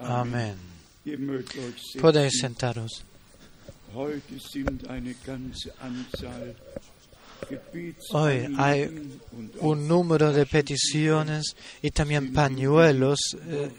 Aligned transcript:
Amén. 0.00 0.56
Setzen. 1.04 2.00
Podéis 2.00 2.38
sentaros. 2.40 3.04
Hoy 8.10 8.54
hay 8.56 8.90
un 9.60 9.88
número 9.88 10.32
de 10.32 10.46
peticiones 10.46 11.54
y 11.82 11.90
también 11.90 12.32
pañuelos 12.32 13.18
eh, 13.46 13.70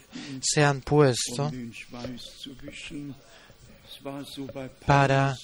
se 0.42 0.63
han 0.63 0.82
puesto 0.82 1.52
para 4.86 5.36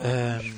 Paulus, 0.00 0.54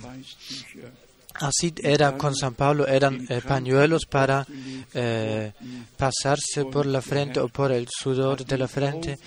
Así 1.35 1.73
era 1.83 2.17
con 2.19 2.35
San 2.35 2.55
Pablo, 2.55 2.87
eran 2.87 3.25
eh, 3.29 3.41
pañuelos 3.47 4.05
para 4.07 4.47
eh, 4.93 5.53
pasarse 5.97 6.65
por 6.65 6.87
la 6.87 7.01
frente 7.01 7.41
o 7.41 7.49
por 7.49 7.71
el 7.73 7.87
sudor 7.89 8.45
de 8.45 8.59
la 8.59 8.67
frente 8.67 9.19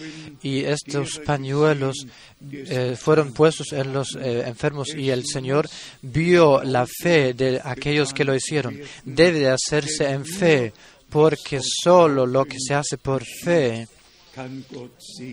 y 0.42 0.60
estos 0.64 1.20
pañuelos 1.20 2.06
eh, 2.52 2.96
fueron 3.00 3.34
puestos 3.34 3.72
en 3.72 3.94
los 3.94 4.16
enfermos 4.16 4.94
y 4.94 5.10
el 5.10 5.26
Señor 5.26 5.70
vio 6.02 6.62
la 6.64 6.86
fe 6.86 7.34
de 7.34 7.62
aquellos 7.64 8.14
que 8.14 8.26
lo 8.26 8.36
hicieron. 8.36 8.80
Debe 9.06 9.40
de 9.40 9.50
hacerse 9.50 10.10
en 10.10 10.26
fe 10.26 10.74
porque 11.10 11.62
solo 11.62 12.26
lo 12.26 12.46
que 12.46 12.58
se 12.60 12.74
hace 12.74 12.98
por 12.98 13.24
fe. 13.24 13.88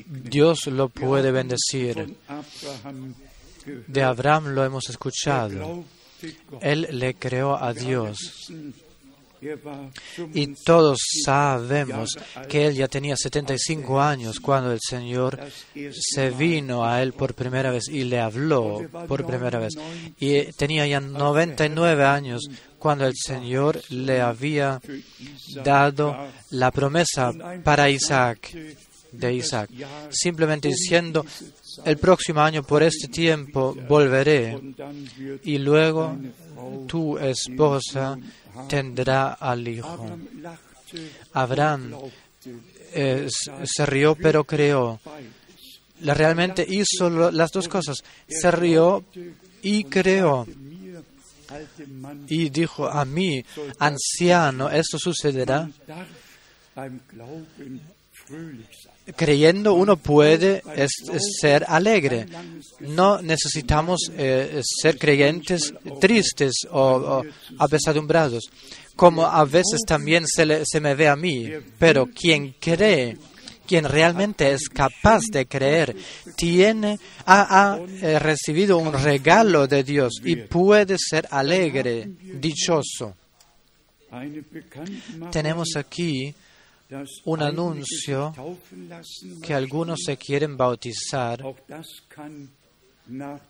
Dios 0.06 0.66
lo 0.66 0.88
puede 0.88 1.32
bendecir. 1.32 2.16
De 3.86 4.02
Abraham 4.02 4.48
lo 4.48 4.64
hemos 4.64 4.88
escuchado. 4.88 5.84
Él 6.60 6.88
le 6.92 7.14
creó 7.14 7.56
a 7.56 7.72
Dios. 7.72 8.50
Y 9.42 9.46
75 9.46 10.62
todos 10.66 10.98
sabemos 11.24 12.18
que 12.48 12.66
él 12.66 12.74
ya 12.74 12.88
tenía 12.88 13.16
75 13.16 14.00
años 14.00 14.38
cuando 14.38 14.70
el 14.72 14.80
Señor 14.86 15.40
se 15.98 16.30
vino 16.30 16.84
a 16.84 17.02
él 17.02 17.14
por 17.14 17.34
primera 17.34 17.70
vez 17.70 17.88
y 17.88 18.04
le 18.04 18.20
habló 18.20 18.86
por 19.08 19.24
primera 19.24 19.58
vez. 19.58 19.74
Y 20.18 20.52
tenía 20.52 20.86
ya 20.86 21.00
99 21.00 22.04
años 22.04 22.42
cuando 22.78 23.06
el 23.06 23.14
Señor 23.16 23.80
le 23.88 24.20
había 24.20 24.80
dado 25.64 26.16
la 26.50 26.70
promesa 26.70 27.32
para 27.64 27.88
Isaac, 27.88 28.54
de 29.12 29.34
Isaac, 29.34 29.70
simplemente 30.10 30.68
diciendo, 30.68 31.24
el 31.84 31.96
próximo 31.98 32.40
año 32.40 32.62
por 32.62 32.82
este 32.82 33.08
tiempo 33.08 33.74
volveré 33.88 34.58
y 35.44 35.58
luego 35.58 36.16
tu 36.86 37.18
esposa 37.18 38.18
tendrá 38.68 39.34
al 39.34 39.66
hijo. 39.66 40.18
Abraham 41.32 41.94
eh, 42.92 43.28
se 43.64 43.86
rió 43.86 44.14
pero 44.14 44.44
creó. 44.44 45.00
Realmente 46.02 46.66
hizo 46.68 47.30
las 47.30 47.50
dos 47.50 47.68
cosas. 47.68 47.98
Se 48.28 48.50
rió 48.50 49.04
y 49.62 49.84
creó. 49.84 50.46
Y 52.28 52.48
dijo 52.48 52.88
a 52.88 53.04
mí, 53.04 53.44
anciano, 53.78 54.70
esto 54.70 54.98
sucederá. 54.98 55.68
Creyendo 59.16 59.74
uno 59.74 59.96
puede 59.96 60.62
ser 61.40 61.64
alegre. 61.68 62.26
No 62.80 63.20
necesitamos 63.22 64.10
eh, 64.16 64.60
ser 64.64 64.98
creyentes 64.98 65.72
tristes 66.00 66.52
o, 66.70 66.80
o 66.80 67.22
apesadumbrados, 67.58 68.44
como 68.96 69.24
a 69.26 69.44
veces 69.44 69.80
también 69.86 70.24
se, 70.26 70.46
le- 70.46 70.62
se 70.64 70.80
me 70.80 70.94
ve 70.94 71.08
a 71.08 71.16
mí. 71.16 71.48
Pero 71.78 72.06
quien 72.06 72.54
cree, 72.60 73.16
quien 73.66 73.84
realmente 73.84 74.50
es 74.52 74.68
capaz 74.68 75.20
de 75.30 75.46
creer, 75.46 75.94
tiene, 76.36 76.98
ha, 77.26 77.78
eh, 78.02 78.18
recibido 78.18 78.78
un 78.78 78.92
regalo 78.92 79.66
de 79.66 79.84
Dios 79.84 80.14
y 80.24 80.36
puede 80.36 80.96
ser 80.98 81.26
alegre, 81.30 82.08
dichoso. 82.40 83.14
Tenemos 85.30 85.76
aquí 85.76 86.34
un 87.24 87.42
anuncio 87.42 88.32
que 89.42 89.54
algunos 89.54 90.00
se 90.04 90.16
quieren 90.16 90.56
bautizar. 90.56 91.42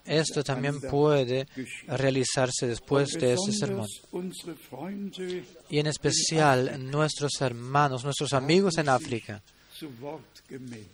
Esto 0.04 0.42
también 0.42 0.80
puede 0.80 1.46
realizarse 1.86 2.66
después 2.66 3.10
de 3.12 3.34
ese 3.34 3.52
sermón. 3.52 3.86
Y 5.68 5.78
en 5.78 5.86
especial 5.86 6.90
nuestros 6.90 7.32
hermanos, 7.40 8.04
nuestros 8.04 8.32
amigos 8.32 8.78
en 8.78 8.88
África, 8.88 9.42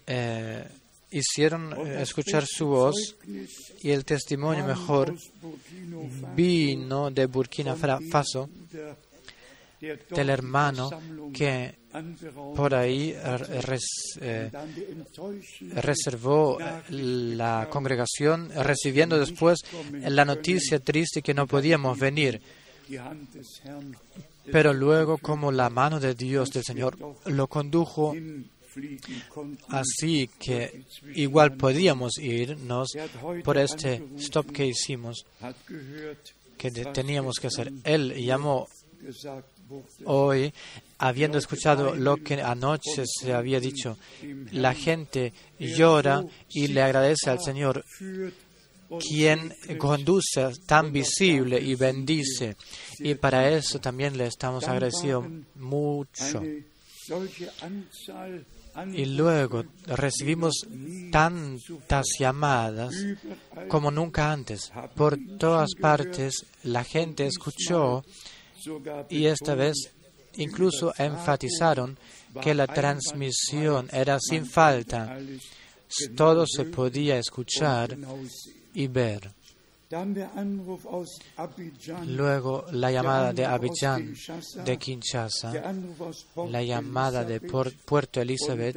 eh, 0.07 0.65
hicieron 1.11 1.87
escuchar 1.89 2.45
su 2.47 2.67
voz 2.67 3.17
y 3.81 3.91
el 3.91 4.05
testimonio 4.05 4.65
mejor 4.65 5.17
vino 6.35 7.11
de 7.11 7.27
Burkina 7.27 7.77
Faso, 7.77 8.49
del 9.81 10.31
hermano 10.31 10.91
que 11.33 11.86
por 12.55 12.75
ahí 12.75 13.11
eh, 13.11 13.37
res- 13.63 14.19
eh, 14.21 14.51
reservó 15.75 16.59
la 16.91 17.69
congregación, 17.71 18.51
recibiendo 18.51 19.19
después 19.19 19.61
la 19.93 20.25
noticia 20.25 20.79
triste 20.81 21.23
que 21.23 21.35
no 21.35 21.47
podíamos 21.47 21.99
venir. 21.99 22.41
Pero 24.53 24.73
luego, 24.73 25.19
como 25.19 25.51
la 25.51 25.69
mano 25.71 25.99
de 25.99 26.15
Dios, 26.15 26.51
del 26.51 26.63
Señor, 26.65 26.97
lo 27.27 27.47
condujo 27.49 28.15
así 29.69 30.29
que 30.39 30.85
igual 31.15 31.57
podíamos 31.57 32.19
irnos 32.19 32.89
por 33.43 33.57
este 33.59 34.03
stop 34.19 34.51
que 34.53 34.67
hicimos, 34.67 35.25
que 36.59 36.71
teníamos 36.93 37.37
que 37.41 37.47
hacer. 37.49 37.73
Él 37.85 38.15
llamó 38.25 38.69
hoy, 40.05 40.53
habiendo 40.99 41.39
escuchado 41.39 41.95
lo 41.95 42.17
que 42.17 42.41
anoche 42.43 43.05
se 43.07 43.35
había 43.35 43.61
dicho. 43.61 43.99
La 44.53 44.75
gente 44.75 45.33
llora 45.59 46.25
y 46.49 46.69
le 46.69 46.83
agradece 46.83 47.31
al 47.31 47.41
Señor, 47.41 47.85
quien 49.01 49.53
conduce 49.79 50.51
tan 50.67 50.93
visible 50.93 51.61
y 51.61 51.75
bendice. 51.75 52.57
Y 52.99 53.15
para 53.15 53.51
eso 53.51 53.79
también 53.81 54.17
le 54.17 54.27
estamos 54.27 54.67
agradecidos 54.69 55.27
mucho. 55.55 56.43
Y 58.93 59.05
luego 59.07 59.65
recibimos 59.87 60.67
tantas 61.11 62.07
llamadas 62.19 62.95
como 63.69 63.91
nunca 63.91 64.33
antes. 64.33 64.73
Por 64.95 65.19
todas 65.39 65.75
partes 65.81 66.45
la 66.65 66.85
gente 66.85 67.27
escuchó 67.27 68.05
y 69.09 69.27
esta 69.27 69.55
vez 69.55 69.93
incluso 70.37 70.93
enfatizaron 70.99 71.97
que 72.41 72.55
la 72.55 72.67
transmisión 72.67 73.89
era 73.93 74.19
sin 74.21 74.47
falta. 74.47 75.19
Todo 76.17 76.47
se 76.47 76.65
podía 76.65 77.19
escuchar 77.19 77.97
y 78.75 78.87
ver. 78.89 79.31
Luego 82.07 82.67
la 82.73 82.91
llamada 82.91 83.33
de 83.33 83.45
Abidjan, 83.45 84.15
de 84.65 84.77
Kinshasa, 84.79 85.53
la 86.49 86.63
llamada 86.63 87.25
de 87.25 87.41
Puerto 87.41 88.21
Elizabeth 88.21 88.77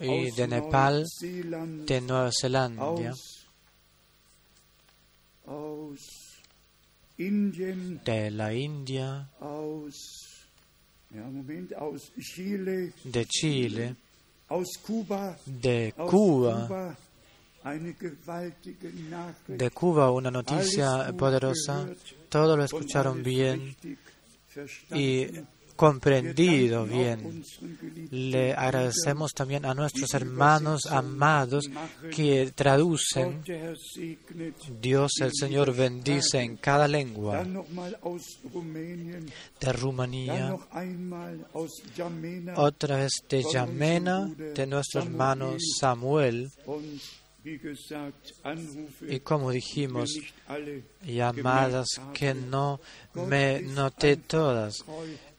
y, 0.00 0.30
de 0.30 0.48
Nepal, 0.48 1.04
de 1.20 2.00
Nueva 2.00 2.30
Zelanda, 2.32 3.14
de 7.18 8.30
la 8.30 8.54
India, 8.54 9.28
de 13.04 13.24
Chile, 13.26 13.96
de 15.46 15.92
Cuba. 15.96 16.68
De 19.48 19.70
Cuba 19.70 20.10
una 20.12 20.30
noticia 20.30 21.12
poderosa, 21.16 21.88
todo 22.28 22.56
lo 22.56 22.64
escucharon 22.64 23.22
bien. 23.22 23.74
y. 24.94 25.26
comprendido 25.78 26.84
bien. 26.84 27.44
Le 28.10 28.52
agradecemos 28.52 29.32
también 29.32 29.64
a 29.64 29.74
nuestros 29.74 30.12
hermanos 30.12 30.86
amados 30.86 31.70
que 32.10 32.50
traducen. 32.52 33.44
Dios 34.80 35.12
el 35.20 35.30
Señor 35.32 35.72
bendice 35.76 36.40
en 36.40 36.56
cada 36.56 36.88
lengua 36.88 37.46
de 39.60 39.72
Rumanía, 39.72 40.56
otra 42.56 42.96
vez 42.96 43.12
de 43.28 43.44
Yamena, 43.44 44.26
de 44.36 44.66
nuestro 44.66 45.02
hermano 45.02 45.54
Samuel, 45.78 46.50
y 49.08 49.20
como 49.20 49.52
dijimos, 49.52 50.10
llamadas 51.06 51.86
que 52.12 52.34
no 52.34 52.80
me 53.14 53.62
noté 53.62 54.16
todas. 54.16 54.84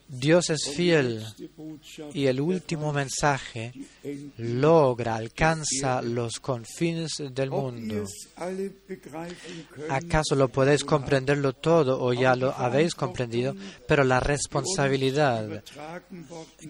Dios 0.09 0.49
es 0.49 0.73
fiel 0.75 1.23
y 2.15 2.25
el 2.25 2.41
último 2.41 2.91
mensaje 2.91 3.71
logra, 4.37 5.15
alcanza 5.15 6.01
los 6.01 6.39
confines 6.39 7.11
del 7.31 7.51
mundo. 7.51 8.05
¿Acaso 9.89 10.33
lo 10.33 10.49
podéis 10.49 10.83
comprenderlo 10.83 11.53
todo 11.53 12.01
o 12.01 12.11
ya 12.13 12.35
lo 12.35 12.51
habéis 12.51 12.95
comprendido? 12.95 13.55
Pero 13.87 14.03
la 14.03 14.19
responsabilidad 14.19 15.63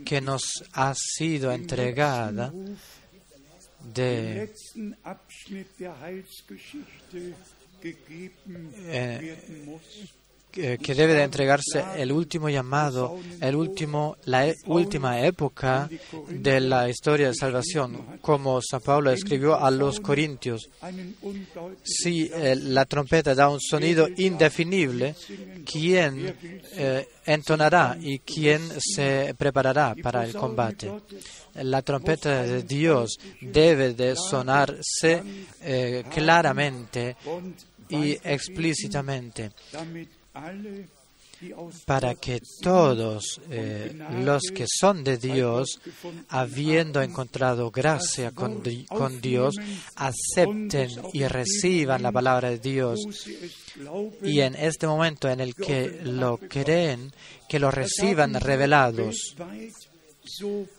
que 0.04 0.20
nos 0.20 0.44
ha 0.74 0.94
sido 0.96 1.54
entregada 1.54 2.52
de 3.94 4.52
eh, 8.92 9.80
que 10.52 10.96
debe 10.96 11.14
de 11.14 11.24
entregarse 11.24 11.84
el 11.96 12.12
último 12.12 12.50
llamado, 12.50 13.18
el 13.40 13.56
último, 13.56 14.18
la 14.26 14.48
e, 14.48 14.56
última 14.66 15.22
época 15.22 15.90
de 16.28 16.60
la 16.60 16.90
historia 16.90 17.28
de 17.28 17.36
salvación, 17.36 18.20
como 18.22 18.60
San 18.62 18.82
Pablo 18.82 19.12
escribió 19.12 19.60
a 19.60 19.70
los 19.70 20.00
Corintios. 20.00 20.70
Si 21.84 22.30
eh, 22.34 22.56
la 22.56 22.86
trompeta 22.86 23.36
da 23.36 23.50
un 23.50 23.60
sonido 23.62 24.08
indefinible, 24.18 25.16
¿quién 25.66 26.36
eh, 26.74 27.08
entonará 27.26 27.98
y 28.00 28.20
quién 28.20 28.62
se 28.80 29.36
preparará 29.38 29.96
para 30.02 30.26
el 30.26 30.34
combate? 30.34 30.92
La 31.56 31.82
trompeta 31.82 32.44
de 32.44 32.64
Dios 32.64 33.18
debe 33.42 33.94
de 33.94 34.16
sonarse 34.16 35.24
eh, 35.62 36.04
claramente 36.10 37.16
y 37.90 38.12
explícitamente 38.24 39.52
para 41.86 42.16
que 42.16 42.42
todos 42.62 43.40
eh, 43.50 43.98
los 44.24 44.44
que 44.54 44.66
son 44.68 45.04
de 45.04 45.18
Dios, 45.18 45.80
habiendo 46.28 47.02
encontrado 47.02 47.72
gracia 47.72 48.32
con, 48.32 48.62
con, 48.88 49.22
Dios, 49.22 49.56
acepten 49.96 50.90
y 51.14 51.24
reciban 51.26 52.04
la 52.04 52.12
palabra 52.12 52.50
de 52.50 52.60
Dios. 52.60 53.00
Y 54.22 54.42
en 54.42 54.56
este 54.56 54.86
momento 54.88 55.30
en 55.30 55.40
el 55.40 55.56
que 55.56 56.02
lo 56.04 56.38
creen, 56.38 57.12
que 57.48 57.60
lo 57.60 57.72
reciban 57.72 58.34
revelados 58.34 59.36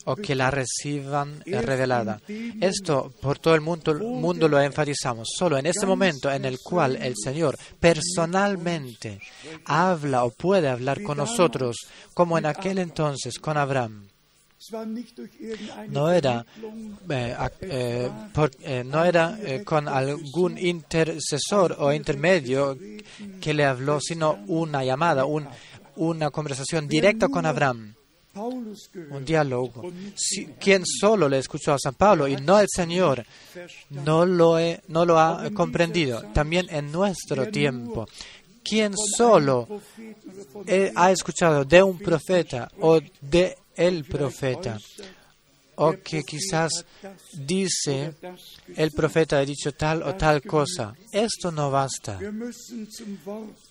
o 0.05 0.17
que 0.17 0.35
la 0.35 0.51
reciban 0.51 1.43
revelada. 1.47 2.21
Esto 2.61 3.13
por 3.21 3.39
todo 3.39 3.55
el 3.55 3.61
mundo, 3.61 3.95
mundo 3.95 4.49
lo 4.49 4.61
enfatizamos. 4.61 5.29
Solo 5.37 5.59
en 5.59 5.67
este 5.67 5.87
momento 5.87 6.31
en 6.31 6.45
el 6.45 6.59
cual 6.59 6.97
el 6.97 7.15
Señor 7.17 7.57
personalmente 7.79 9.21
habla 9.65 10.25
o 10.25 10.31
puede 10.31 10.69
hablar 10.69 11.03
con 11.03 11.19
nosotros, 11.19 11.77
como 12.15 12.39
en 12.39 12.47
aquel 12.47 12.79
entonces 12.79 13.39
con 13.39 13.57
Abraham. 13.57 14.11
No 15.89 16.11
era, 16.13 16.45
eh, 17.09 17.37
eh, 17.63 18.11
eh, 18.61 18.85
no 18.85 19.05
era 19.05 19.39
con 19.65 19.89
algún 19.89 20.59
intercesor 20.59 21.77
o 21.79 21.93
intermedio 21.93 22.77
que 23.41 23.55
le 23.55 23.65
habló, 23.65 24.01
sino 24.01 24.39
una 24.49 24.85
llamada, 24.85 25.25
una 25.25 26.31
conversación 26.31 26.87
directa 26.87 27.29
con 27.29 27.47
Abraham 27.47 27.95
un 28.35 29.25
diálogo. 29.25 29.93
quien 30.59 30.85
solo 30.87 31.29
le 31.29 31.39
escuchó 31.39 31.73
a 31.73 31.79
San 31.79 31.95
Pablo 31.95 32.29
y 32.29 32.37
no 32.37 32.59
el 32.59 32.69
Señor, 32.69 33.25
no 33.91 34.25
lo, 34.25 34.57
no 34.89 35.05
lo 35.05 35.19
ha 35.19 35.51
comprendido. 35.51 36.23
También 36.33 36.67
en 36.71 36.93
nuestro 36.93 37.49
tiempo, 37.49 38.07
quien 38.63 38.95
solo 38.97 39.69
ha 40.95 41.11
escuchado 41.11 41.65
de 41.65 41.83
un 41.83 41.99
profeta 41.99 42.71
o 42.81 43.01
de 43.21 43.57
el 43.77 44.05
profeta, 44.05 44.79
o 45.81 45.97
que 46.05 46.23
quizás 46.23 46.85
dice 47.33 48.15
el 48.77 48.91
profeta 48.93 49.39
ha 49.39 49.45
dicho 49.45 49.73
tal 49.73 50.03
o 50.03 50.15
tal 50.15 50.43
cosa. 50.43 50.95
Esto 51.11 51.51
no 51.51 51.71
basta 51.71 52.19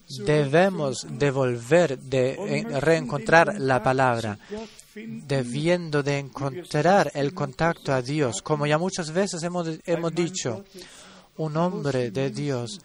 debemos 0.09 1.06
devolver, 1.09 1.97
de 2.00 2.31
eh, 2.31 2.79
reencontrar 2.79 3.59
la 3.59 3.81
palabra, 3.81 4.38
debiendo 4.95 6.01
de 6.01 6.17
encontrar 6.17 7.11
el 7.13 7.33
contacto 7.33 7.94
a 7.94 8.01
Dios. 8.01 8.41
Como 8.41 8.65
ya 8.65 8.77
muchas 8.77 9.12
veces 9.12 9.44
hemos, 9.44 9.67
hemos 9.85 10.13
dicho, 10.13 10.65
un 11.38 11.55
hombre 11.57 12.12
de 12.12 12.31
Dios 12.31 12.81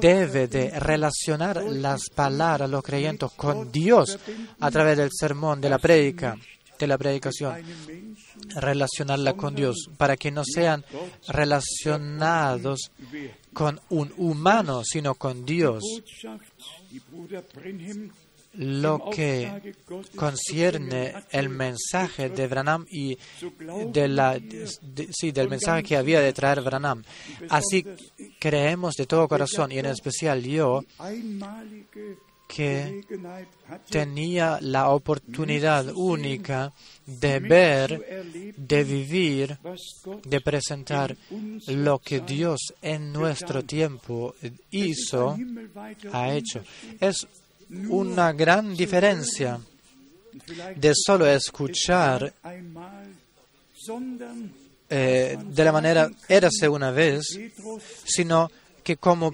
debe 0.00 0.48
de 0.48 0.78
relacionar 0.78 1.62
las 1.64 2.10
palabras, 2.14 2.68
los 2.68 2.82
creyentes, 2.82 3.30
con 3.36 3.70
Dios 3.70 4.18
a 4.60 4.70
través 4.70 4.98
del 4.98 5.10
sermón, 5.12 5.60
de 5.60 5.70
la 5.70 5.78
prédica, 5.78 6.36
de 6.78 6.86
la 6.86 6.98
predicación, 6.98 7.56
relacionarla 8.54 9.34
con 9.34 9.54
Dios, 9.54 9.88
para 9.96 10.16
que 10.16 10.30
no 10.30 10.42
sean 10.44 10.84
relacionados 11.28 12.90
con 13.52 13.80
un 13.90 14.12
humano, 14.16 14.82
sino 14.84 15.14
con 15.14 15.44
Dios. 15.44 15.82
Lo 18.58 19.10
que 19.10 19.74
concierne 20.14 21.12
el 21.30 21.50
mensaje 21.50 22.30
de 22.30 22.46
Branham 22.46 22.86
y 22.90 23.18
de 23.92 24.08
la, 24.08 24.40
sí, 25.10 25.30
del 25.30 25.50
mensaje 25.50 25.82
que 25.82 25.96
había 25.96 26.20
de 26.20 26.32
traer 26.32 26.62
Branham. 26.62 27.04
Así 27.50 27.84
creemos 28.38 28.94
de 28.94 29.04
todo 29.04 29.28
corazón, 29.28 29.72
y 29.72 29.78
en 29.78 29.86
especial 29.86 30.42
yo, 30.42 30.82
que 32.46 33.04
tenía 33.90 34.58
la 34.60 34.90
oportunidad 34.90 35.88
única 35.94 36.72
de 37.04 37.40
ver, 37.40 38.54
de 38.56 38.84
vivir, 38.84 39.58
de 40.24 40.40
presentar 40.40 41.16
lo 41.66 41.98
que 41.98 42.20
Dios 42.20 42.74
en 42.82 43.12
nuestro 43.12 43.64
tiempo 43.64 44.34
hizo, 44.70 45.36
ha 46.12 46.32
hecho. 46.32 46.62
Es 47.00 47.26
una 47.88 48.32
gran 48.32 48.76
diferencia 48.76 49.60
de 50.76 50.92
solo 50.94 51.26
escuchar 51.26 52.32
eh, 54.88 55.36
de 55.42 55.64
la 55.64 55.72
manera 55.72 56.08
érase 56.28 56.68
una 56.68 56.92
vez, 56.92 57.26
sino 58.04 58.50
que 58.86 58.98
como 58.98 59.32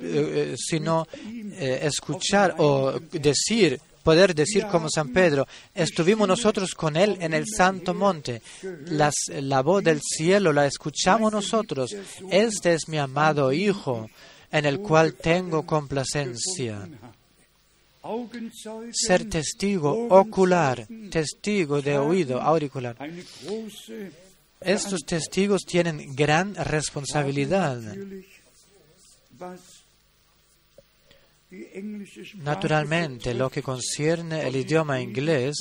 eh, 0.00 0.54
sino 0.56 1.08
eh, 1.24 1.80
escuchar 1.82 2.54
o 2.58 2.92
decir, 3.10 3.80
poder 4.04 4.36
decir 4.36 4.66
como 4.70 4.88
San 4.88 5.08
Pedro, 5.08 5.48
estuvimos 5.74 6.28
nosotros 6.28 6.76
con 6.76 6.96
él 6.96 7.16
en 7.18 7.34
el 7.34 7.44
santo 7.44 7.92
monte, 7.92 8.40
Las, 8.86 9.14
la 9.40 9.62
voz 9.62 9.82
del 9.82 10.00
cielo 10.00 10.52
la 10.52 10.66
escuchamos 10.66 11.32
nosotros, 11.32 11.92
este 12.30 12.74
es 12.74 12.86
mi 12.86 12.98
amado 12.98 13.52
Hijo, 13.52 14.08
en 14.52 14.64
el 14.64 14.78
cual 14.78 15.14
tengo 15.14 15.66
complacencia. 15.66 16.88
Ser 18.92 19.28
testigo 19.28 20.06
ocular, 20.10 20.86
testigo 21.10 21.82
de 21.82 21.98
oído 21.98 22.40
auricular. 22.40 22.96
Estos 24.60 25.00
testigos 25.04 25.62
tienen 25.64 26.14
gran 26.14 26.54
responsabilidad. 26.54 27.80
Naturalmente, 32.36 33.34
lo 33.34 33.48
que 33.50 33.62
concierne 33.62 34.46
el 34.46 34.56
idioma 34.56 35.00
inglés 35.00 35.56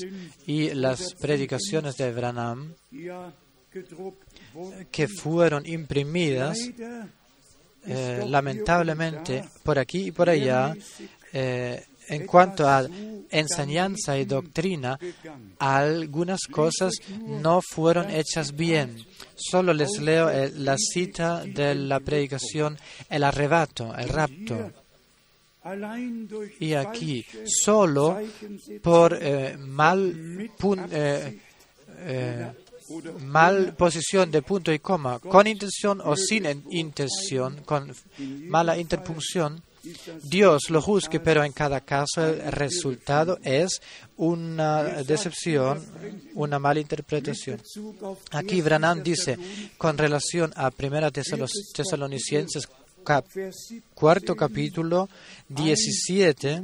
y 0.48 0.74
las 0.74 1.14
predicaciones 1.16 1.96
de 1.96 2.12
Branham, 2.12 2.74
que 4.92 5.08
fueron 5.08 5.66
imprimidas, 5.66 6.58
eh, 7.86 8.24
lamentablemente, 8.28 9.44
por 9.64 9.78
aquí 9.78 10.08
y 10.08 10.12
por 10.12 10.30
allá, 10.30 10.76
eh, 11.32 11.86
en 12.08 12.26
cuanto 12.26 12.68
a 12.68 12.88
enseñanza 13.34 14.18
y 14.18 14.26
doctrina, 14.26 14.98
algunas 15.60 16.42
cosas 16.50 16.94
no 17.26 17.62
fueron 17.62 18.10
hechas 18.10 18.56
bien. 18.56 19.06
Solo 19.36 19.74
les 19.74 20.00
leo 20.00 20.30
eh, 20.30 20.52
la 20.56 20.78
cita 20.78 21.44
de 21.44 21.76
la 21.76 22.00
predicación, 22.00 22.78
el 23.10 23.24
arrebato, 23.24 23.94
el 23.96 24.10
rapto. 24.10 24.72
Y 26.60 26.74
aquí, 26.74 27.26
solo 27.46 28.20
por 28.82 29.18
eh, 29.20 29.56
mal, 29.58 30.50
eh, 30.92 32.52
mal 33.22 33.74
posición 33.76 34.30
de 34.30 34.42
punto 34.42 34.74
y 34.74 34.80
coma, 34.80 35.20
con 35.20 35.48
intención 35.48 36.02
o 36.04 36.16
sin 36.18 36.46
intención, 36.70 37.62
con 37.66 37.94
mala 38.50 38.78
interpunción, 38.78 39.64
Dios 40.24 40.70
lo 40.70 40.82
juzgue, 40.82 41.20
pero 41.20 41.44
en 41.44 41.52
cada 41.52 41.82
caso 41.82 42.26
el 42.26 42.52
resultado 42.52 43.38
es 43.44 43.82
una 44.18 44.84
decepción, 45.04 45.84
una 46.36 46.58
mala 46.60 46.80
interpretación. 46.80 47.62
Aquí 48.32 48.62
Branham 48.62 49.04
dice, 49.04 49.38
con 49.78 49.98
relación 49.98 50.54
a 50.56 50.72
Primera 50.72 51.12
Tesalonicenses, 51.12 52.68
cuarto 53.94 54.36
capítulo, 54.36 55.10
17, 55.50 56.62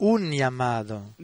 un 0.00 0.30
llamado. 0.32 1.14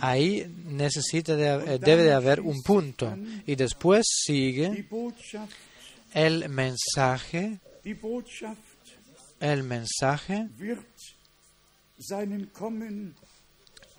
Ahí 0.00 0.46
necesita 0.66 1.34
de- 1.36 1.78
debe 1.78 2.04
de 2.04 2.12
haber 2.12 2.40
un 2.40 2.60
punto. 2.62 3.16
Y 3.46 3.54
después 3.56 4.04
sigue 4.08 4.84
el 6.14 6.48
mensaje. 6.48 7.58
El 9.40 9.62
mensaje 9.62 10.48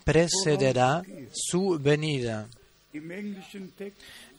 precederá 0.04 1.02
su 1.32 1.78
venida. 1.80 2.48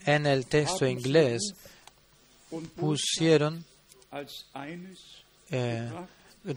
En 0.06 0.26
el 0.26 0.46
texto 0.46 0.88
inglés 0.88 1.42
pusieron, 2.76 3.66
eh, 5.50 5.92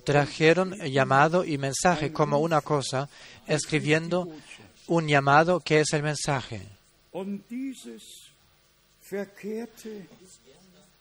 trajeron 0.04 0.74
llamado 0.90 1.44
y 1.44 1.58
mensaje 1.58 2.12
como 2.12 2.38
una 2.38 2.60
cosa, 2.60 3.08
escribiendo 3.46 4.28
un 4.88 5.08
llamado 5.08 5.60
que 5.60 5.80
es 5.80 5.92
el 5.92 6.02
mensaje. 6.02 6.66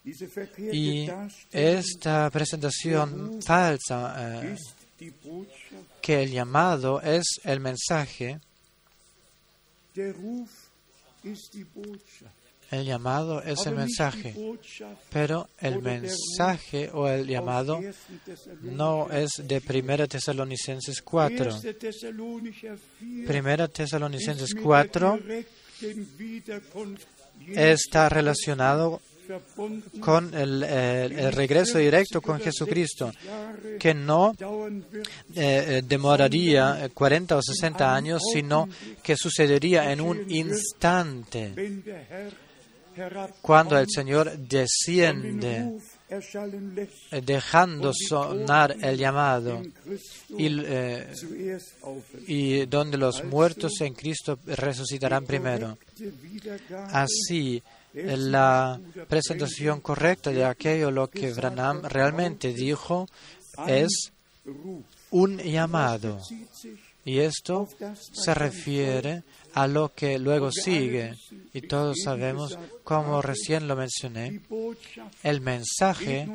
Y 0.05 1.09
esta 1.51 2.29
presentación 2.29 3.41
falsa, 3.41 4.15
eh, 4.43 4.55
que 6.01 6.23
el 6.23 6.31
llamado 6.31 7.01
es 7.01 7.39
el 7.43 7.59
mensaje, 7.59 8.39
el 12.71 12.85
llamado 12.85 13.41
es 13.41 13.65
el 13.65 13.75
mensaje, 13.75 14.35
pero 15.11 15.49
el 15.59 15.81
mensaje 15.81 16.89
o 16.93 17.07
el 17.07 17.25
llamado 17.27 17.77
aus 17.77 17.95
1. 18.07 18.19
Thessalonicher 18.25 18.75
no 18.75 19.09
es 19.11 19.29
de 19.43 19.57
1 19.57 20.07
Tesalonicenses 20.07 21.01
4. 21.01 21.51
1. 21.51 21.73
Thessalonicher 21.73 22.77
4 22.99 23.25
Primera 23.25 23.67
Tesalonicenses 23.67 24.49
ist 24.49 24.55
mit 24.55 24.63
4 24.63 24.89
der 24.89 25.17
direkten 25.79 26.19
Wiederkunft 26.19 27.07
Jesu 27.39 27.59
está 27.59 28.09
relacionado 28.09 28.99
verbunden, 28.99 29.14
con 29.99 30.33
el, 30.33 31.31
regreso 31.33 31.77
directo 31.77 32.21
con 32.21 32.39
Jesucristo, 32.39 33.11
que 33.79 33.93
no 33.93 34.33
eh, 34.39 34.43
eh, 35.35 35.81
demoraría 35.85 36.85
eh, 36.85 36.89
40 36.89 37.37
o 37.37 37.41
60 37.41 37.95
años, 37.95 38.21
sino 38.33 38.67
que 39.01 39.15
sucedería 39.17 39.91
en 39.91 40.01
un 40.01 40.29
instante, 40.29 41.53
cuando 43.41 43.77
el 43.77 43.87
Señor 43.89 44.37
desciende, 44.37 45.77
eh, 46.07 47.21
dejando 47.21 47.91
sonar 47.93 48.75
el 48.81 48.97
llamado, 48.97 49.61
y, 50.29 50.47
eh, 50.63 51.11
y 52.27 52.65
donde 52.67 52.97
los 52.97 53.23
muertos 53.23 53.81
en 53.81 53.93
Cristo 53.93 54.39
resucitarán 54.45 55.25
primero. 55.25 55.77
Así, 56.91 57.57
eh, 57.57 57.63
la 57.95 58.79
presentación 59.07 59.79
correcta 59.81 60.31
de 60.31 60.45
aquello 60.45 60.91
lo 60.91 61.09
que 61.09 61.31
Branham 61.33 61.81
realmente 61.83 62.53
dijo 62.53 63.07
es 63.67 64.11
un 65.11 65.37
llamado. 65.37 66.19
Y 67.05 67.19
esto 67.19 67.69
se 68.11 68.33
refiere 68.33 69.23
a 69.53 69.67
lo 69.67 69.93
que 69.93 70.17
luego 70.17 70.51
sigue. 70.51 71.13
Y 71.53 71.61
todos 71.61 71.97
sabemos, 72.03 72.57
como 72.83 73.21
recién 73.21 73.67
lo 73.67 73.75
mencioné, 73.75 74.41
el 75.23 75.41
mensaje 75.41 76.27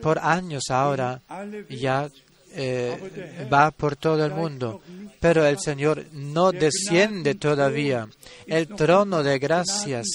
por 0.00 0.18
años 0.18 0.64
ahora 0.70 1.20
ya 1.68 2.08
eh, 2.52 3.48
va 3.52 3.70
por 3.70 3.96
todo 3.96 4.24
el 4.24 4.32
mundo. 4.32 4.80
Pero 5.20 5.44
el 5.46 5.58
Señor 5.58 6.06
no 6.12 6.52
desciende 6.52 7.34
todavía. 7.34 8.08
El 8.46 8.68
trono 8.68 9.22
de 9.22 9.38
gracias 9.38 10.06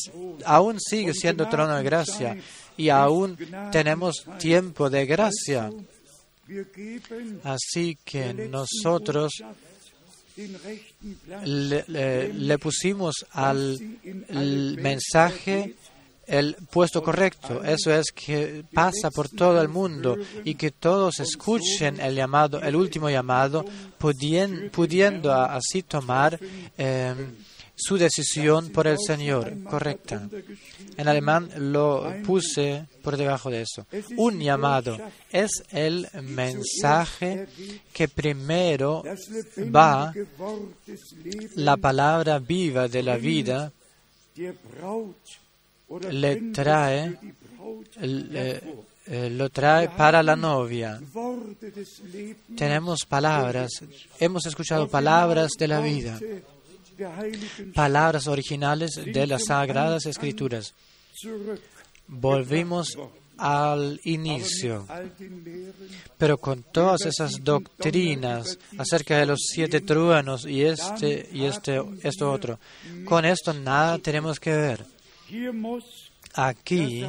aún 0.46 0.80
sigue 0.80 1.14
siendo 1.14 1.48
trono 1.50 1.76
de 1.76 1.84
gracia 1.84 2.38
y 2.78 2.90
aún 2.90 3.38
tenemos 3.72 4.26
tiempo 4.40 4.90
de 4.90 5.06
gracia. 5.06 5.72
Así 7.44 7.98
que 8.04 8.34
nosotros 8.34 9.32
le, 11.46 12.58
pusimos 12.60 13.26
al 13.32 13.80
mensaje 14.78 15.76
el 16.40 16.56
puesto 16.72 17.02
correcto. 17.04 17.64
Eso 17.64 17.94
es 17.94 18.12
que 18.12 18.64
pasa 18.74 19.12
por 19.12 19.30
todo 19.30 19.62
el 19.62 19.68
mundo 19.68 20.18
y 20.44 20.56
que 20.56 20.72
todos 20.72 21.20
escuchen 21.20 22.00
el 22.00 22.16
llamado, 22.16 22.62
el 22.62 22.76
último 22.76 23.10
llamado, 23.10 23.64
pudien- 24.00 24.70
pudiendo 24.72 25.32
así 25.34 25.84
tomar 25.84 26.40
eh, 26.78 27.14
su 27.76 27.98
decisión 27.98 28.70
por 28.70 28.86
el 28.88 28.98
Señor 29.00 29.64
correcta. 29.64 30.28
En 30.98 31.08
alemán 31.08 31.50
lo 31.58 32.14
puse 32.24 32.86
por 33.04 33.18
debajo 33.18 33.50
de 33.50 33.62
eso. 33.64 33.86
Un 34.18 34.40
llamado 34.40 34.98
es 35.32 35.64
el 35.72 36.08
mensaje 36.22 37.48
que 37.92 38.08
primero 38.08 39.04
va 39.76 40.14
la 41.56 41.78
palabra 41.78 42.38
viva 42.40 42.88
de 42.88 43.02
la 43.04 43.18
vida 43.18 43.72
le 46.12 46.36
trae 46.52 47.18
eh, 48.02 48.62
eh, 49.06 49.30
lo 49.30 49.50
trae 49.50 49.90
para 49.90 50.24
la 50.24 50.36
novia. 50.36 51.00
Tenemos 52.56 53.06
palabras, 53.06 53.70
hemos 54.20 54.46
escuchado 54.46 54.88
palabras 54.88 55.52
de 55.60 55.68
la 55.68 55.82
vida, 55.82 56.20
palabras 57.76 58.28
originales 58.28 58.92
de 59.06 59.28
las 59.28 59.46
sagradas 59.46 60.06
escrituras. 60.06 60.74
Volvimos 62.08 62.98
al 63.38 64.00
inicio, 64.06 64.88
pero 66.18 66.38
con 66.38 66.64
todas 66.64 67.06
esas 67.06 67.44
doctrinas 67.44 68.58
acerca 68.78 69.18
de 69.18 69.26
los 69.26 69.40
siete 69.54 69.82
truenos 69.82 70.46
y 70.46 70.64
este 70.64 71.28
y 71.34 71.44
este 71.44 71.82
esto 72.04 72.32
otro, 72.32 72.58
con 73.04 73.26
esto 73.26 73.54
nada 73.54 74.00
tenemos 74.00 74.40
que 74.40 74.56
ver. 74.56 74.93
Aquí, 76.36 77.06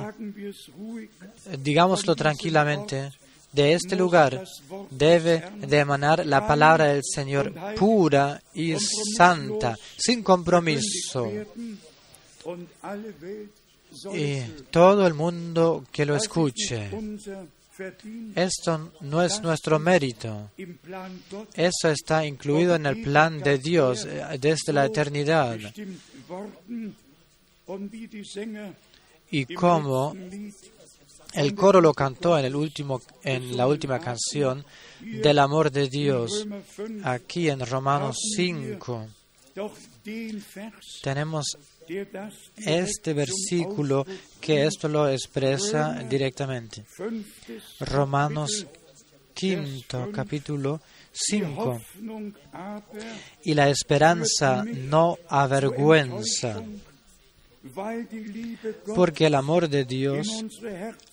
ruhig, 0.76 1.10
digámoslo 1.58 2.14
tranquilamente, 2.14 3.10
de 3.54 3.72
este 3.72 3.96
lugar 3.96 4.44
debe 4.90 5.44
de 5.60 5.78
emanar 5.78 6.26
la 6.26 6.46
palabra 6.46 6.86
del 6.86 7.02
Señor 7.04 7.54
pura 7.76 8.42
y 8.52 8.74
santa, 9.16 9.76
sin 9.96 10.22
compromiso. 10.22 11.30
Y 14.12 14.40
todo 14.70 15.06
el 15.06 15.14
mundo 15.14 15.84
que 15.92 16.04
lo 16.04 16.16
escuche. 16.16 16.90
Esto 18.34 18.92
no 19.00 19.22
es 19.22 19.40
nuestro 19.40 19.78
mérito. 19.78 20.50
Eso 21.54 21.88
está 21.88 22.24
incluido 22.24 22.74
en 22.76 22.86
el 22.86 23.02
plan 23.02 23.40
de 23.40 23.58
Dios 23.58 24.04
eh, 24.04 24.22
desde 24.40 24.72
la 24.72 24.84
eternidad. 24.84 25.58
Y 29.30 29.54
como 29.54 30.14
el 31.32 31.54
coro 31.54 31.80
lo 31.80 31.92
cantó 31.92 32.38
en, 32.38 32.44
el 32.44 32.54
último, 32.54 33.00
en 33.22 33.56
la 33.56 33.66
última 33.66 33.98
canción 33.98 34.64
del 35.00 35.38
amor 35.38 35.70
de 35.70 35.88
Dios, 35.88 36.46
Römer 36.46 36.62
5, 36.76 37.08
aquí 37.08 37.48
en 37.48 37.66
Romanos 37.66 38.16
5, 38.36 39.08
doch 39.54 39.72
den 40.04 40.44
Vers, 40.54 41.00
tenemos 41.02 41.46
este 42.56 43.12
versículo 43.12 44.06
que 44.40 44.66
esto 44.66 44.88
lo 44.88 45.08
expresa 45.08 46.02
directamente. 46.08 46.84
Romanos 47.80 48.66
quinto 49.34 50.10
capítulo 50.12 50.80
Die 51.12 51.40
5. 51.40 51.62
Hoffnung 51.62 52.34
aber 52.52 53.02
Y 53.44 53.54
la 53.54 53.68
esperanza 53.68 54.64
no 54.64 55.18
avergüenza, 55.28 56.62
porque 58.94 59.26
el 59.26 59.34
amor 59.34 59.68
de 59.68 59.84
Dios 59.84 60.44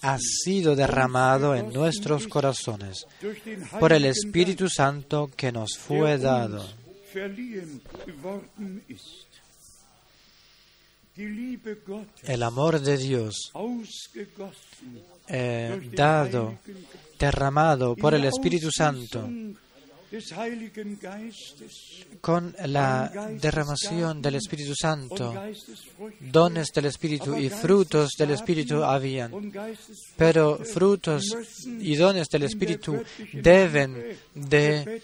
ha 0.01 0.17
sido 0.20 0.75
derramado 0.75 1.55
en 1.55 1.72
nuestros 1.72 2.27
corazones 2.27 3.05
por 3.79 3.93
el 3.93 4.05
Espíritu 4.05 4.67
Santo 4.70 5.29
que 5.36 5.51
nos 5.51 5.77
fue 5.77 6.17
dado. 6.17 6.65
El 12.24 12.43
amor 12.43 12.79
de 12.79 12.98
Dios 12.98 13.51
eh, 15.27 15.89
dado, 15.93 16.58
derramado 17.20 17.96
por 17.96 18.13
el 18.13 18.25
Espíritu 18.25 18.70
Santo, 18.72 19.29
con 22.20 22.53
la 22.65 23.12
derramación 23.39 24.22
del 24.22 24.36
Espíritu 24.36 24.74
Santo, 24.75 25.34
dones 26.20 26.68
del 26.74 26.86
Espíritu 26.86 27.38
y 27.38 27.50
frutos 27.50 28.12
del 28.18 28.32
Espíritu 28.32 28.84
habían. 28.84 29.51
Pero 30.18 30.58
frutos 30.58 31.24
y 31.65 31.96
dones 31.96 32.27
del 32.27 32.44
Espíritu 32.44 33.01
deben 33.34 34.18
de 34.36 35.01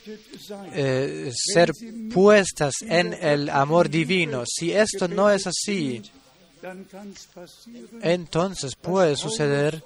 eh, 0.74 1.32
ser 1.34 1.72
puestas 2.14 2.74
en 2.82 3.14
el 3.14 3.50
amor 3.50 3.90
divino. 3.90 4.44
Si 4.46 4.74
esto 4.74 5.08
no 5.08 5.30
es 5.30 5.48
así, 5.48 6.02
entonces 8.02 8.76
puede 8.76 9.16
suceder 9.16 9.84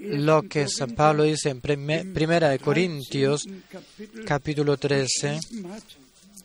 lo 0.00 0.42
que 0.42 0.68
San 0.68 0.94
Pablo 0.94 1.24
dice 1.24 1.50
en 1.50 1.60
prime- 1.60 2.04
Primera 2.06 2.48
de 2.50 2.58
Corintios, 2.58 3.42
capítulo 4.26 4.76
13, 4.76 5.38
geschrieben 5.40 5.72
hat. 5.72 5.82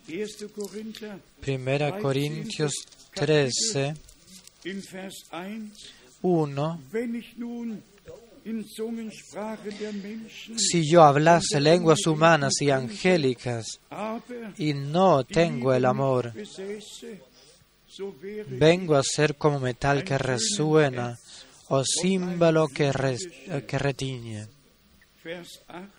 1. 0.09 0.49
Korinther 0.55 1.19
Primera 1.41 1.97
Corintios 1.99 2.71
13, 3.13 3.93
in 4.63 4.81
Vers 4.91 5.15
1. 5.31 5.71
1. 6.21 6.79
Wenn 6.91 7.15
ich 7.15 7.35
nun 7.37 7.83
in 8.45 8.65
Zungensprache 8.65 9.69
der 9.77 9.91
Menschen, 9.91 10.57
Si 10.57 10.89
yo 10.89 11.03
hablase 11.03 11.59
lenguas 11.59 12.05
humanas 12.07 12.61
y 12.61 12.69
angélicas 12.71 13.65
y 14.57 14.73
no 14.73 15.25
tengo 15.25 15.73
el 15.73 15.83
amor, 15.85 16.31
vengo 18.47 18.95
a 18.95 19.03
ser 19.03 19.35
como 19.35 19.59
metal 19.59 20.03
que 20.03 20.17
resuena 20.17 21.17
o 21.69 21.83
címbalo 21.83 22.67
que, 22.67 22.91
res- 22.91 23.27
que 23.67 23.77
retiñe. 23.77 24.47
Vers 25.23 25.59
8 25.69 25.89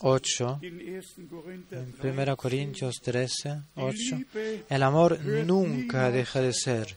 8. 0.00 0.58
in 0.62 0.80
1. 0.80 1.28
Korinther 1.30 1.78
En 1.78 1.92
3. 1.92 2.18
1 2.18 2.36
Corintios 2.36 2.96
13, 3.02 3.48
Die 3.48 3.82
8. 3.82 3.94
Liebe, 4.16 4.64
El 4.68 4.82
amor 4.82 5.18
nunca 5.24 6.10
deja 6.10 6.40
de 6.42 6.52
ser, 6.52 6.96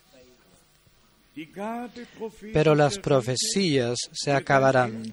pero 2.52 2.76
las 2.76 2.98
profecías 3.00 3.96
se 4.12 4.32
acabarán 4.34 5.04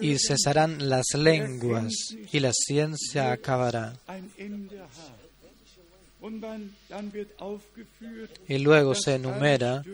y 0.00 0.16
cesarán 0.18 0.88
las 0.88 1.06
lenguas 1.14 1.92
y 2.32 2.40
la 2.40 2.52
ciencia 2.52 3.32
acabará. 3.32 3.94
Y 8.48 8.58
luego 8.58 8.94
se 8.94 9.14
enumera 9.14 9.84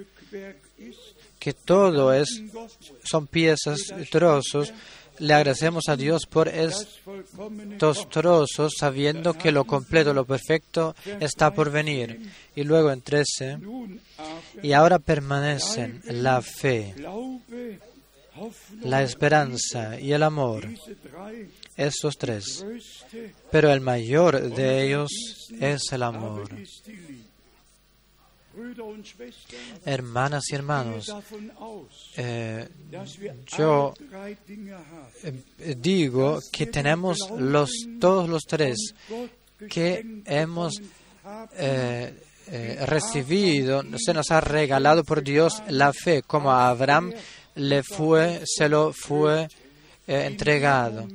que 1.39 1.53
todo 1.53 2.13
es, 2.13 2.43
son 3.05 3.27
piezas, 3.27 3.81
trozos. 4.11 4.73
Le 5.19 5.35
agradecemos 5.35 5.89
a 5.89 5.97
Dios 5.97 6.27
por 6.27 6.49
estos 6.49 8.09
trozos, 8.09 8.73
sabiendo 8.79 9.35
que 9.35 9.53
lo 9.53 9.65
completo, 9.65 10.15
lo 10.15 10.25
perfecto 10.25 10.95
está 11.21 11.53
por 11.53 11.71
venir. 11.71 12.21
Y 12.57 12.65
luego 12.65 12.91
en 12.91 13.03
13, 13.03 13.59
Nun 13.59 14.01
aber 14.17 14.65
y 14.65 14.73
ahora 14.73 14.99
permanecen 14.99 16.03
la 16.07 16.41
fe, 16.41 16.95
la 18.83 19.03
esperanza 19.03 20.01
y 20.01 20.13
el 20.13 20.23
amor, 20.23 20.69
estos 21.87 22.17
tres. 22.17 22.65
Pero 23.51 23.73
el 23.73 23.81
mayor 23.81 24.41
de 24.51 24.87
ellos 24.87 25.11
es 25.61 25.93
el 25.93 26.03
amor. 26.03 26.49
Hermanas 29.85 30.45
y 30.51 30.55
hermanos, 30.55 31.07
eh, 32.17 32.69
yo 33.57 33.95
eh, 35.23 35.75
digo 35.79 36.39
que 36.53 36.67
tenemos 36.67 37.19
los, 37.39 37.71
todos 37.99 38.29
los 38.29 38.43
tres 38.43 38.77
que 39.71 40.23
hemos 40.27 40.75
eh, 41.57 42.15
recibido, 42.87 43.83
se 43.97 44.13
nos 44.13 44.31
ha 44.31 44.41
regalado 44.43 45.03
por 45.03 45.23
Dios 45.23 45.63
la 45.69 45.95
fe, 45.95 46.23
como 46.23 46.51
a 46.51 46.69
Abraham 46.69 47.15
le 47.55 47.83
fue, 47.83 48.43
se 48.45 48.69
lo 48.69 48.93
fue 48.93 49.49
entregado. 50.07 51.09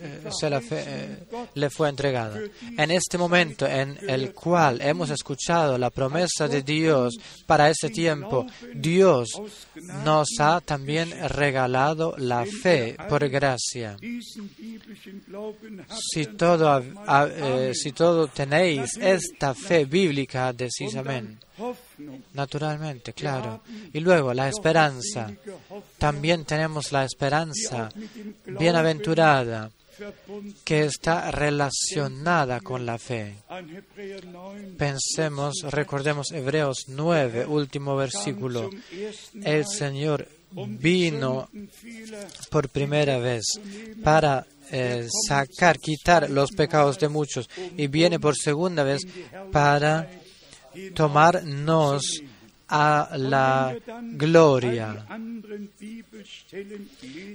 Eh, 0.00 0.30
se 0.30 0.48
eh, 0.48 1.18
le 1.54 1.70
fue 1.70 1.88
entregada. 1.88 2.38
En 2.76 2.90
este 2.90 3.16
momento 3.16 3.66
en 3.66 3.98
el 4.08 4.32
cual 4.34 4.80
hemos 4.82 5.10
escuchado 5.10 5.78
la 5.78 5.90
promesa 5.90 6.48
de 6.48 6.62
Dios 6.62 7.14
para 7.46 7.70
ese 7.70 7.90
tiempo, 7.90 8.46
Dios 8.74 9.40
nos 10.04 10.28
ha 10.40 10.60
también 10.60 11.10
regalado 11.28 12.14
la 12.18 12.44
fe 12.44 12.96
por 13.08 13.28
gracia. 13.28 13.96
Si 16.12 16.26
todo, 16.26 16.78
eh, 16.78 17.72
si 17.74 17.92
todo 17.92 18.26
tenéis 18.28 18.96
esta 18.96 19.54
fe 19.54 19.84
bíblica, 19.84 20.52
decís 20.52 20.94
amén. 20.96 21.38
Naturalmente, 22.32 23.12
claro. 23.12 23.62
Y 23.92 24.00
luego 24.00 24.34
la 24.34 24.48
esperanza. 24.48 25.30
También 25.98 26.44
tenemos 26.44 26.92
la 26.92 27.04
esperanza 27.04 27.88
bienaventurada 28.46 29.70
que 30.64 30.84
está 30.84 31.30
relacionada 31.30 32.60
con 32.60 32.84
la 32.84 32.98
fe. 32.98 33.36
an 33.48 33.68
Hebräer 33.70 34.26
9, 34.26 34.74
Pensemos, 34.76 35.62
recordemos 35.70 36.32
Hebreos 36.32 36.86
9, 36.88 37.46
último 37.46 37.96
versículo. 37.96 38.70
El 39.42 39.66
Señor 39.66 40.28
vino 40.50 41.48
por 42.50 42.68
primera 42.68 43.18
vez 43.18 43.44
para 44.02 44.46
eh, 44.70 45.06
sacar, 45.28 45.78
quitar 45.78 46.30
los 46.30 46.52
pecados 46.52 46.98
de 46.98 47.08
muchos 47.08 47.48
y 47.76 47.86
viene 47.86 48.18
por 48.20 48.36
segunda 48.36 48.82
vez 48.82 49.02
para 49.52 50.08
tomarnos 50.94 52.22
a 52.68 53.16
la 53.16 53.76
gloria. 54.12 55.06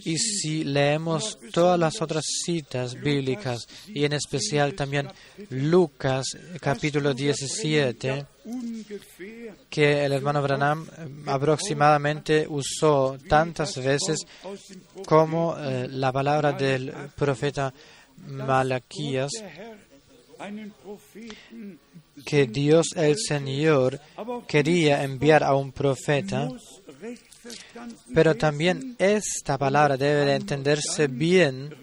Y 0.04 0.18
si 0.18 0.64
leemos 0.64 1.38
todas 1.52 1.80
las 1.80 2.02
otras 2.02 2.24
citas 2.46 2.96
bíblicas, 2.96 3.68
y 3.88 4.06
en 4.06 4.14
especial 4.14 4.74
también 4.74 5.08
Lucas 5.50 6.26
capítulo 6.60 7.14
17, 7.14 8.26
ungefähr 8.46 9.56
que 9.70 10.06
el 10.06 10.12
hermano 10.14 10.42
Branham 10.42 10.88
aproximadamente 11.28 12.48
usó 12.50 13.18
tantas 13.28 13.78
veces 13.78 14.26
como 15.06 15.56
eh, 15.58 15.88
la 15.90 16.12
palabra 16.12 16.54
del 16.54 16.92
profeta 17.16 17.74
Malaquías, 18.28 19.32
que 22.26 22.48
Dios 22.48 22.88
el 22.96 23.18
Señor 23.18 24.00
quería 24.48 25.04
enviar 25.04 25.44
a 25.44 25.56
un 25.56 25.72
profeta, 25.72 26.50
pero 28.14 28.36
también 28.36 28.96
esta 29.00 29.58
palabra 29.58 29.98
debe 29.98 30.26
de 30.26 30.36
entenderse 30.36 31.08
bien 31.08 31.74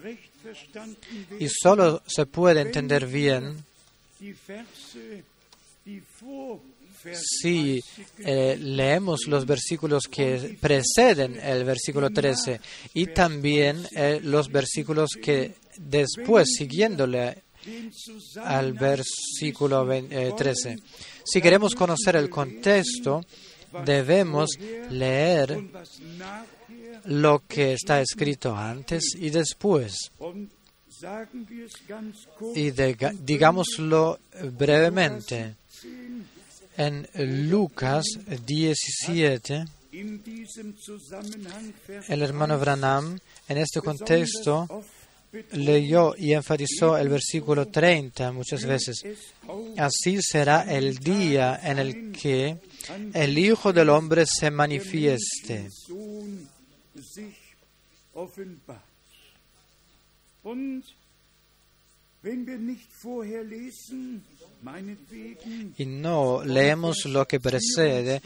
y 1.39 1.47
solo 1.49 2.01
se 2.07 2.25
puede 2.25 2.61
entender 2.61 3.05
bien 3.05 3.63
si 7.13 7.81
eh, 8.19 8.57
leemos 8.59 9.27
los 9.27 9.45
versículos 9.45 10.03
que 10.09 10.57
preceden 10.59 11.39
el 11.39 11.63
versículo 11.63 12.09
13 12.09 12.59
y 12.93 13.07
también 13.07 13.87
eh, 13.95 14.19
los 14.23 14.51
versículos 14.51 15.11
que 15.21 15.55
después, 15.77 16.47
siguiéndole 16.57 17.43
al 18.43 18.73
versículo 18.73 19.85
vein- 19.85 20.07
eh, 20.11 20.33
13. 20.37 20.77
Si 21.25 21.41
queremos 21.41 21.75
conocer 21.75 22.15
el 22.15 22.29
contexto, 22.29 23.23
debemos 23.85 24.49
leer 24.89 25.57
lo 27.05 27.43
que 27.47 27.73
está 27.73 28.01
escrito 28.01 28.55
antes 28.55 29.15
y 29.15 29.29
después. 29.29 30.11
Y 32.55 32.71
digámoslo 32.71 34.19
brevemente. 34.57 35.55
10 35.83 36.27
En 36.79 37.07
Lucas 37.49 38.05
17, 38.45 39.65
in 39.93 40.21
diesem 40.23 40.75
Zusammenhang 40.77 41.73
Vers 41.87 42.07
el 42.07 42.21
hermano 42.21 42.59
Branham, 42.59 43.17
en 43.47 43.57
este 43.57 43.81
contexto, 43.81 44.67
leyó 45.51 46.15
y 46.17 46.33
enfatizó 46.33 46.97
el 46.97 47.09
versículo 47.09 47.67
30 47.67 48.31
muchas 48.31 48.65
veces. 48.65 49.03
Así 49.77 50.19
será 50.21 50.63
el 50.73 50.97
día 50.97 51.59
en 51.63 51.79
el 51.79 52.11
que 52.11 52.57
el 53.13 53.37
Hijo 53.37 53.73
del 53.73 53.89
Hombre 53.89 54.25
se 54.25 54.51
manifieste. 54.51 55.69
Y 65.77 65.85
no 65.85 66.43
leemos 66.43 67.05
lo 67.05 67.27
que 67.27 67.39
precede, 67.39 68.21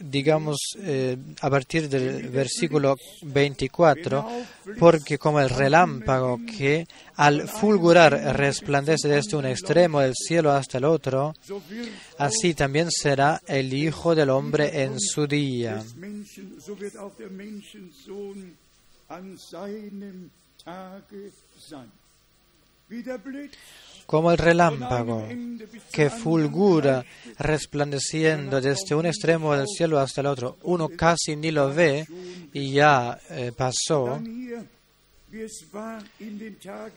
digamos 0.00 0.58
eh, 0.78 1.16
a 1.40 1.50
partir 1.50 1.88
del 1.88 2.28
versículo 2.28 2.96
24, 3.22 4.28
porque 4.78 5.18
como 5.18 5.40
el 5.40 5.48
relámpago 5.48 6.40
que 6.44 6.86
al 7.16 7.48
fulgurar 7.48 8.36
resplandece 8.36 9.08
desde 9.08 9.36
un 9.36 9.46
extremo 9.46 10.00
del 10.00 10.14
cielo 10.14 10.50
hasta 10.50 10.78
el 10.78 10.84
otro, 10.84 11.34
así 12.18 12.54
también 12.54 12.90
será 12.90 13.40
el 13.46 13.72
Hijo 13.72 14.14
del 14.14 14.30
Hombre 14.30 14.82
en 14.82 14.98
su 14.98 15.26
día. 15.26 15.82
Como 24.12 24.30
el 24.30 24.36
relámpago 24.36 25.26
que 25.90 26.10
fulgura 26.10 27.02
resplandeciendo 27.38 28.60
desde 28.60 28.94
un 28.94 29.06
extremo 29.06 29.56
del 29.56 29.66
cielo 29.66 29.98
hasta 29.98 30.20
el 30.20 30.26
otro. 30.26 30.58
Uno 30.64 30.90
casi 30.90 31.34
ni 31.34 31.50
lo 31.50 31.72
ve 31.72 32.06
y 32.52 32.72
ya 32.72 33.18
eh, 33.30 33.52
pasó. 33.56 34.20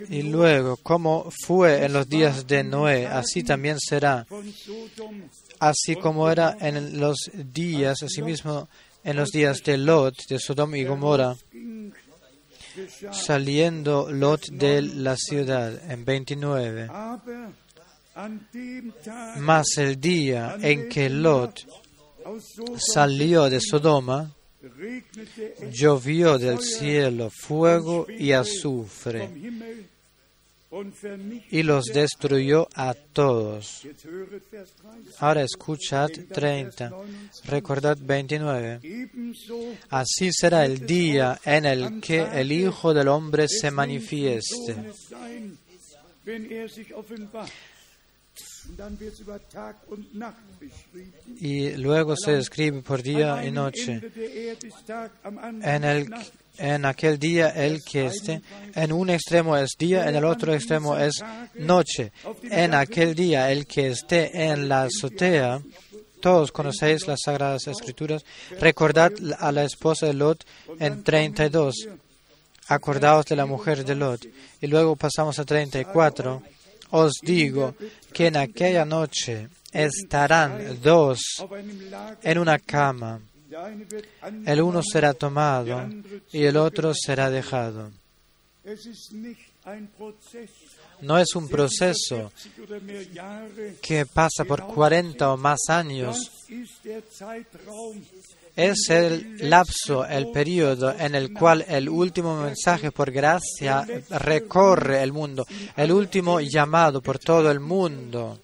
Y 0.09 0.23
luego, 0.23 0.75
como 0.83 1.31
fue 1.45 1.85
en 1.85 1.93
los 1.93 2.09
días 2.09 2.45
de 2.47 2.65
Noé, 2.65 3.07
así 3.07 3.43
también 3.43 3.79
será. 3.79 4.27
Así 5.59 5.95
como 5.95 6.29
era 6.29 6.57
en 6.59 6.99
los 6.99 7.31
días, 7.33 8.03
asimismo 8.03 8.67
en 9.05 9.15
los 9.15 9.29
días 9.31 9.63
de 9.63 9.77
Lot, 9.77 10.15
de 10.27 10.37
Sodoma 10.37 10.77
y 10.77 10.83
Gomorra. 10.83 11.33
Saliendo 13.11 14.11
Lot 14.11 14.49
de 14.51 14.81
la 14.81 15.15
ciudad, 15.17 15.91
en 15.91 16.05
29. 16.05 16.89
Aber 16.91 17.49
an 18.15 18.47
dem 18.53 18.91
Tag 19.03 19.39
Mas 19.39 19.77
el 19.77 19.99
día 19.99 20.57
en 20.61 20.89
que 20.89 21.09
Lot 21.09 21.65
salió 22.77 23.49
de 23.49 23.59
Sodoma, 23.59 24.31
llovió 25.71 26.37
del 26.37 26.59
cielo 26.59 27.29
fuego 27.29 28.07
y 28.09 28.31
azufre, 28.31 29.29
y 31.51 31.63
los 31.63 31.85
destruyó 31.85 32.67
a 32.75 32.93
todos. 32.93 33.81
Jetzt 33.83 34.05
höret 34.05 34.43
Vers 34.51 34.73
30. 34.73 35.11
Ahora 35.19 35.41
escuchad 35.43 36.09
30, 36.33 36.91
recordad 37.45 37.97
29. 37.99 38.79
Ebenso 38.83 39.59
Así 39.89 40.31
será 40.31 40.65
el 40.65 40.85
día 40.85 41.39
en 41.45 41.65
el 41.65 42.01
que 42.01 42.21
el 42.21 42.51
Hijo 42.51 42.93
del 42.93 43.07
Hombre 43.07 43.47
se 43.47 43.71
manifieste. 43.71 44.75
Y 51.39 51.77
luego 51.77 52.15
se 52.17 52.31
describe 52.31 52.81
por 52.81 53.01
día 53.01 53.45
y 53.45 53.51
noche. 53.51 54.01
En, 55.61 55.83
el. 55.83 56.09
En 56.57 56.85
aquel 56.85 57.19
día 57.19 57.49
el 57.49 57.83
que 57.83 58.05
esté, 58.05 58.41
en 58.73 58.91
un 58.91 59.09
extremo 59.09 59.57
es 59.57 59.71
día, 59.77 60.09
en 60.09 60.15
el 60.15 60.25
otro 60.25 60.53
extremo 60.53 60.97
es 60.97 61.23
noche. 61.55 62.11
En 62.43 62.73
aquel 62.73 63.15
día 63.15 63.51
el 63.51 63.65
que 63.65 63.89
esté 63.89 64.49
en 64.49 64.69
la 64.69 64.83
azotea, 64.83 65.61
todos 66.21 66.51
conocéis 66.51 67.07
las 67.07 67.19
Sagradas 67.23 67.67
Escrituras, 67.67 68.25
recordad 68.59 69.11
a 69.39 69.51
la 69.51 69.63
esposa 69.63 70.07
de 70.07 70.13
Lot 70.13 70.45
en 70.79 71.03
32. 71.03 71.87
Acordaos 72.67 73.25
de 73.25 73.35
la 73.35 73.45
mujer 73.45 73.85
de 73.85 73.93
Lot. 73.93 74.25
Y 74.59 74.67
luego 74.67 74.95
pasamos 74.95 75.37
a 75.37 75.45
34. 75.45 76.41
Os 76.89 77.13
digo 77.21 77.75
que 78.11 78.27
en 78.27 78.37
aquella 78.37 78.85
noche 78.85 79.49
estarán 79.71 80.81
dos 80.81 81.19
en 82.23 82.39
una 82.39 82.57
cama. 82.57 83.19
El 84.45 84.61
uno 84.61 84.81
será 84.83 85.13
tomado 85.13 85.87
y 86.31 86.43
el 86.43 86.57
otro 86.57 86.93
será 86.93 87.29
dejado. 87.29 87.91
No 91.01 91.19
es 91.19 91.35
un 91.35 91.47
proceso 91.47 92.31
40 92.31 92.61
oder 92.63 92.81
mehr 92.81 93.07
Jahre. 93.13 93.75
que 93.81 94.05
pasa 94.05 94.45
por 94.45 94.65
40 94.65 95.33
o 95.33 95.37
más 95.37 95.59
años. 95.69 96.31
Es 98.55 98.89
el 98.89 99.49
lapso, 99.49 100.05
el 100.05 100.31
periodo 100.31 100.95
en 100.97 101.15
el 101.15 101.33
cual 101.33 101.65
el 101.67 101.89
último 101.89 102.41
mensaje 102.41 102.91
por 102.91 103.11
gracia 103.11 103.85
recorre 104.09 105.03
el 105.03 105.11
mundo, 105.11 105.45
el 105.75 105.91
último 105.91 106.39
llamado 106.39 107.01
por 107.01 107.19
todo 107.19 107.51
el 107.51 107.59
mundo. 107.59 108.39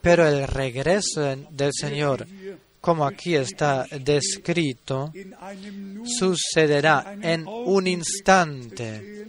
Pero 0.00 0.26
el 0.26 0.46
regreso 0.48 1.36
del 1.50 1.70
Señor, 1.72 2.26
como 2.84 3.06
aquí 3.06 3.34
está 3.34 3.86
descrito, 3.98 5.10
sucederá 6.04 7.16
en 7.18 7.48
un 7.48 7.86
instante. 7.86 9.24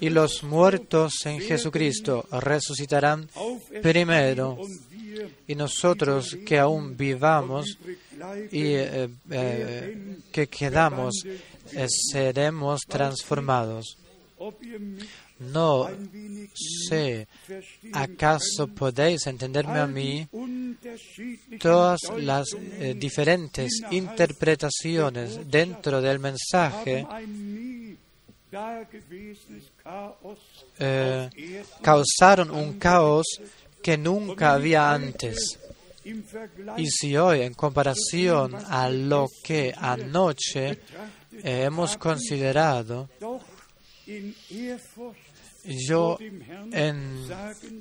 y 0.00 0.10
los 0.10 0.42
muertos 0.42 1.14
en 1.26 1.38
Jesucristo 1.38 2.26
resucitarán 2.32 3.28
primero, 3.80 4.58
y 5.46 5.54
nosotros 5.54 6.36
que 6.44 6.58
aún 6.58 6.96
vivamos 6.96 7.78
y 8.50 8.64
eh, 8.74 9.08
eh, 9.30 10.18
que 10.32 10.48
quedamos 10.48 11.22
eh, 11.24 11.86
seremos 11.88 12.80
transformados. 12.88 13.96
No 15.40 15.88
sé, 16.54 17.26
¿acaso 17.94 18.68
podéis 18.68 19.26
entenderme 19.26 19.78
a 19.78 19.86
mí? 19.86 20.28
Todas 21.58 22.00
las 22.18 22.48
eh, 22.52 22.94
diferentes 22.94 23.72
interpretaciones 23.90 25.50
dentro 25.50 26.02
del 26.02 26.18
mensaje 26.18 27.06
eh, 30.78 31.64
causaron 31.80 32.50
un 32.50 32.78
caos 32.78 33.26
que 33.82 33.96
nunca 33.96 34.52
había 34.52 34.92
antes. 34.92 35.58
Y 36.76 36.86
si 36.86 37.16
hoy, 37.16 37.42
en 37.42 37.54
comparación 37.54 38.54
a 38.54 38.90
lo 38.90 39.26
que 39.42 39.72
anoche 39.76 40.80
hemos 41.42 41.96
considerado, 41.96 43.08
yo 45.64 46.18
en, 46.72 47.28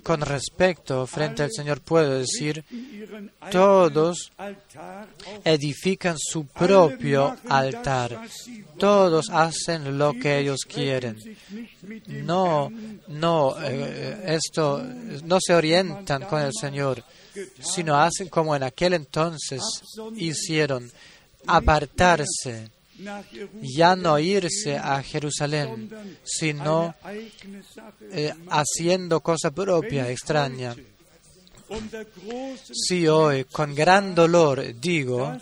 con 0.04 0.22
respecto 0.22 1.06
frente 1.08 1.44
al 1.44 1.52
Señor 1.52 1.82
puedo 1.82 2.20
decir, 2.20 2.64
todos 3.52 4.32
edifican 5.44 6.16
su 6.18 6.46
propio 6.48 7.36
altar, 7.48 8.20
todos 8.78 9.30
hacen 9.30 9.98
lo 9.98 10.14
que 10.14 10.40
ellos 10.40 10.62
quieren. 10.68 11.18
No, 12.08 12.72
no, 13.08 13.56
eh, 13.62 14.24
esto, 14.28 14.84
no 15.24 15.38
se 15.40 15.54
orientan 15.54 16.24
con 16.24 16.42
el 16.42 16.52
Señor, 16.54 17.04
sino 17.60 17.96
hacen 17.96 18.30
como 18.30 18.56
en 18.56 18.64
aquel 18.64 18.94
entonces 18.94 19.62
hicieron, 20.16 20.92
apartarse, 21.48 22.70
ya 23.62 23.96
no 23.96 24.20
irse 24.20 24.78
a 24.78 25.02
Jerusalén, 25.04 25.90
sino 26.24 26.96
eh, 28.12 28.34
haciendo 28.50 29.22
cosa 29.22 29.52
propia, 29.52 30.10
extraña. 30.10 30.76
Si 32.74 33.08
hoy 33.08 33.46
con 33.46 33.76
gran 33.76 34.16
dolor 34.16 34.80
digo 34.80 35.38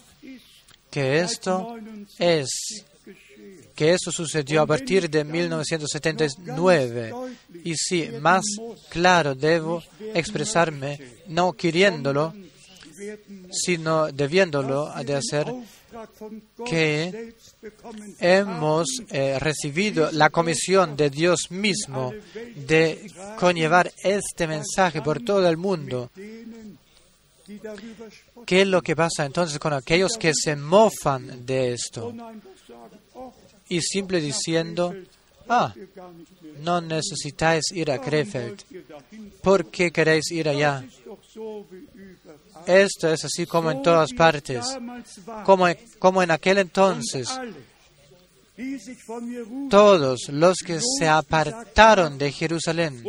que 0.89 1.19
esto 1.19 1.77
es 2.19 2.85
que 3.75 3.93
eso 3.93 4.11
sucedió 4.11 4.63
a 4.63 4.67
partir 4.67 5.09
de 5.09 5.23
1979 5.23 7.13
y 7.63 7.75
si 7.75 8.09
más 8.19 8.43
claro 8.89 9.35
debo 9.35 9.83
expresarme 10.15 10.99
no 11.27 11.53
queriéndolo 11.53 12.33
sino 13.51 14.07
debiéndolo 14.11 14.91
de 15.05 15.15
hacer 15.15 15.53
que 16.65 17.33
hemos 18.19 18.87
eh, 19.09 19.37
recibido 19.39 20.11
la 20.11 20.29
comisión 20.29 20.95
de 20.95 21.09
Dios 21.09 21.47
mismo 21.49 22.13
de 22.55 23.11
conllevar 23.37 23.91
este 24.03 24.47
mensaje 24.47 25.01
por 25.01 25.23
todo 25.23 25.47
el 25.47 25.57
mundo. 25.57 26.09
¿Qué 28.45 28.61
es 28.61 28.67
lo 28.67 28.81
que 28.81 28.95
pasa 28.95 29.25
entonces 29.25 29.57
con 29.59 29.73
aquellos 29.73 30.17
que 30.17 30.33
se 30.33 30.55
mofan 30.55 31.45
de 31.45 31.73
esto? 31.73 32.13
Y 33.69 33.81
simple 33.81 34.19
diciendo, 34.21 34.93
ah, 35.47 35.73
no 36.61 36.81
necesitáis 36.81 37.71
ir 37.71 37.91
a 37.91 38.01
Krefeld. 38.01 38.61
¿Por 39.41 39.69
qué 39.69 39.91
queréis 39.91 40.31
ir 40.31 40.49
allá? 40.49 40.83
Esto 42.67 43.11
es 43.11 43.23
así 43.23 43.45
como 43.45 43.71
en 43.71 43.81
todas 43.81 44.11
partes, 44.13 44.65
como, 45.45 45.67
como 45.99 46.21
en 46.21 46.31
aquel 46.31 46.57
entonces. 46.57 47.29
todos 49.69 50.29
los 50.29 50.57
que 50.65 50.79
se 50.99 51.07
apartaron 51.07 52.17
de 52.17 52.31
Jerusalén, 52.31 53.03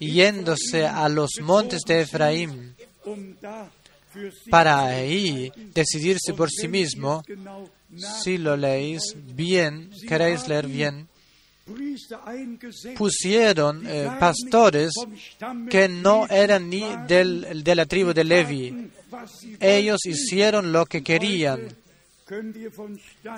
yéndose 0.00 0.86
a 0.86 1.08
los 1.08 1.30
montes 1.40 1.82
de 1.86 2.00
Efraín, 2.00 2.74
para 4.50 4.86
ahí 4.86 5.52
decidirse 5.72 6.34
por 6.34 6.50
sí 6.50 6.68
mismo, 6.68 7.22
si 8.22 8.38
lo 8.38 8.56
leéis 8.56 9.14
bien, 9.14 9.90
queréis 10.08 10.48
leer 10.48 10.66
bien, 10.66 11.08
pusieron 12.96 13.86
eh, 13.86 14.10
pastores 14.20 14.92
que 15.70 15.88
no 15.88 16.26
eran 16.28 16.68
ni 16.68 16.84
del- 17.08 17.62
de 17.64 17.74
la 17.74 17.86
tribu 17.86 18.12
de 18.12 18.24
Levi. 18.24 18.90
Ellos 19.60 20.00
hicieron 20.06 20.72
lo 20.72 20.84
que 20.86 21.02
querían. 21.02 21.68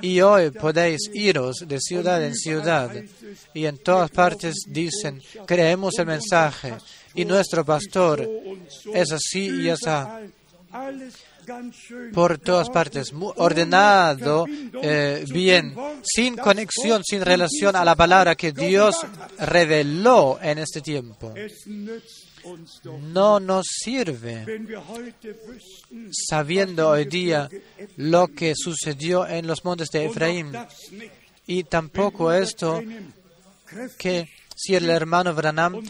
Y 0.00 0.20
hoy 0.20 0.50
podéis 0.52 1.10
iros 1.12 1.64
de 1.66 1.80
ciudad 1.80 2.24
en 2.24 2.34
ciudad. 2.34 2.92
Y 3.54 3.66
en 3.66 3.78
todas 3.78 4.10
partes 4.10 4.54
dicen, 4.68 5.20
creemos 5.46 5.98
el 5.98 6.06
mensaje. 6.06 6.74
Y 7.14 7.24
nuestro 7.24 7.64
pastor 7.64 8.28
es 8.94 9.12
así 9.12 9.48
y 9.62 9.68
esa. 9.68 10.20
Por 12.12 12.38
todas 12.38 12.70
partes, 12.70 13.12
ordenado, 13.36 14.46
eh, 14.82 15.24
bien, 15.28 15.74
sin 16.02 16.36
conexión, 16.36 17.02
sin 17.04 17.22
relación 17.22 17.76
a 17.76 17.84
la 17.84 17.94
palabra 17.94 18.34
que 18.34 18.52
Dios 18.52 18.96
reveló 19.38 20.38
en 20.42 20.58
este 20.58 20.80
tiempo. 20.80 21.34
No 23.12 23.40
nos 23.40 23.66
sirve 23.66 24.44
sabiendo 26.28 26.90
hoy 26.90 27.04
día 27.06 27.48
lo 27.96 28.28
que 28.28 28.54
sucedió 28.54 29.26
en 29.26 29.46
los 29.46 29.64
montes 29.64 29.88
de 29.90 30.06
Efraín. 30.06 30.52
Y 31.46 31.64
tampoco 31.64 32.32
esto 32.32 32.82
que 33.98 34.28
si 34.54 34.74
el 34.74 34.88
hermano 34.88 35.34
Branham 35.34 35.82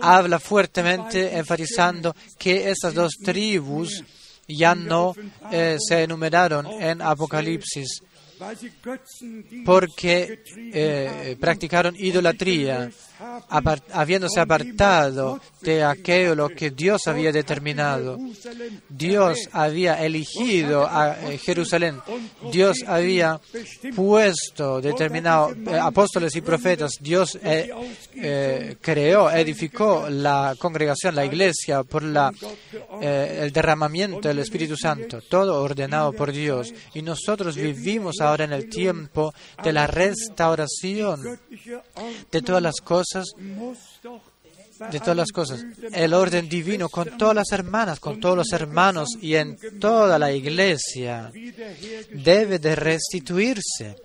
habla 0.00 0.38
fuertemente 0.38 1.36
enfatizando 1.36 2.14
que 2.38 2.70
esas 2.70 2.94
dos 2.94 3.14
tribus 3.22 4.04
ya 4.48 4.74
no 4.74 5.14
eh, 5.50 5.76
se 5.78 6.02
enumeraron 6.02 6.66
en 6.66 7.00
Apocalipsis 7.02 8.02
porque 9.64 10.42
eh, 10.56 11.36
practicaron 11.38 11.94
idolatría, 11.96 12.90
apar- 13.48 13.82
habiéndose 13.92 14.40
apartado 14.40 15.40
de 15.60 15.84
aquello 15.84 16.34
lo 16.34 16.48
que 16.48 16.70
Dios 16.70 17.06
había 17.06 17.30
determinado. 17.32 18.18
Dios 18.88 19.38
había 19.52 20.04
elegido 20.04 20.86
a 20.88 21.16
eh, 21.32 21.38
Jerusalén. 21.38 22.00
Dios 22.50 22.78
había 22.86 23.40
puesto, 23.94 24.80
determinado 24.80 25.52
eh, 25.52 25.78
apóstoles 25.78 26.34
y 26.36 26.40
profetas. 26.40 26.92
Dios 27.00 27.38
eh, 27.42 28.76
creó, 28.80 29.30
edificó 29.30 30.08
la 30.08 30.54
congregación, 30.58 31.14
la 31.14 31.24
iglesia, 31.24 31.82
por 31.84 32.02
la, 32.02 32.32
el 33.00 33.52
derramamiento 33.52 34.28
del 34.28 34.40
Espíritu 34.40 34.76
Santo. 34.76 35.20
Todo 35.28 35.62
ordenado 35.62 36.12
por 36.12 36.32
Dios. 36.32 36.72
Y 36.94 37.02
nosotros 37.02 37.56
vivimos 37.56 38.20
ahora 38.20 38.44
en 38.44 38.52
el 38.52 38.68
tiempo 38.68 39.32
de 39.62 39.72
la 39.72 39.86
restauración 39.86 41.38
de 42.30 42.42
todas 42.42 42.62
las 42.62 42.80
cosas 42.80 43.11
de 44.90 45.00
todas 45.00 45.16
las 45.16 45.32
cosas. 45.32 45.64
El 45.92 46.14
orden 46.14 46.48
divino 46.48 46.88
con 46.88 47.16
todas 47.16 47.34
las 47.34 47.52
hermanas, 47.52 48.00
con 48.00 48.20
todos 48.20 48.36
los 48.36 48.52
hermanos 48.52 49.10
y 49.20 49.34
en 49.34 49.58
toda 49.78 50.18
la 50.18 50.32
iglesia 50.32 51.30
debe 52.10 52.58
de 52.58 52.74
restituirse. 52.74 53.96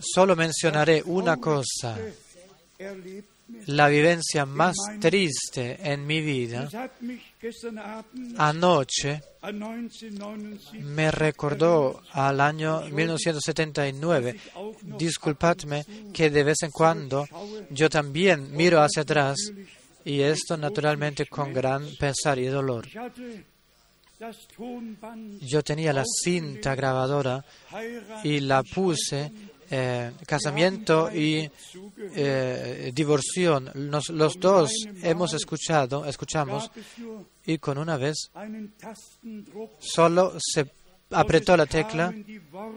Solo 0.00 0.36
mencionaré 0.36 1.02
una 1.04 1.36
cosa. 1.36 1.96
La 3.66 3.88
vivencia 3.88 4.44
más 4.44 4.74
triste 5.00 5.78
en 5.82 6.06
mi 6.06 6.20
vida. 6.20 6.68
Anoche 8.38 9.22
an 9.42 9.58
1979 9.58 10.82
me 10.82 11.10
recordó 11.10 12.02
al 12.12 12.40
año 12.40 12.82
1979. 12.90 14.40
Disculpadme 14.98 15.84
que 16.12 16.30
de 16.30 16.44
vez 16.44 16.62
en 16.62 16.70
cuando 16.70 17.26
yo 17.70 17.88
también 17.88 18.50
miro 18.52 18.80
hacia 18.80 19.02
atrás 19.02 19.36
y 20.04 20.20
esto 20.20 20.56
naturalmente 20.56 21.26
con 21.26 21.52
gran 21.52 21.86
pesar 21.96 22.38
y 22.38 22.46
dolor. 22.46 22.88
Yo 25.40 25.62
tenía 25.62 25.92
la 25.92 26.04
cinta 26.04 26.74
grabadora 26.74 27.44
y 28.24 28.40
la 28.40 28.62
puse 28.62 29.30
eh, 29.70 30.12
casamiento 30.26 31.10
y 31.14 31.50
eh, 32.14 32.92
divorción. 32.94 33.70
Nos- 33.74 34.10
los 34.10 34.38
dos 34.38 34.70
hemos 35.02 35.32
escuchado, 35.34 36.04
escuchamos 36.06 36.70
y 37.44 37.58
con 37.58 37.78
una 37.78 37.96
vez 37.96 38.30
solo 39.78 40.34
se 40.38 40.66
apretó 41.10 41.56
la 41.56 41.66
tecla 41.66 42.12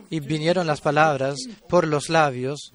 y 0.10 0.20
vinieron 0.20 0.68
las 0.68 0.82
palabras 0.82 1.36
por 1.68 1.88
los 1.88 2.10
labios, 2.10 2.72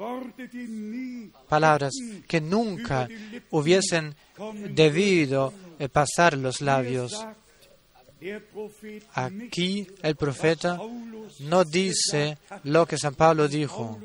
palabras 1.49 1.93
que 2.27 2.41
nunca 2.41 3.09
hubiesen 3.51 4.15
debido 4.71 5.53
eh, 5.79 5.89
pasar 5.89 6.37
los 6.37 6.61
labios. 6.61 7.25
Aquí 9.15 9.87
el 10.03 10.17
profeta 10.17 10.79
no 11.41 11.65
dice 11.65 12.39
lo 12.65 12.87
que 12.87 12.97
San 12.99 13.15
Pablo 13.15 13.49
dijo. 13.49 14.01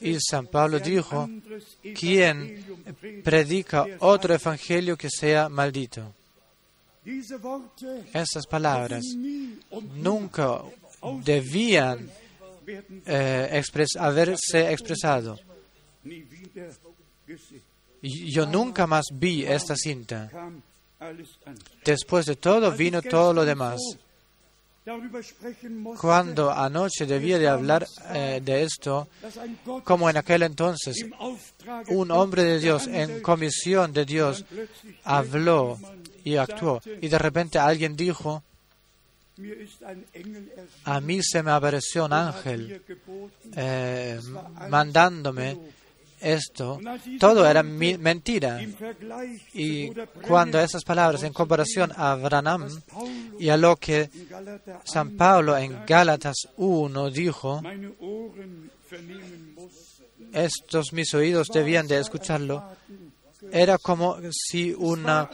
Y 0.00 0.16
San 0.18 0.46
Pablo 0.46 0.78
dijo, 0.80 1.22
anderes 1.22 1.76
¿quién 1.94 2.36
Evangelium 2.38 2.94
predigt, 2.94 3.24
predica 3.24 3.86
otro 3.98 4.34
evangelio 4.34 4.96
que 4.96 5.08
sea 5.10 5.48
maldito? 5.48 6.14
Esas 8.12 8.46
palabras 8.46 9.04
nunca 9.94 10.62
debían 11.22 12.10
eh, 13.06 13.62
haberse 13.98 14.72
expresado. 14.72 15.38
Yo 18.02 18.46
nunca 18.46 18.86
más 18.86 19.04
vi 19.12 19.44
esta 19.44 19.76
cinta. 19.76 20.30
Después 21.84 22.26
de 22.26 22.36
todo 22.36 22.72
vino 22.72 23.02
todo 23.02 23.32
lo 23.32 23.44
demás. 23.44 23.80
Cuando 26.00 26.50
anoche 26.50 27.06
debía 27.06 27.38
de 27.38 27.48
hablar 27.48 27.86
eh, 28.12 28.40
de 28.42 28.62
esto, 28.62 29.08
como 29.84 30.08
en 30.08 30.16
aquel 30.16 30.42
entonces 30.42 31.06
un 31.88 32.10
hombre 32.10 32.44
de 32.44 32.58
Dios 32.58 32.86
en 32.86 33.20
comisión 33.20 33.92
de 33.92 34.04
Dios 34.04 34.44
habló 35.04 35.78
y 36.24 36.36
actuó. 36.36 36.80
Y 37.00 37.08
de 37.08 37.18
repente 37.18 37.58
alguien 37.58 37.94
dijo, 37.94 38.42
a 40.84 41.00
mí 41.00 41.22
se 41.22 41.42
me 41.42 41.50
apareció 41.50 42.06
un 42.06 42.12
ángel 42.12 42.82
eh, 43.56 44.20
mandándome 44.68 45.58
esto. 46.20 46.80
Todo 47.18 47.46
era 47.46 47.62
mentira. 47.62 48.60
Y 49.54 49.90
cuando 50.26 50.60
esas 50.60 50.84
palabras 50.84 51.22
en 51.22 51.32
comparación 51.32 51.92
a 51.96 52.14
Branham 52.14 52.68
y 53.38 53.48
a 53.48 53.56
lo 53.56 53.76
que 53.76 54.10
San 54.84 55.16
Pablo 55.16 55.56
en 55.56 55.84
Gálatas 55.86 56.36
1 56.56 57.10
dijo, 57.10 57.62
estos 60.32 60.92
mis 60.92 61.12
oídos 61.14 61.48
debían 61.48 61.86
de 61.86 61.98
escucharlo, 61.98 62.64
era 63.52 63.78
como 63.78 64.18
si 64.30 64.72
una, 64.72 65.28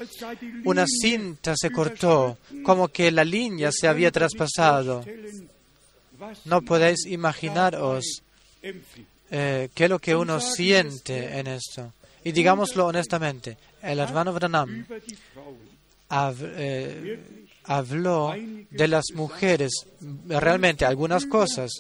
una 0.65 0.85
cinta 0.87 1.55
se 1.57 1.71
cortó, 1.71 2.39
como 2.63 2.89
que 2.89 3.11
la 3.11 3.25
línea 3.25 3.71
se 3.73 3.89
había 3.89 4.11
traspasado. 4.11 5.05
No 6.45 6.63
podéis 6.63 7.05
imaginaros. 7.07 8.23
Eh, 9.31 9.69
qué 9.75 9.85
es 9.85 9.91
lo 9.91 9.99
que 9.99 10.15
uno 10.17 10.41
siente 10.41 11.39
en 11.39 11.47
esto. 11.49 11.93
Y 12.25 12.33
digámoslo 12.33 12.87
honestamente, 12.87 13.57
el 13.83 13.99
hermano 13.99 14.33
Branham 14.33 14.85
eh, 16.11 17.19
habló 17.65 18.35
de 18.71 18.89
las 18.89 19.05
mujeres, 19.15 19.73
realmente 20.29 20.85
algunas 20.85 21.27
cosas, 21.27 21.71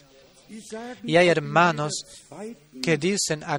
y 1.02 1.16
hay 1.16 1.28
hermanos 1.28 1.92
que 2.80 2.96
dicen 2.96 3.42
a- 3.44 3.56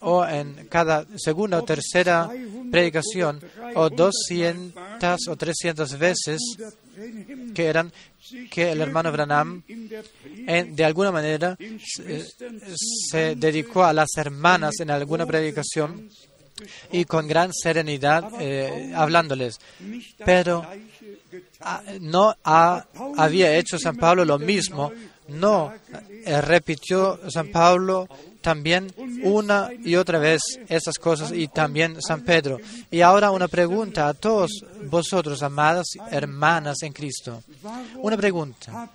o 0.00 0.26
en 0.26 0.66
cada 0.68 1.06
segunda 1.16 1.58
o 1.58 1.64
tercera 1.64 2.28
predicación 2.70 3.40
o 3.76 3.88
200 3.90 5.28
o 5.28 5.36
300 5.36 5.96
veces 5.98 6.40
que 7.54 7.66
eran 7.66 7.92
que 8.50 8.70
el 8.72 8.80
hermano 8.80 9.10
Branham 9.12 9.62
de 9.66 10.84
alguna 10.84 11.10
manera 11.12 11.56
se, 11.84 12.24
se 13.10 13.34
dedicó 13.36 13.84
a 13.84 13.92
las 13.92 14.08
hermanas 14.16 14.80
en 14.80 14.90
alguna 14.90 15.26
predicación 15.26 16.08
y 16.92 17.04
con 17.06 17.26
gran 17.26 17.52
serenidad 17.54 18.30
eh, 18.38 18.92
hablándoles. 18.94 19.58
Pero 20.24 20.64
ah, 21.60 21.82
no 22.00 22.34
ha- 22.44 22.86
había 23.16 23.56
hecho 23.56 23.78
San 23.78 23.96
Pablo 23.96 24.24
lo 24.24 24.38
mismo 24.38 24.92
No, 25.28 25.72
eh, 26.26 26.40
repitió 26.42 27.18
San 27.30 27.48
Pablo 27.48 28.08
también 28.40 28.92
una 29.22 29.68
y 29.84 29.96
otra 29.96 30.18
vez 30.18 30.40
esas 30.68 30.96
cosas 30.96 31.32
y 31.32 31.48
también 31.48 32.00
San 32.00 32.22
Pedro. 32.22 32.58
Y 32.90 33.00
ahora 33.00 33.30
una 33.30 33.48
pregunta 33.48 34.08
a 34.08 34.14
todos 34.14 34.50
vosotros, 34.84 35.42
amadas 35.42 35.86
hermanas 36.10 36.82
en 36.82 36.92
Cristo. 36.92 37.42
Una 37.96 38.16
pregunta. 38.16 38.90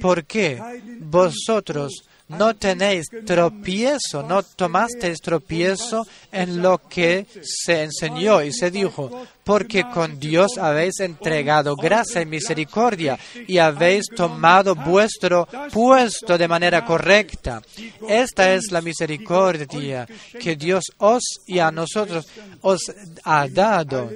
¿Por 0.00 0.24
qué 0.24 0.60
vosotros 1.00 2.05
no 2.28 2.56
tenéis 2.56 3.06
tropiezo, 3.24 4.22
no 4.22 4.42
tomasteis 4.42 5.20
tropiezo 5.20 6.06
en 6.32 6.60
lo 6.60 6.78
que 6.78 7.26
se 7.42 7.84
enseñó 7.84 8.42
y 8.42 8.52
se 8.52 8.70
dijo, 8.70 9.26
porque 9.44 9.84
con 9.94 10.18
Dios 10.18 10.58
habéis 10.58 10.98
entregado 10.98 11.76
gracia 11.76 12.20
y 12.20 12.26
misericordia 12.26 13.16
y 13.46 13.58
habéis 13.58 14.06
tomado 14.08 14.74
vuestro 14.74 15.46
puesto 15.72 16.36
de 16.36 16.48
manera 16.48 16.84
correcta. 16.84 17.62
Esta 18.08 18.54
es 18.54 18.72
la 18.72 18.80
misericordia 18.80 20.06
que 20.40 20.56
Dios 20.56 20.82
os 20.98 21.22
y 21.46 21.60
a 21.60 21.70
nosotros 21.70 22.26
os 22.62 22.80
ha 23.22 23.46
dado. 23.46 24.10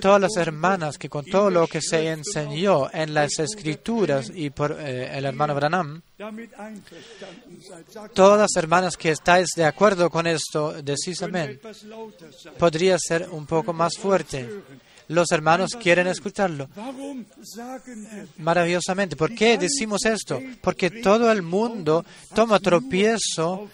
Todas 0.00 0.20
las 0.20 0.36
hermanas 0.36 0.96
que 0.96 1.08
con 1.08 1.24
todo 1.24 1.50
lo 1.50 1.66
que 1.66 1.80
se 1.82 2.08
enseñó 2.08 2.88
en 2.92 3.14
las 3.14 3.40
escrituras 3.40 4.30
y 4.32 4.50
por 4.50 4.76
eh, 4.78 5.10
el 5.18 5.24
hermano 5.24 5.56
Branham, 5.56 6.02
todas 8.14 8.56
hermanas 8.56 8.96
que 8.96 9.10
estáis 9.10 9.48
de 9.54 9.64
acuerdo 9.64 10.08
con 10.08 10.26
esto, 10.26 10.82
decís 10.82 11.22
amén. 11.22 11.60
Podría 12.58 12.96
ser 12.98 13.28
un 13.30 13.46
poco 13.46 13.72
más 13.72 13.96
fuerte. 13.98 14.48
Los 15.08 15.30
hermanos 15.30 15.72
quieren 15.80 16.06
escucharlo 16.06 16.68
maravillosamente. 18.38 19.14
¿Por 19.14 19.34
qué 19.34 19.58
decimos 19.58 20.04
esto? 20.04 20.40
Porque 20.62 20.90
todo 20.90 21.30
el 21.30 21.42
mundo 21.42 22.04
toma 22.34 22.58
tropiezo 22.60 23.68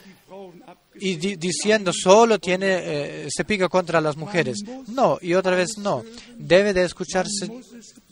y 0.97 1.17
diciendo 1.37 1.93
solo 1.93 2.39
tiene 2.39 2.67
eh, 2.69 3.29
se 3.31 3.45
pica 3.45 3.69
contra 3.69 4.01
las 4.01 4.17
mujeres. 4.17 4.59
No, 4.89 5.19
y 5.23 5.35
otra 5.35 5.57
vez 5.57 5.79
no. 5.79 6.03
Debe 6.37 6.75
de 6.75 6.85
escucharse 6.85 7.51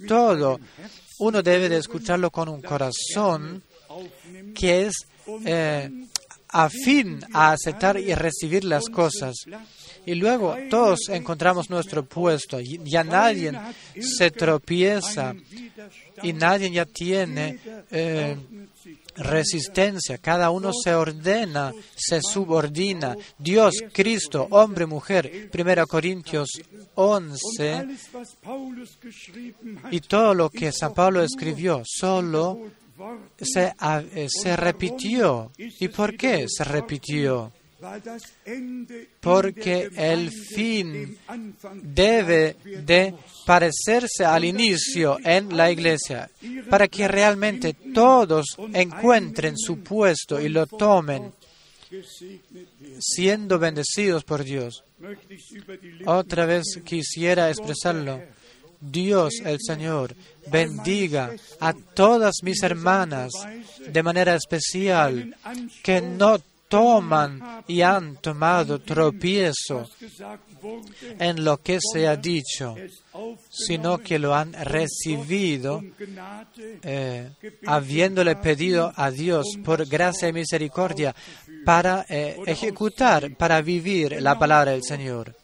todo. 0.06 0.60
Uno 1.18 1.42
debe 1.42 1.68
de 1.68 1.78
escucharlo 1.78 2.30
con 2.30 2.48
un 2.48 2.62
corazón 2.62 3.62
que 4.54 4.86
es 4.86 4.94
eh, 5.44 5.90
afín 6.48 7.20
a 7.32 7.52
aceptar 7.52 7.98
y 7.98 8.14
recibir 8.14 8.64
las 8.64 8.88
cosas. 8.88 9.36
Y 10.06 10.14
luego 10.14 10.56
todos 10.70 11.08
encontramos 11.08 11.70
nuestro 11.70 12.04
puesto. 12.04 12.58
Ya 12.60 13.04
nadie 13.04 13.52
se 14.00 14.30
tropieza 14.30 15.34
y 16.22 16.32
nadie 16.32 16.70
ya 16.70 16.86
tiene 16.86 17.58
eh, 17.90 18.36
resistencia. 19.16 20.18
Cada 20.18 20.50
uno 20.50 20.72
se 20.72 20.94
ordena, 20.94 21.72
se 21.94 22.20
subordina. 22.22 23.16
Dios, 23.38 23.74
Cristo, 23.92 24.46
hombre, 24.50 24.86
mujer. 24.86 25.50
1 25.52 25.86
Corintios 25.86 26.48
11. 26.94 27.86
Y 29.90 30.00
todo 30.00 30.34
lo 30.34 30.50
que 30.50 30.72
San 30.72 30.94
Pablo 30.94 31.22
escribió 31.22 31.82
solo 31.84 32.58
se, 33.40 33.74
eh, 34.14 34.28
se 34.28 34.56
repitió. 34.56 35.52
¿Y 35.56 35.88
por 35.88 36.16
qué 36.16 36.46
se 36.48 36.64
repitió? 36.64 37.52
Porque 39.20 39.90
el 39.96 40.30
fin 40.30 41.16
debe 41.82 42.56
de 42.64 43.14
parecerse 43.46 44.24
al 44.24 44.44
inicio 44.44 45.18
en 45.24 45.56
la 45.56 45.70
iglesia, 45.70 46.30
para 46.68 46.88
que 46.88 47.08
realmente 47.08 47.74
todos 47.94 48.56
encuentren 48.74 49.56
su 49.56 49.78
puesto 49.78 50.40
y 50.40 50.50
lo 50.50 50.66
tomen, 50.66 51.32
siendo 52.98 53.58
bendecidos 53.58 54.24
por 54.24 54.44
Dios. 54.44 54.84
Otra 56.04 56.44
vez 56.44 56.80
quisiera 56.84 57.48
expresarlo. 57.48 58.20
Dios 58.80 59.34
el 59.44 59.58
Señor 59.60 60.14
bendiga 60.50 61.32
a 61.60 61.72
todas 61.72 62.36
mis 62.42 62.62
hermanas 62.62 63.30
de 63.86 64.02
manera 64.02 64.34
especial 64.34 65.34
que 65.82 66.00
no 66.00 66.38
toman 66.70 67.64
y 67.66 67.82
han 67.82 68.16
tomado 68.16 68.78
tropiezo 68.78 69.88
en 71.18 71.44
lo 71.44 71.56
que 71.58 71.78
se 71.80 72.06
ha 72.06 72.16
dicho, 72.16 72.76
sino 73.50 73.98
que 73.98 74.18
lo 74.18 74.34
han 74.34 74.52
recibido 74.52 75.82
eh, 76.82 77.28
habiéndole 77.66 78.36
pedido 78.36 78.92
a 78.94 79.10
Dios 79.10 79.46
por 79.64 79.86
gracia 79.86 80.28
y 80.28 80.32
misericordia 80.32 81.14
para 81.64 82.06
eh, 82.08 82.38
ejecutar, 82.46 83.34
para 83.36 83.60
vivir 83.60 84.22
la 84.22 84.38
palabra 84.38 84.70
del 84.70 84.84
Señor. 84.84 85.39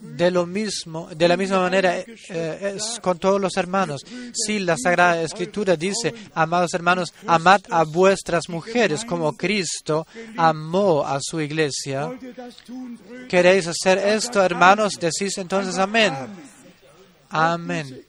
De 0.00 0.30
lo 0.30 0.46
mismo, 0.46 1.08
de 1.14 1.28
la 1.28 1.36
misma 1.36 1.60
manera 1.60 1.98
eh, 1.98 2.74
es 2.76 3.00
con 3.00 3.18
todos 3.18 3.40
los 3.40 3.56
hermanos. 3.56 4.02
Si 4.32 4.58
la 4.58 4.76
Sagrada 4.76 5.22
Escritura 5.22 5.76
dice, 5.76 6.14
amados 6.34 6.74
hermanos, 6.74 7.12
amad 7.26 7.60
a 7.70 7.84
vuestras 7.84 8.48
mujeres 8.48 9.04
como 9.04 9.36
Cristo 9.36 10.06
amó 10.36 11.04
a 11.06 11.18
su 11.20 11.40
iglesia. 11.40 12.12
¿Queréis 13.28 13.66
hacer 13.66 13.98
esto, 13.98 14.42
hermanos? 14.42 14.94
Decís 15.00 15.38
entonces 15.38 15.78
amén. 15.78 16.14
Amén. 17.30 18.04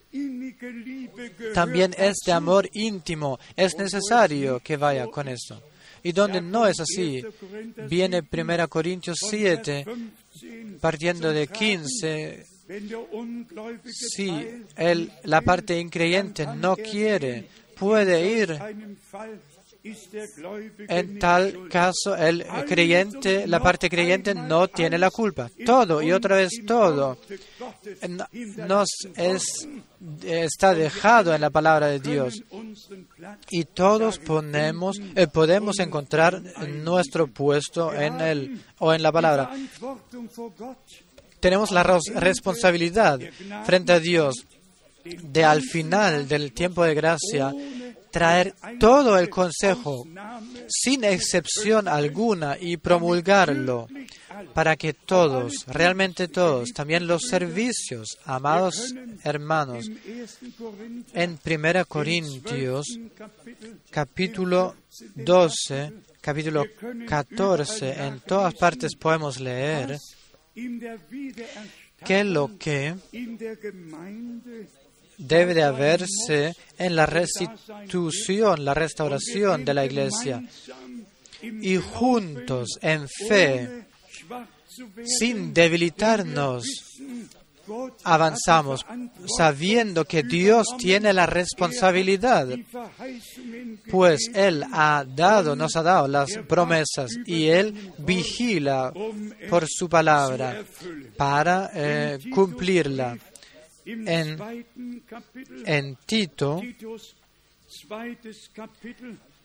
También 1.54 1.96
este 1.98 2.32
amor 2.32 2.70
íntimo 2.74 3.40
es 3.56 3.76
necesario 3.78 4.60
que 4.60 4.78
vaya 4.78 5.08
con 5.08 5.28
esto. 5.28 5.62
Y 6.06 6.12
donde 6.12 6.40
no 6.40 6.68
es 6.68 6.80
así, 6.80 7.26
viene 7.90 8.22
1 8.32 8.68
Corintios 8.68 9.18
7, 9.28 9.84
partiendo 10.80 11.34
de 11.34 11.48
15, 11.48 12.46
si 13.92 14.30
el, 14.76 15.12
la 15.24 15.42
parte 15.42 15.80
increyente 15.80 16.46
no 16.46 16.76
quiere, 16.76 17.48
puede 17.76 18.40
ir. 18.40 18.60
En 20.88 21.20
tal 21.20 21.68
caso, 21.70 22.16
el 22.16 22.46
creyente, 22.68 23.46
la 23.46 23.60
parte 23.60 23.90
creyente 23.90 24.34
no 24.34 24.68
tiene 24.68 24.98
la 24.98 25.12
culpa. 25.12 25.50
Todo 25.66 26.02
y 26.02 26.12
otra 26.12 26.38
vez 26.38 26.50
todo 26.66 27.18
nos 28.68 28.90
es, 29.16 29.68
está 30.24 30.74
dejado 30.74 31.36
en 31.36 31.42
la 31.42 31.52
palabra 31.52 31.88
de 31.88 32.00
Dios 32.00 32.44
y 33.50 33.66
todos 33.66 34.18
ponemos, 34.20 35.00
eh, 35.16 35.28
podemos 35.28 35.80
encontrar 35.80 36.42
nuestro 36.68 37.28
puesto 37.28 37.94
en 37.94 38.22
el 38.22 38.62
o 38.80 38.94
en 38.94 39.04
la 39.04 39.12
palabra. 39.12 39.52
Tenemos 41.40 41.72
la 41.72 41.84
responsabilidad 41.84 43.20
frente 43.66 43.94
a 43.94 44.00
Dios 44.00 44.48
de 45.06 45.44
al 45.44 45.62
final 45.62 46.28
del 46.28 46.52
tiempo 46.52 46.84
de 46.84 46.96
gracia 46.96 47.54
traer 48.12 48.56
todo 48.80 49.20
el 49.20 49.30
consejo 49.30 50.08
sin 50.68 51.04
excepción 51.04 51.88
alguna 51.88 52.58
y 52.60 52.78
promulgarlo 52.78 53.88
para 54.54 54.76
que 54.78 54.94
todos, 54.94 55.66
realmente 55.68 56.30
todos, 56.30 56.72
también 56.72 57.08
los 57.08 57.24
servicios, 57.24 58.18
amados 58.24 58.96
hermanos, 59.24 59.92
en 61.14 61.40
1 61.46 61.86
Corintios 61.88 63.00
capítulo 63.92 64.76
12, 65.16 65.94
capítulo 66.22 66.64
14, 67.08 68.02
en 68.02 68.22
todas 68.22 68.54
partes 68.56 68.96
podemos 68.96 69.42
leer 69.42 69.98
que 72.06 72.24
lo 72.24 72.58
que 72.58 72.96
debe 75.18 75.54
de 75.54 75.64
haberse 75.64 76.54
en 76.78 76.96
la 76.96 77.06
restitución, 77.06 78.66
la 78.66 78.74
restauración 78.74 79.66
de 79.66 79.74
la 79.74 79.86
iglesia. 79.86 80.44
Y 81.42 81.78
juntos 81.78 82.78
en 82.82 83.08
fe, 83.08 83.86
sin 85.06 85.54
debilitarnos, 85.54 86.66
avanzamos 88.04 88.86
sabiendo 89.38 90.06
que 90.06 90.24
Dios 90.24 90.68
tiene 90.78 91.14
la 91.14 91.26
responsabilidad, 91.26 92.48
pues 93.90 94.30
Él 94.34 94.64
ha 94.72 95.04
dado, 95.08 95.56
nos 95.56 95.76
ha 95.76 95.84
dado 95.84 96.08
las 96.08 96.38
promesas 96.48 97.12
y 97.26 97.48
Él 97.48 97.94
vigila 97.98 98.94
por 99.50 99.66
su 99.68 99.90
palabra 99.90 100.64
para 101.18 101.72
eh, 101.74 102.20
cumplirla 102.34 103.18
en, 103.86 104.38
en 105.66 105.96
Tito, 106.06 106.62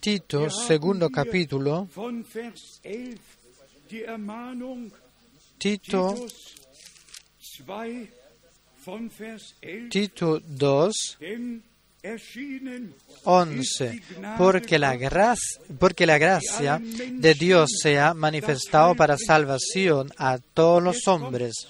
Tito, 0.00 0.50
segundo 0.50 1.10
capítulo, 1.10 1.88
Tito, 5.58 6.26
Tito 9.90 10.40
2, 10.46 11.18
erschienen 12.02 12.94
11. 13.24 14.02
Porque 14.38 14.78
la, 14.78 14.96
gracia, 14.96 15.60
porque 15.78 16.06
la 16.06 16.18
gracia 16.18 16.80
de 16.80 17.34
Dios 17.34 17.70
se 17.82 17.98
ha 17.98 18.14
manifestado 18.14 18.94
para 18.94 19.16
salvación 19.18 20.10
a 20.16 20.38
todos 20.38 20.82
los 20.82 21.06
hombres. 21.06 21.68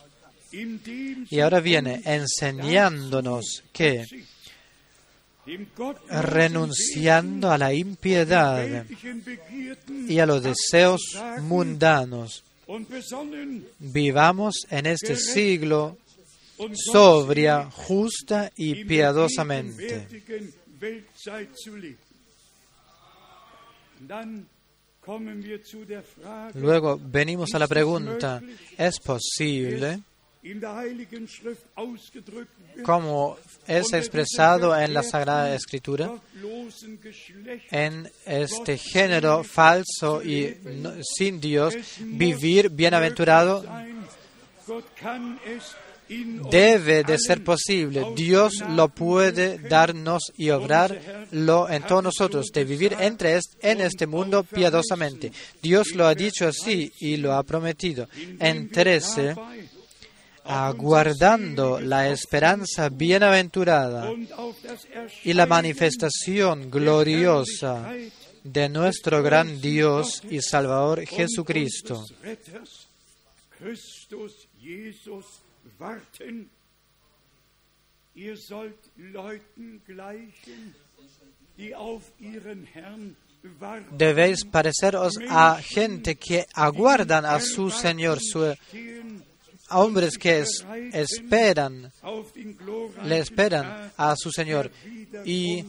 Y 0.53 1.41
ahora 1.41 1.61
viene 1.61 2.03
enseñándonos 2.05 3.63
que 3.73 4.05
renunciando 6.09 7.51
a 7.51 7.59
la 7.59 7.73
impiedad 7.73 8.85
y 10.09 10.19
a 10.19 10.27
los 10.27 10.43
deseos 10.43 11.01
mundanos, 11.43 12.45
vivamos 13.79 14.67
en 14.71 14.87
este 14.87 15.17
siglo 15.17 15.99
sobria, 16.75 17.71
justa 17.71 18.51
y 18.57 18.85
piadosamente. 18.85 20.07
Luego 26.55 27.01
venimos 27.03 27.55
a 27.55 27.59
la 27.59 27.67
pregunta, 27.67 28.43
¿es 28.77 29.01
posible, 29.01 30.01
como 32.83 33.37
es 33.67 33.93
expresado 33.93 34.75
en 34.79 34.95
la 34.95 35.03
Sagrada 35.03 35.55
Escritura, 35.55 36.11
en 37.71 38.11
este 38.25 38.79
género 38.79 39.45
falso 39.45 40.23
y 40.23 40.57
no- 40.65 40.93
sin 41.03 41.41
Dios, 41.41 41.75
vivir 42.01 42.71
bienaventurado 42.71 43.65
debe 46.51 47.05
de 47.05 47.19
ser 47.19 47.45
posible. 47.45 48.05
Dios 48.17 48.55
lo 48.75 48.89
puede 48.89 49.59
darnos 49.59 50.33
y 50.37 50.51
obrarlo 50.51 51.69
en 51.69 51.83
todos 51.85 52.03
nosotros, 52.03 52.47
de 52.53 52.65
vivir 52.65 52.97
entre 52.99 53.39
en 53.63 53.81
este 53.81 54.07
mundo 54.07 54.43
piadosamente. 54.43 55.31
Dios 55.63 55.95
lo 55.95 56.07
ha 56.07 56.15
dicho 56.15 56.49
así 56.49 56.93
y 56.99 57.17
lo 57.19 57.35
ha 57.35 57.43
prometido. 57.45 58.09
En 58.41 58.71
13, 58.71 59.35
dabei 59.35 59.80
aguardando 60.45 61.81
la 61.81 62.09
esperanza 62.09 62.89
bienaventurada 62.89 64.11
y 65.25 65.33
la 65.33 65.47
manifestación 65.47 66.71
gloriosa 66.71 67.93
de 68.45 68.69
nuestro 68.69 69.23
gran 69.23 69.61
Dios 69.61 70.23
y 70.31 70.41
Salvador 70.41 71.05
Jesucristo. 71.07 72.05
Debéis 83.97 84.45
pareceros 84.45 85.15
a 85.29 85.59
gente 85.63 86.17
que 86.17 86.47
aguardan 86.55 87.25
a 87.25 87.41
su 87.41 87.71
Señor, 87.71 88.19
su- 88.21 88.55
a 89.71 89.79
hombres 89.81 90.19
que 90.19 90.41
es- 90.41 90.65
esperan, 90.93 91.91
le 93.05 93.19
esperan 93.19 93.93
a 93.97 94.15
su 94.17 94.31
Señor. 94.31 94.71
Y 95.25 95.65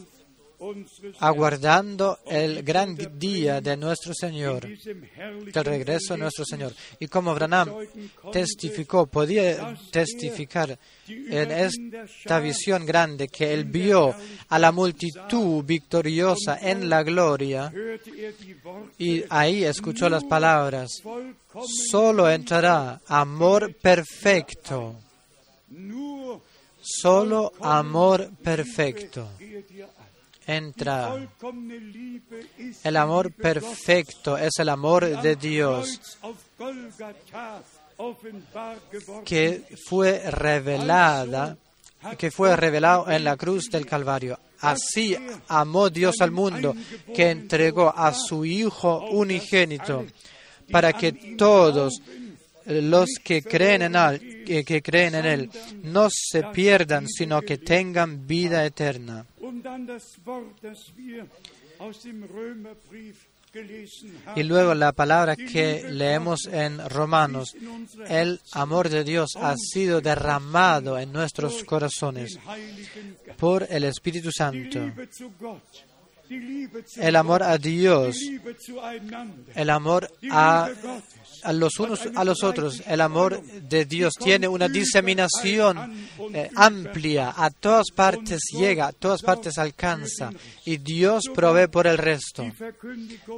aguardando 1.20 2.20
el 2.26 2.64
gran 2.64 2.96
día 3.18 3.62
de 3.62 3.76
nuestro 3.78 4.14
Señor, 4.14 4.68
del 4.68 5.66
regreso 5.66 6.14
de 6.14 6.20
nuestro 6.20 6.46
Señor. 6.46 6.74
Y 7.00 7.08
como 7.08 7.34
Branham 7.34 7.70
testificó, 8.32 9.08
podía 9.08 9.76
testificar 9.92 10.78
en 11.08 11.52
esta 11.52 12.40
visión 12.40 12.86
grande 12.86 13.28
que 13.28 13.54
él 13.54 13.66
vio 13.66 14.14
a 14.50 14.60
la 14.60 14.72
multitud 14.72 15.64
victoriosa 15.64 16.60
en 16.62 16.90
la 16.90 17.04
gloria 17.04 17.72
y 18.98 19.24
ahí 19.30 19.64
escuchó 19.64 20.10
las 20.10 20.24
palabras, 20.24 20.90
solo 21.90 22.30
entrará 22.30 23.02
amor 23.08 23.74
perfecto, 23.76 24.96
solo 26.82 27.52
amor 27.60 28.30
perfecto. 28.44 29.28
Entra. 30.46 31.16
El 32.84 32.98
amor 32.98 33.32
perfecto 33.32 34.38
es 34.38 34.52
el 34.60 34.70
amor 34.70 35.22
de 35.22 35.36
Dios 35.36 36.00
que 39.26 39.64
fue 39.88 40.32
revelada, 40.32 41.58
que 42.18 42.32
fue 42.32 42.56
revelado 42.56 43.10
en 43.10 43.24
la 43.24 43.38
cruz 43.38 43.70
del 43.70 43.86
Calvario. 43.86 44.40
Así 44.60 45.16
amó 45.48 45.90
Dios 45.90 46.22
al 46.22 46.32
mundo 46.32 46.76
que 47.14 47.30
entregó 47.30 47.94
a 47.96 48.14
su 48.14 48.46
Hijo 48.46 49.08
unigénito 49.10 50.06
para 50.72 50.94
que 50.94 51.36
todos 51.38 52.02
los 52.66 53.10
que 53.24 53.42
creen 53.42 53.82
en 53.84 53.96
él, 53.96 54.31
que, 54.46 54.82
creen 54.82 55.16
en 55.16 55.26
él 55.26 55.50
no 55.84 56.08
se 56.10 56.44
pierdan, 56.54 57.08
sino 57.08 57.42
que 57.42 57.58
tengan 57.58 58.28
vida 58.28 58.66
eterna. 58.66 59.26
Y 64.36 64.44
luego 64.44 64.74
la 64.74 64.94
palabra 64.94 65.36
que 65.36 65.86
leemos 65.90 66.46
en 66.46 66.90
Romanos, 66.90 67.54
el 68.08 68.40
amor 68.54 68.90
de 68.90 69.04
Dios 69.04 69.32
ha 69.36 69.56
sido 69.58 70.00
derramado 70.00 70.98
en 70.98 71.12
nuestros 71.12 71.64
corazones 71.66 72.40
por 73.38 73.68
el 73.70 73.84
Espíritu 73.84 74.32
Santo. 74.32 74.80
El 76.96 77.16
amor 77.18 77.44
a 77.44 77.58
Dios, 77.58 78.18
el 79.54 79.70
amor 79.70 80.10
a, 80.30 80.70
los 81.52 81.80
unos 81.80 82.08
a 82.16 82.24
los 82.24 82.44
otros, 82.44 82.82
el 82.88 83.02
amor 83.02 83.42
de 83.44 83.86
Dios 83.86 84.14
tiene 84.14 84.48
una 84.48 84.70
diseminación 84.70 86.08
eh, 86.34 86.50
amplia, 86.56 87.34
a 87.36 87.50
todas 87.50 87.88
partes 87.94 88.40
llega, 88.54 88.88
a 88.88 88.92
todas 88.94 89.22
partes 89.22 89.58
alcanza 89.58 90.32
y 90.64 90.78
Dios 90.78 91.24
provee 91.36 91.68
por 91.68 91.88
el 91.88 91.98
resto. 91.98 92.46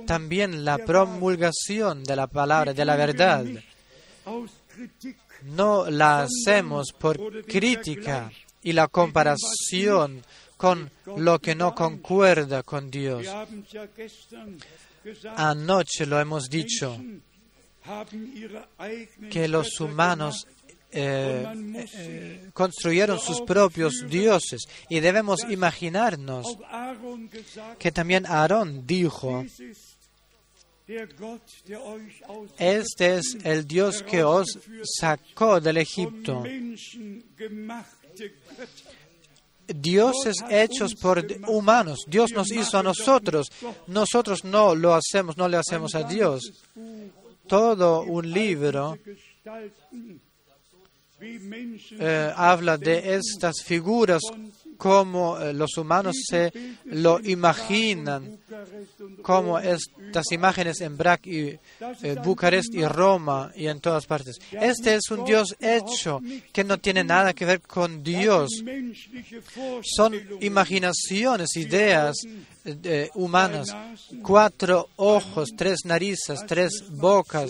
También 0.06 0.64
la 0.64 0.78
promulgación 0.78 2.04
de 2.04 2.16
la 2.16 2.28
palabra, 2.28 2.74
de 2.74 2.86
la 2.86 2.96
verdad. 2.96 3.46
no 5.44 5.90
la 5.90 6.24
hacemos 6.24 6.94
por 6.94 7.44
crítica 7.46 8.32
y 8.62 8.74
la 8.74 8.88
comparación 8.88 10.24
con 10.64 10.90
lo 11.18 11.40
que 11.40 11.56
no 11.56 11.76
concuerda 11.76 12.64
con 12.64 12.90
Dios. 12.90 13.28
Anoche 15.36 16.06
lo 16.06 16.22
hemos 16.22 16.50
dicho, 16.50 16.98
que 19.30 19.50
los 19.50 19.78
humanos 19.82 20.48
eh, 20.90 21.46
eh, 21.96 22.50
construyeron 22.54 23.20
sus 23.20 23.42
propios 23.42 24.06
dioses 24.08 24.62
y 24.88 25.02
debemos 25.02 25.42
imaginarnos 25.50 26.58
que 27.78 27.92
también 27.92 28.26
Aarón 28.26 28.88
dijo, 28.88 29.44
este 32.58 33.18
es 33.18 33.38
el 33.44 33.68
Dios 33.68 34.02
que 34.02 34.24
os 34.24 34.48
sacó 34.98 35.60
del 35.60 35.76
Egipto. 35.76 36.42
Dioses 39.68 40.38
hechos 40.50 40.96
por 40.96 41.26
humanos. 41.48 42.00
Dios 42.08 42.32
nos 42.32 42.52
hizo 42.52 42.78
a 42.78 42.84
nosotros. 42.84 43.48
Nosotros 43.88 44.44
no 44.44 44.76
lo 44.76 44.94
hacemos, 44.94 45.38
no 45.38 45.48
le 45.48 45.58
hacemos 45.58 45.96
a 45.96 46.04
Dios. 46.04 46.64
Todo 47.48 48.02
un 48.02 48.32
libro 48.32 48.98
eh, 51.22 52.34
habla 52.36 52.78
de 52.78 53.16
estas 53.16 53.64
figuras 53.64 54.22
como 54.84 55.40
eh, 55.40 55.54
los 55.54 55.78
humanos 55.78 56.14
se 56.30 56.52
lo 56.84 57.22
imaginan, 57.24 58.38
como 59.22 59.58
estas 59.58 60.30
imágenes 60.34 60.82
en 60.82 60.98
Brac 60.98 61.26
y 61.26 61.58
eh, 62.02 62.18
Bucarest 62.22 62.76
y 62.76 62.86
Roma 62.86 63.50
y 63.56 63.68
en 63.68 63.80
todas 63.80 64.06
partes. 64.06 64.42
Este 64.52 64.96
es 64.96 65.10
un 65.10 65.24
Dios 65.24 65.56
hecho 65.62 66.20
que 66.52 66.66
no 66.66 66.80
tiene 66.80 67.06
nada 67.06 67.32
que 67.32 67.46
ver 67.46 67.62
con 67.62 68.04
Dios. 68.04 68.62
son 69.84 70.16
imaginaciones, 70.42 71.56
ideas 71.56 72.18
eh, 72.66 73.10
humanas. 73.14 73.74
Cuatro 74.22 74.90
ojos, 74.98 75.52
tres 75.56 75.86
narices, 75.86 76.46
tres 76.46 76.84
bocas. 76.90 77.50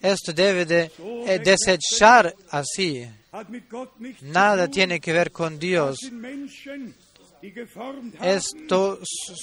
Esto 0.00 0.32
debe 0.32 0.64
de 0.64 0.90
desechar 1.44 2.34
así. 2.48 3.06
Nada 4.22 4.68
tiene 4.68 5.00
que 5.00 5.12
ver 5.12 5.30
con 5.30 5.58
Dios. 5.58 5.98
Estos 8.22 8.98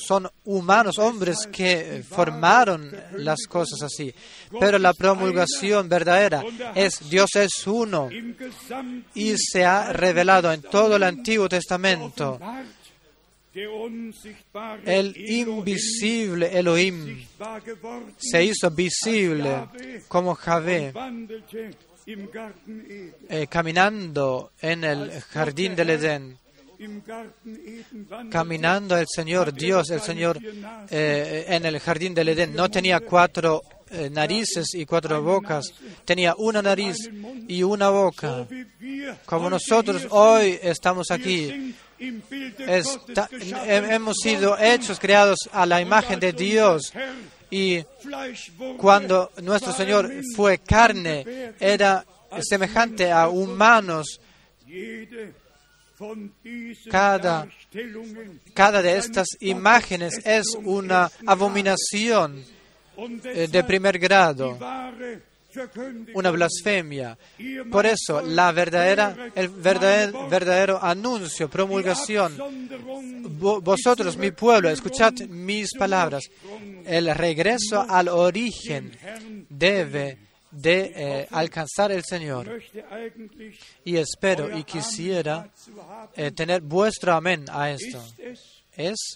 son 0.05 0.27
humanos, 0.45 0.97
hombres 0.97 1.47
que 1.51 2.03
formaron 2.07 2.91
las 3.17 3.45
cosas 3.47 3.81
así. 3.83 4.13
Pero 4.59 4.79
la 4.79 4.93
promulgación 4.93 5.87
verdadera 5.87 6.43
es 6.75 7.09
Dios 7.09 7.35
es 7.35 7.67
uno 7.67 8.09
y 9.13 9.35
se 9.37 9.63
ha 9.63 9.93
revelado 9.93 10.51
en 10.51 10.61
todo 10.63 10.95
el 10.95 11.03
Antiguo 11.03 11.47
Testamento. 11.47 12.39
El 14.83 15.15
invisible 15.15 16.57
Elohim 16.57 17.23
se 18.17 18.43
hizo 18.43 18.71
visible 18.71 19.67
como 20.07 20.33
Javé, 20.33 20.91
eh, 22.05 23.47
caminando 23.49 24.51
en 24.59 24.83
el 24.83 25.21
jardín 25.21 25.75
del 25.75 25.89
Edén. 25.91 26.37
Caminando 28.29 28.97
el 28.97 29.05
Señor, 29.07 29.53
Dios, 29.53 29.89
el 29.89 30.01
Señor, 30.01 30.37
eh, 30.89 31.45
en 31.47 31.65
el 31.65 31.79
jardín 31.79 32.13
del 32.13 32.29
Edén. 32.29 32.53
No 32.53 32.69
tenía 32.69 32.99
cuatro 32.99 33.61
eh, 33.89 34.09
narices 34.09 34.73
y 34.73 34.85
cuatro 34.85 35.21
bocas, 35.21 35.73
tenía 36.03 36.33
una 36.37 36.61
nariz 36.61 36.97
y 37.47 37.63
una 37.63 37.89
boca. 37.89 38.47
Como 39.25 39.49
nosotros 39.49 40.07
hoy 40.09 40.59
estamos 40.61 41.11
aquí, 41.11 41.75
hemos 41.99 44.17
sido 44.17 44.57
hechos, 44.57 44.99
creados 44.99 45.49
a 45.51 45.65
la 45.65 45.79
imagen 45.79 46.19
de 46.19 46.33
Dios. 46.33 46.91
Y 47.51 47.85
cuando 48.77 49.31
nuestro 49.41 49.71
Señor 49.73 50.11
fue 50.35 50.57
carne, 50.59 51.23
era 51.59 52.05
semejante 52.41 53.11
a 53.11 53.27
humanos. 53.29 54.19
Cada- 56.89 57.47
Cada 58.53 58.81
de 58.81 58.97
estas 58.97 59.27
imágenes 59.41 60.19
es 60.25 60.47
una 60.63 61.11
abominación 61.25 62.43
eh, 63.33 63.47
de 63.47 63.63
primer 63.63 63.97
grado. 63.99 64.57
Una 66.13 66.31
blasfemia. 66.31 67.17
Por 67.71 67.85
eso, 67.85 68.21
la 68.21 68.51
verdadera, 68.51 69.31
el 69.35 69.49
verdadero, 69.49 70.83
anuncio, 70.83 71.49
promulgación, 71.49 72.37
vosotros, 73.61 74.17
mi 74.17 74.31
pueblo, 74.31 74.69
escuchad 74.69 75.13
mis 75.29 75.73
palabras. 75.77 76.23
El 76.85 77.13
regreso 77.15 77.85
al 77.87 78.07
origen 78.09 78.91
debe 79.49 80.17
de 80.51 80.93
eh, 80.95 81.27
alcanzar 81.31 81.91
el 81.91 82.03
Señor. 82.03 82.61
Y 83.83 83.97
espero 83.97 84.55
y 84.57 84.63
quisiera 84.63 85.49
eh, 86.15 86.31
tener 86.31 86.61
vuestro 86.61 87.13
amén 87.13 87.45
a 87.49 87.71
esto. 87.71 88.03
Es 88.75 89.15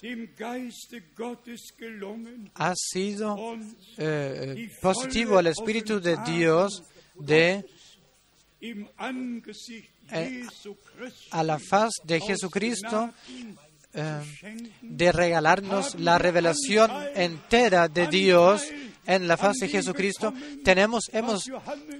ha 2.54 2.74
sido 2.74 3.34
uns 3.34 3.76
eh, 3.96 4.70
positivo 4.80 5.38
al 5.38 5.48
Espíritu 5.48 6.00
de 6.00 6.16
Dios 6.26 6.82
de 7.14 7.64
Eh, 10.10 10.42
a 11.30 11.42
la 11.44 11.58
faz 11.58 11.90
de 12.02 12.20
Jesucristo 12.20 13.12
eh, 13.92 14.22
de 14.80 15.12
regalarnos 15.12 15.94
la 16.00 16.18
revelación 16.18 16.90
entera 17.14 17.88
de 17.88 18.06
Dios 18.08 18.62
en 19.08 19.26
la 19.26 19.38
faz 19.38 19.56
de 19.56 19.68
Jesucristo, 19.68 20.34
tenemos, 20.62 21.04
hemos 21.12 21.50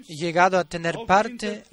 llegado 0.07 0.59
a 0.59 0.65
tener 0.65 0.95
parte 1.07 1.65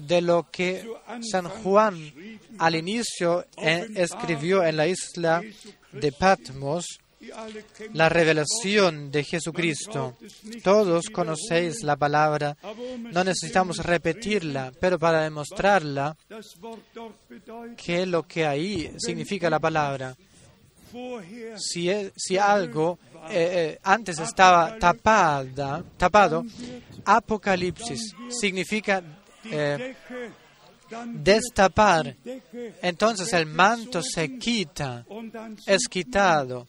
de 0.00 0.20
lo 0.20 0.50
que 0.50 0.84
San 1.30 1.48
Juan 1.48 2.12
al 2.58 2.74
inicio 2.74 3.46
eh, 3.56 3.86
escribió 3.94 4.64
en 4.64 4.76
la 4.76 4.88
isla 4.88 5.40
de 5.92 6.10
Patmos, 6.10 6.98
la 7.92 8.08
revelación 8.08 9.12
de 9.12 9.22
Jesucristo. 9.22 10.16
Todos 10.64 11.04
conocéis 11.10 11.84
la 11.84 11.96
palabra, 11.96 12.56
no 12.98 13.22
necesitamos 13.22 13.78
repetirla, 13.78 14.72
pero 14.80 14.98
para 14.98 15.22
demostrarla, 15.22 16.16
es 17.86 18.08
lo 18.08 18.26
que 18.26 18.46
ahí 18.46 18.92
significa 18.98 19.48
la 19.48 19.60
palabra. 19.60 20.16
si, 21.56 21.88
e- 21.88 22.12
si 22.16 22.36
algo 22.36 22.98
eh, 23.30 23.76
eh, 23.76 23.78
antes 23.82 24.18
estaba 24.18 24.78
tapada, 24.78 25.84
tapado, 25.96 26.44
Apocalipsis 27.04 28.14
significa 28.28 29.02
eh, 29.44 29.94
destapar. 31.06 32.16
Entonces 32.82 33.32
el 33.32 33.46
manto 33.46 34.02
se 34.02 34.38
quita, 34.38 35.04
es 35.66 35.88
quitado, 35.88 36.66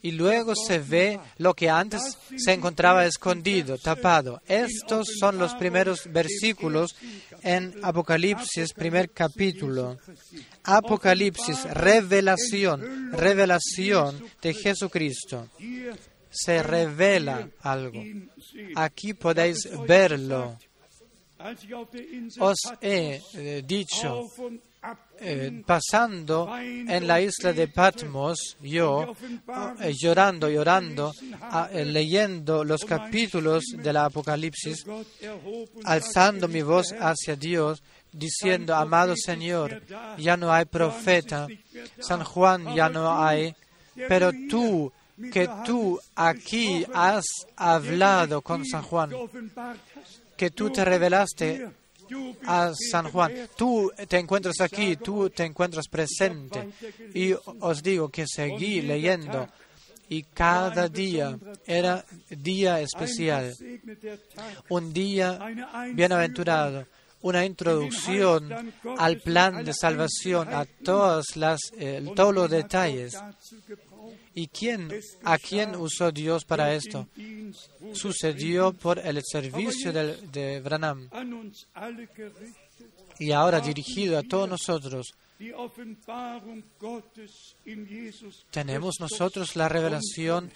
y 0.00 0.12
luego 0.12 0.54
se 0.54 0.78
ve 0.78 1.20
lo 1.38 1.54
que 1.54 1.70
antes 1.70 2.18
se 2.36 2.52
encontraba 2.52 3.06
escondido, 3.06 3.78
tapado. 3.78 4.40
Estos 4.46 5.08
son 5.18 5.38
los 5.38 5.54
primeros 5.54 6.10
versículos 6.10 6.96
en 7.42 7.74
Apocalipsis, 7.82 8.72
primer 8.72 9.10
capítulo. 9.10 9.98
Apocalipsis, 10.64 11.64
revelación, 11.64 13.12
revelación 13.12 14.24
de 14.40 14.54
Jesucristo. 14.54 15.48
Se 16.30 16.62
revela 16.62 17.48
algo. 17.60 18.02
Aquí 18.74 19.12
podéis 19.14 19.68
verlo. 19.86 20.58
Os 22.38 22.58
he 22.80 23.20
eh, 23.34 23.62
dicho, 23.64 24.28
eh, 25.20 25.62
pasando 25.64 26.48
en 26.58 27.06
la 27.06 27.20
isla 27.20 27.52
de 27.52 27.68
Patmos, 27.68 28.56
yo 28.60 29.14
eh, 29.80 29.92
llorando, 29.92 30.48
llorando, 30.48 31.12
ah, 31.40 31.68
leyendo 31.72 32.64
los 32.64 32.84
capítulos 32.84 33.64
de 33.76 33.92
la 33.92 34.06
Apocalipsis, 34.06 34.84
alzando 35.84 36.48
mi 36.48 36.62
voz 36.62 36.92
hacia 36.98 37.36
Dios, 37.36 37.82
diciendo, 38.12 38.74
amado 38.74 39.14
Señor, 39.16 39.82
ya 40.18 40.36
no 40.36 40.52
hay 40.52 40.64
profeta, 40.64 41.46
San 41.98 42.24
Juan 42.24 42.74
ya 42.74 42.88
no 42.88 43.22
hay, 43.22 43.54
pero 44.08 44.32
tú, 44.48 44.92
que 45.32 45.48
tú 45.64 46.00
aquí 46.16 46.84
has 46.92 47.24
hablado 47.56 48.42
con 48.42 48.64
San 48.64 48.82
Juan. 48.82 49.10
Que 50.36 50.50
tú 50.50 50.70
te 50.70 50.84
revelaste 50.84 51.68
a 52.46 52.72
San 52.74 53.10
Juan. 53.10 53.32
Tú 53.56 53.90
te 54.08 54.18
encuentras 54.18 54.60
aquí, 54.60 54.96
tú 54.96 55.30
te 55.30 55.44
encuentras 55.44 55.88
presente. 55.88 56.68
Y 57.14 57.34
os 57.60 57.82
digo 57.82 58.08
que 58.08 58.26
seguí 58.26 58.82
leyendo. 58.82 59.48
Y 60.08 60.24
cada 60.24 60.88
día 60.88 61.38
era 61.66 62.04
día 62.28 62.80
especial, 62.80 63.54
un 64.68 64.92
día 64.92 65.38
bienaventurado, 65.94 66.86
una 67.22 67.46
introducción 67.46 68.74
al 68.98 69.20
plan 69.20 69.64
de 69.64 69.72
salvación, 69.72 70.52
a 70.52 70.66
todas 70.66 71.34
las, 71.36 71.60
eh, 71.78 72.04
todos 72.14 72.34
los 72.34 72.50
detalles. 72.50 73.16
¿Y 74.34 74.48
quién, 74.48 74.88
a 75.24 75.36
quién 75.38 75.74
usó 75.76 76.10
Dios 76.10 76.44
para 76.44 76.72
esto? 76.74 77.06
Sucedió 77.92 78.72
por 78.72 78.98
el 78.98 79.20
servicio 79.22 79.92
del- 79.92 80.30
de 80.32 80.60
Branham. 80.60 81.08
y 83.18 83.30
ahora 83.32 83.60
dirigido 83.60 84.18
a 84.18 84.22
todos 84.22 84.48
nosotros. 84.48 85.12
Tenemos 88.50 88.94
nosotros 89.00 89.56
la 89.56 89.68
revelación 89.68 90.50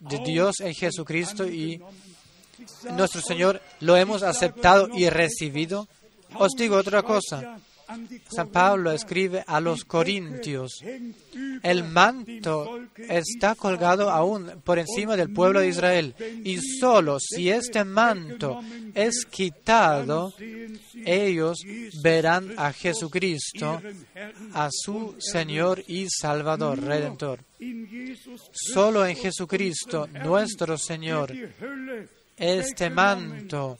de 0.00 0.18
Dios 0.24 0.60
en 0.60 0.74
Jesucristo 0.74 1.46
y 1.46 1.80
nuestro 2.96 3.20
Señor 3.20 3.60
lo 3.80 3.96
hemos 3.96 4.22
aceptado 4.22 4.88
y 4.94 5.08
recibido. 5.08 5.88
Os 6.34 6.52
digo 6.56 6.76
otra 6.76 7.02
cosa. 7.02 7.58
San 8.34 8.48
Pablo 8.48 8.92
escribe 8.92 9.44
a 9.46 9.60
los 9.60 9.84
Corintios, 9.84 10.80
el 11.62 11.84
manto 11.84 12.80
está 12.96 13.54
colgado 13.54 14.10
aún 14.10 14.62
por 14.64 14.78
encima 14.78 15.16
del 15.16 15.32
pueblo 15.32 15.60
de 15.60 15.68
Israel 15.68 16.14
y 16.44 16.58
solo 16.58 17.18
si 17.20 17.50
este 17.50 17.84
manto 17.84 18.60
es 18.94 19.24
quitado, 19.26 20.32
ellos 21.04 21.58
verán 22.02 22.54
a 22.56 22.72
Jesucristo, 22.72 23.80
a 24.52 24.68
su 24.70 25.14
Señor 25.18 25.82
y 25.86 26.06
Salvador, 26.08 26.80
Redentor. 26.82 27.40
Solo 28.52 29.06
en 29.06 29.16
Jesucristo, 29.16 30.08
nuestro 30.24 30.76
Señor, 30.76 31.32
este 32.36 32.90
manto 32.90 33.78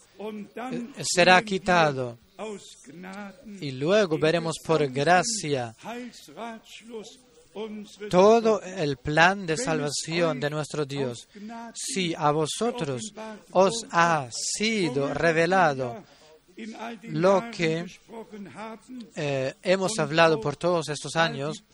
dann 0.54 0.94
será 1.02 1.42
quitado 1.42 2.18
y 3.60 3.70
luego 3.72 4.18
veremos 4.18 4.56
por 4.64 4.86
gracia 4.88 5.74
todo 8.10 8.62
el 8.62 8.96
plan 8.96 9.46
de 9.46 9.56
salvación 9.56 10.40
de 10.40 10.50
nuestro 10.50 10.84
Dios. 10.84 11.28
Si 11.74 12.14
a 12.14 12.30
vosotros 12.30 13.12
os 13.52 13.86
ha 13.90 14.28
sido 14.30 15.12
revelado 15.12 16.02
lo 17.04 17.50
que 17.50 17.86
eh, 19.16 19.54
hemos 19.62 19.98
hablado 19.98 20.40
por 20.40 20.56
todos 20.56 20.88
estos 20.88 21.16
años 21.16 21.64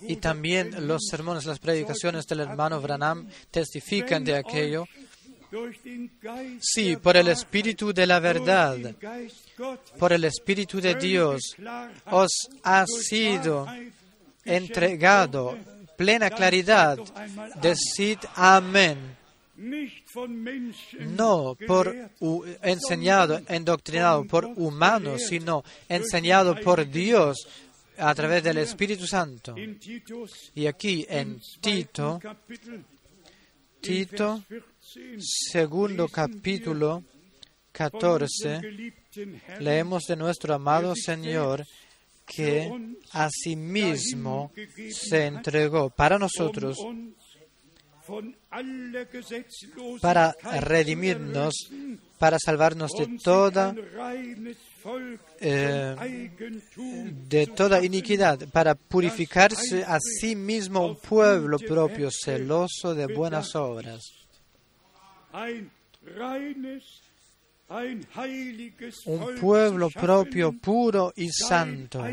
y 0.00 0.16
también 0.16 0.86
los 0.86 1.02
sermones, 1.08 1.44
las 1.44 1.58
predicaciones 1.58 2.26
del 2.26 2.40
hermano 2.40 2.80
Branham 2.80 3.28
testifican 3.50 4.24
de 4.24 4.36
aquello. 4.36 4.86
Sí, 6.60 6.96
por 6.96 7.16
el 7.16 7.28
Espíritu 7.28 7.92
de 7.92 8.06
la 8.06 8.20
verdad, 8.20 8.76
por 9.98 10.12
el 10.12 10.24
Espíritu 10.24 10.80
de 10.80 10.94
Dios, 10.94 11.56
os 12.10 12.30
ha 12.62 12.84
sido 12.86 13.66
entregado 14.44 15.56
plena 15.96 16.30
claridad, 16.30 16.98
decid 17.60 18.18
amén. 18.34 19.16
No 19.56 21.56
por 21.66 22.10
enseñado, 22.62 23.40
endoctrinado 23.48 24.24
por 24.24 24.46
humanos, 24.46 25.22
sino 25.28 25.64
enseñado 25.88 26.60
por 26.60 26.88
Dios 26.88 27.46
a 27.98 28.14
través 28.14 28.42
del 28.42 28.58
Espíritu 28.58 29.06
Santo. 29.06 29.54
Y 30.54 30.66
aquí 30.66 31.06
en 31.08 31.40
Tito, 31.60 32.20
Tito, 33.80 34.42
segundo 35.20 36.08
capítulo 36.08 37.04
14, 37.72 38.60
leemos 39.60 40.04
de 40.04 40.16
nuestro 40.16 40.54
amado 40.54 40.94
Señor 40.94 41.64
que 42.26 42.70
asimismo 43.12 44.52
se 44.90 45.26
entregó 45.26 45.90
para 45.90 46.18
nosotros 46.18 46.78
para 50.00 50.34
redimirnos, 50.60 51.54
para 52.18 52.38
salvarnos 52.38 52.92
de 52.92 53.18
toda 53.22 53.74
eh, 55.40 56.30
de 57.28 57.46
toda 57.46 57.84
iniquidad, 57.84 58.46
para 58.50 58.74
purificarse 58.74 59.84
a 59.84 59.98
sí 60.00 60.36
mismo 60.36 60.86
un 60.86 60.96
pueblo 60.96 61.58
propio 61.58 62.10
celoso 62.10 62.94
de 62.94 63.06
buenas 63.06 63.54
obras. 63.56 64.23
Un 69.06 69.34
pueblo 69.40 69.90
propio, 69.90 70.52
puro 70.52 71.12
y 71.16 71.28
santo. 71.30 72.04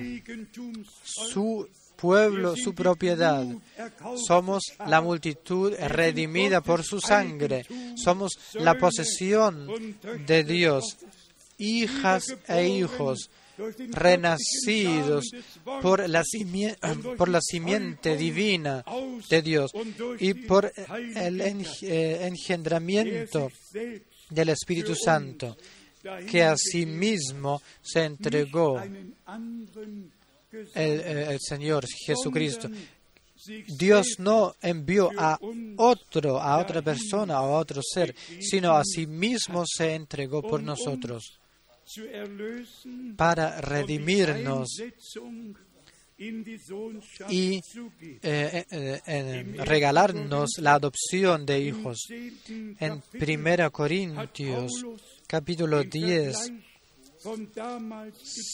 Su 1.03 1.67
pueblo, 1.95 2.55
su 2.55 2.74
propiedad. 2.74 3.45
Somos 4.26 4.63
la 4.88 5.01
multitud 5.01 5.74
redimida 5.74 6.61
por 6.61 6.84
su 6.84 6.99
sangre. 6.99 7.65
Somos 7.95 8.32
la 8.53 8.78
posesión 8.78 9.67
de 10.26 10.43
Dios, 10.43 10.97
hijas 11.57 12.24
e 12.47 12.67
hijos 12.67 13.30
renacidos 13.89 15.32
por 15.82 16.07
la, 16.09 16.24
por 17.18 17.30
la 17.30 17.39
simiente 17.41 18.18
divina 18.18 18.84
de 19.30 19.41
Dios 19.41 19.72
y 20.20 20.34
por 20.34 20.72
el 21.16 21.41
eh, 21.41 22.28
engendramiento 22.28 23.51
del 24.30 24.49
Espíritu 24.49 24.95
Santo, 24.95 25.57
que 26.30 26.43
asimismo 26.43 27.62
se 27.82 28.05
entregó 28.05 28.82
el, 30.74 31.38
Señor 31.39 31.86
Jesucristo. 31.88 32.70
Dios 33.78 34.16
no 34.20 34.55
envió 34.62 35.09
a 35.18 35.39
otro, 35.78 36.39
a 36.39 36.59
otra 36.59 36.82
persona 36.82 37.41
o 37.41 37.55
a 37.55 37.59
otro 37.59 37.82
ser, 37.82 38.16
sino 38.39 38.76
a 38.76 38.84
sí 38.84 39.07
mismo 39.07 39.64
se 39.66 39.95
entregó 39.95 40.43
por 40.43 40.62
nosotros 40.62 41.41
para 43.16 43.62
redimirnos 43.62 44.68
y 47.30 47.56
eh, 48.22 48.66
eh, 48.70 49.02
eh, 49.08 49.56
regalarnos 49.66 50.50
la 50.60 50.76
adopción 50.76 51.46
de 51.46 51.60
hijos. 51.60 52.08
En 52.80 53.02
1 53.14 53.72
Corintios 53.72 54.72
capítulo 55.28 55.84
10, 55.84 56.52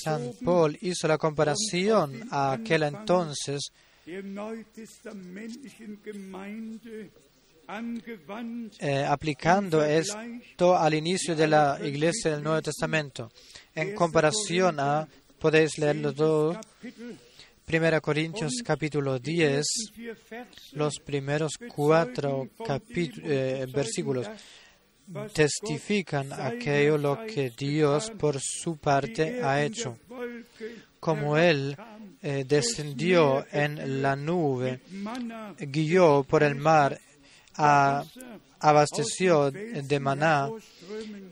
San 0.03 0.31
Paul 0.43 0.77
hizo 0.81 1.07
la 1.07 1.17
comparación 1.17 2.27
a 2.31 2.53
aquel 2.53 2.83
entonces 2.83 3.71
aplicando 9.07 9.83
esto 9.83 10.77
al 10.77 10.93
inicio 10.93 11.35
de 11.35 11.47
la 11.47 11.79
iglesia 11.83 12.31
del 12.31 12.43
Nuevo 12.43 12.61
Testamento. 12.61 13.31
En 13.75 13.93
comparación 13.93 14.79
a, 14.79 15.07
podéis 15.39 15.77
leerlo 15.77 16.13
todo, 16.13 16.59
1 17.69 18.01
Corintios 18.01 18.61
capítulo 18.63 19.19
10, 19.19 19.65
los 20.71 20.99
primeros 20.99 21.51
cuatro 21.75 22.47
eh, 22.95 23.67
versículos 23.73 24.29
testifican 25.33 26.31
aquello 26.31 26.97
lo 26.97 27.25
que 27.25 27.49
Dios 27.49 28.11
por 28.11 28.39
su 28.39 28.77
parte 28.77 29.43
ha 29.43 29.61
hecho. 29.61 29.97
Como 31.01 31.37
Él 31.37 31.75
eh, 32.21 32.45
descendió 32.47 33.45
en 33.51 34.01
la 34.01 34.15
nube, 34.15 34.79
guió 35.59 36.23
por 36.23 36.43
el 36.43 36.55
mar, 36.55 36.97
abasteció 37.57 39.51
de 39.51 39.99
maná 39.99 40.49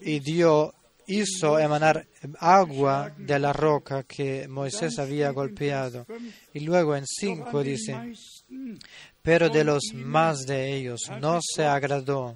y 0.02 0.20
dio 0.20 0.74
hizo 1.08 1.60
emanar 1.60 2.08
agua 2.40 3.12
de 3.18 3.40
la 3.40 3.54
roca 3.54 4.04
que 4.04 4.48
Moisés 4.48 4.98
había 5.00 5.32
golpeado. 5.32 6.06
Y 6.54 6.62
luego 6.62 6.96
en 6.96 7.06
5 7.06 7.64
dice, 7.64 7.96
pero 9.22 9.50
de 9.50 9.64
los 9.64 9.84
más 9.94 10.46
de 10.46 10.76
ellos 10.76 11.02
no 11.20 11.40
se 11.42 11.66
agradó. 11.66 12.36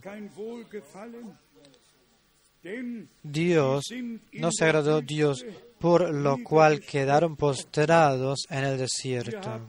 Dios 3.23 3.85
no 4.33 4.49
se 4.51 4.65
agradó 4.65 5.01
Dios, 5.01 5.45
por 5.79 6.13
lo 6.13 6.43
cual 6.43 6.81
quedaron 6.81 7.35
postrados 7.35 8.45
en 8.49 8.63
el 8.65 8.77
desierto. 8.77 9.65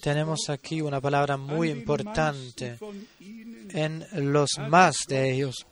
Tenemos 0.00 0.48
aquí 0.48 0.80
una 0.80 1.00
palabra 1.00 1.36
muy 1.36 1.70
importante 1.70 2.78
en 3.70 4.04
los 4.32 4.50
más 4.68 4.96
de 5.08 5.32
ellos. 5.32 5.66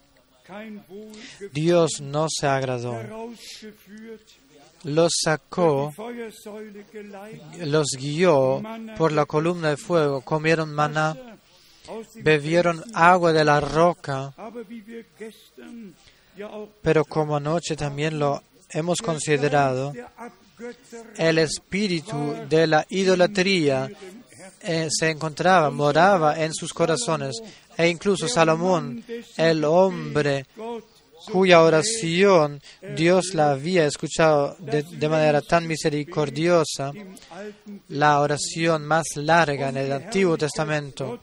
Dios 1.53 2.01
no 2.01 2.27
se 2.29 2.47
agradó. 2.47 2.97
Los 4.85 5.13
sacó, 5.25 5.93
los 7.59 7.87
guió 7.99 8.63
por 8.97 9.13
la 9.13 9.27
columna 9.27 9.71
de 9.71 9.77
fuego, 9.77 10.21
comieron 10.21 10.73
maná, 10.73 11.17
bebieron 12.17 12.85
agua 12.95 13.33
de 13.33 13.45
la 13.45 13.61
roca, 13.61 14.33
pero 16.83 17.05
como 17.05 17.37
anoche 17.37 17.75
también 17.75 18.19
lo 18.19 18.43
hemos 18.71 18.99
considerado, 18.99 19.93
el 21.17 21.39
espíritu 21.39 22.35
de 22.49 22.67
la 22.67 22.87
idolatría 22.89 23.91
eh, 24.61 24.89
se 24.91 25.11
encontraba, 25.11 25.71
moraba 25.71 26.43
en 26.43 26.53
sus 26.55 26.73
corazones. 26.73 27.37
E 27.77 27.89
incluso 27.89 28.27
Salomón, 28.27 29.05
el 29.37 29.65
hombre 29.65 30.47
cuya 31.31 31.63
oración 31.63 32.61
Dios 32.97 33.35
la 33.35 33.51
había 33.51 33.87
escuchado 33.87 34.57
de, 34.59 35.09
manera 35.09 35.43
tan 35.43 35.67
misericordiosa, 35.67 36.93
la 37.89 38.21
oración 38.21 38.87
más 38.87 39.07
larga 39.17 39.69
en 39.69 39.77
el 39.77 39.93
Antiguo 39.93 40.39
Testamento, 40.39 41.21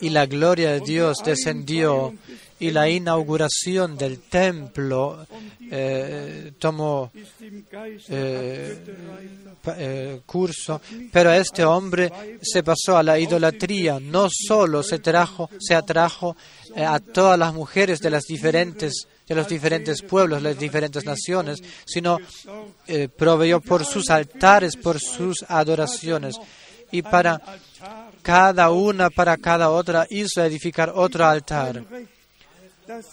y 0.00 0.10
la 0.10 0.26
gloria 0.26 0.72
de 0.72 0.80
Dios 0.80 1.18
descendió 1.24 2.14
y 2.60 2.70
la 2.70 2.88
inauguración 2.88 3.96
del 3.96 4.20
templo 4.20 5.26
eh, 5.70 6.52
tomó 6.58 7.12
eh, 8.08 8.78
eh, 9.76 10.20
curso, 10.26 10.80
pero 11.12 11.32
este 11.32 11.64
hombre 11.64 12.10
se 12.42 12.62
pasó 12.62 12.96
a 12.96 13.02
la 13.02 13.18
idolatría. 13.18 14.00
No 14.00 14.28
solo 14.30 14.82
se 14.82 14.98
trajo, 14.98 15.48
se 15.58 15.74
atrajo 15.74 16.36
a 16.76 16.98
todas 16.98 17.38
las 17.38 17.54
mujeres 17.54 18.00
de 18.00 18.10
las 18.10 18.24
diferentes 18.24 19.06
de 19.28 19.34
los 19.34 19.46
diferentes 19.46 20.00
pueblos, 20.00 20.42
las 20.42 20.58
diferentes 20.58 21.04
naciones, 21.04 21.62
sino 21.84 22.18
proveyó 23.14 23.60
por 23.60 23.84
sus 23.84 24.08
altares, 24.08 24.74
por 24.74 24.98
sus 24.98 25.44
adoraciones. 25.46 26.36
Y 26.90 27.02
para 27.02 27.38
cada 28.22 28.70
una, 28.70 29.10
para 29.10 29.36
cada 29.36 29.68
otra, 29.68 30.06
hizo 30.08 30.42
edificar 30.42 30.90
otro 30.94 31.26
altar 31.26 31.84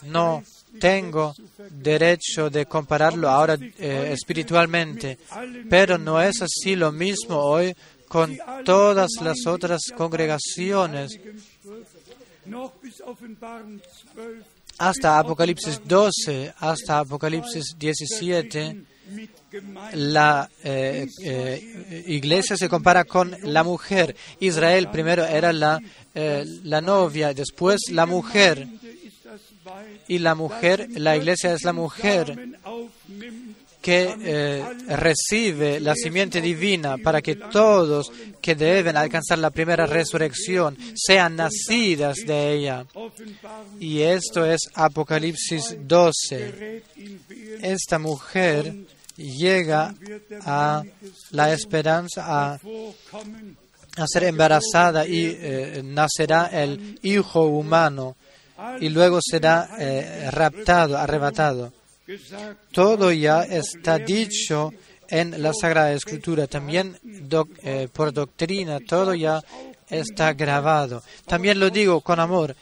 no 0.02 0.42
tengo 0.78 1.34
derecho 1.70 2.50
de 2.50 2.66
compararlo 2.66 3.28
ahora 3.28 3.58
eh, 3.60 4.10
espiritualmente, 4.12 5.18
pero 5.68 5.98
no 5.98 6.20
es 6.20 6.42
así 6.42 6.76
lo 6.76 6.92
mismo 6.92 7.36
hoy 7.36 7.74
con 8.08 8.36
todas 8.64 9.10
las 9.22 9.46
otras 9.46 9.80
congregaciones. 9.96 11.18
Hasta 14.78 15.18
Apocalipsis 15.18 15.80
12, 15.84 16.54
hasta 16.58 16.98
Apocalipsis 16.98 17.76
17, 17.78 18.82
la 19.94 20.50
eh, 20.62 21.06
eh, 21.24 22.04
iglesia 22.06 22.56
se 22.56 22.68
compara 22.68 23.04
con 23.04 23.34
la 23.42 23.64
mujer. 23.64 24.14
Israel 24.40 24.90
primero 24.90 25.24
era 25.24 25.52
la, 25.52 25.80
la 26.14 26.80
novia, 26.80 27.32
después 27.32 27.80
la 27.90 28.04
mujer 28.04 28.68
y 30.08 30.18
la 30.18 30.34
mujer, 30.34 30.88
la 30.94 31.16
iglesia 31.16 31.52
es 31.52 31.64
la 31.64 31.72
mujer 31.72 32.36
que 33.86 34.16
eh, 34.20 34.64
recibe 34.88 35.78
la 35.78 35.94
simiente 35.94 36.40
divina 36.40 36.98
para 36.98 37.22
que 37.22 37.36
todos 37.36 38.10
que 38.42 38.56
deben 38.56 38.96
alcanzar 38.96 39.38
la 39.38 39.50
primera 39.50 39.86
resurrección 39.86 40.76
sean 40.96 41.36
nacidas 41.36 42.16
de 42.26 42.52
ella. 42.52 42.84
Y 43.78 44.00
esto 44.00 44.44
es 44.44 44.62
Apocalipsis 44.74 45.76
12. 45.82 46.82
Esta 47.62 48.00
mujer 48.00 48.74
llega 49.16 49.94
a 50.44 50.82
la 51.30 51.52
esperanza 51.52 52.54
a, 52.54 52.58
ser 54.08 54.24
embarazada 54.24 55.06
y 55.06 55.26
eh, 55.40 55.80
nacerá 55.84 56.46
el 56.46 56.98
Hijo 57.02 57.44
humano 57.44 58.16
y 58.80 58.88
luego 58.88 59.20
será 59.22 59.68
eh, 59.78 60.30
raptado, 60.30 60.96
arrebatado. 60.96 61.72
Todo 62.72 63.12
ya 63.12 63.42
está 63.42 63.98
dicho 63.98 64.72
en 65.08 65.42
la 65.42 65.52
Sagrada 65.52 65.92
Escritura, 65.92 66.46
también 66.46 66.98
eh, 67.62 67.88
por 67.92 68.12
doctrina, 68.12 68.78
todo 68.80 69.14
ya 69.14 69.42
está 69.88 70.32
grabado. 70.32 71.02
También 71.26 71.58
lo 71.58 71.70
digo 71.70 72.00
con 72.00 72.20
amor, 72.20 72.54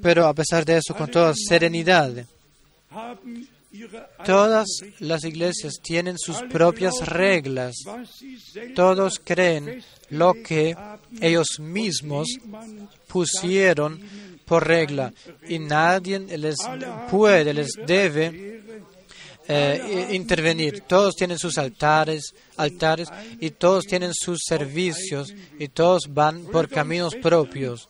pero 0.00 0.26
a 0.26 0.34
pesar 0.34 0.64
de 0.64 0.78
eso, 0.78 0.94
con 0.94 1.10
toda 1.10 1.32
serenidad. 1.34 2.24
Todas 4.24 4.66
las 4.98 5.24
iglesias 5.24 5.74
tienen 5.82 6.18
sus 6.18 6.42
propias 6.42 7.06
reglas. 7.06 7.74
Todos 8.74 9.20
creen 9.24 9.82
lo 10.10 10.34
que 10.34 10.76
ellos 11.20 11.58
mismos 11.58 12.28
pusieron 13.08 14.00
por 14.52 14.68
regla 14.68 15.10
y 15.48 15.58
nadie 15.58 16.18
les 16.18 16.56
puede, 17.10 17.54
les 17.54 17.70
debe 17.86 18.60
eh, 19.48 20.08
intervenir. 20.12 20.82
Todos 20.82 21.14
tienen 21.14 21.38
sus 21.38 21.56
altares, 21.56 22.34
altares 22.58 23.08
y 23.40 23.52
todos 23.52 23.86
tienen 23.86 24.12
sus 24.12 24.40
servicios 24.46 25.32
y 25.58 25.68
todos 25.68 26.02
van 26.10 26.44
por 26.44 26.68
caminos 26.68 27.14
propios. 27.14 27.88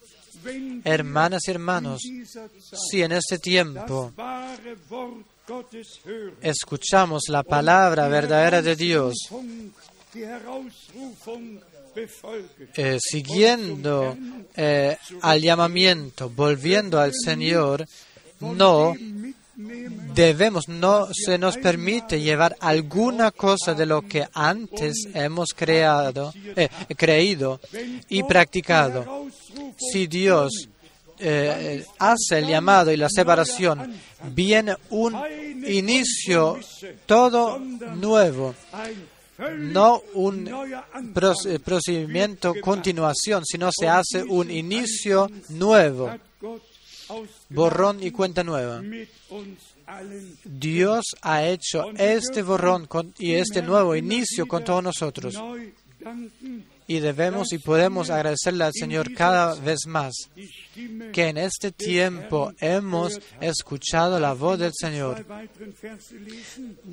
Hermanas 0.84 1.42
y 1.48 1.50
hermanos, 1.50 2.00
si 2.88 3.02
en 3.02 3.10
este 3.10 3.40
tiempo 3.40 4.12
escuchamos 6.40 7.22
la 7.26 7.42
palabra 7.42 8.06
verdadera 8.06 8.62
de 8.62 8.76
Dios, 8.76 9.14
eh, 12.74 12.98
siguiendo 13.00 14.16
eh, 14.56 14.96
al 15.20 15.40
llamamiento, 15.40 16.30
volviendo 16.30 16.98
al 16.98 17.12
Señor, 17.14 17.86
no 18.40 18.94
debemos, 20.14 20.68
no 20.68 21.08
se 21.12 21.38
nos 21.38 21.58
permite 21.58 22.20
llevar 22.20 22.56
alguna 22.60 23.30
cosa 23.30 23.74
de 23.74 23.86
lo 23.86 24.02
que 24.02 24.26
antes 24.32 25.06
hemos 25.12 25.50
creado, 25.54 26.32
eh, 26.56 26.68
creído 26.96 27.60
y 28.08 28.22
practicado. 28.22 29.26
Si 29.76 30.06
Dios 30.06 30.68
hace 31.98 32.38
el 32.38 32.48
llamado 32.48 32.90
y 32.90 32.96
la 32.96 33.08
separación, 33.08 33.94
viene 34.32 34.74
un 34.90 35.16
inicio 35.66 36.58
todo 37.06 37.58
nuevo 37.60 38.54
no 39.58 40.02
un 40.14 40.50
procedimiento 41.64 42.54
continuación, 42.60 43.44
sino 43.44 43.70
se 43.72 43.88
hace 43.88 44.22
un 44.22 44.50
inicio 44.50 45.30
nuevo, 45.50 46.10
borrón 47.48 48.02
y 48.02 48.10
cuenta 48.10 48.44
nueva. 48.44 48.82
Dios 50.44 51.04
ha 51.22 51.44
hecho 51.44 51.90
este 51.96 52.42
borrón 52.42 52.88
y 53.18 53.32
este 53.34 53.62
nuevo 53.62 53.94
inicio 53.94 54.46
con 54.46 54.64
todos 54.64 54.82
nosotros. 54.82 55.34
Y 56.92 57.00
debemos 57.00 57.54
y 57.54 57.58
podemos 57.58 58.10
agradecerle 58.10 58.64
al 58.64 58.72
Señor 58.74 59.14
cada 59.14 59.54
vez 59.54 59.86
más 59.86 60.12
que 61.10 61.28
en 61.28 61.38
este 61.38 61.72
tiempo 61.72 62.52
hemos 62.60 63.18
escuchado 63.40 64.20
la 64.20 64.34
voz 64.34 64.58
del 64.58 64.72
Señor. 64.78 65.24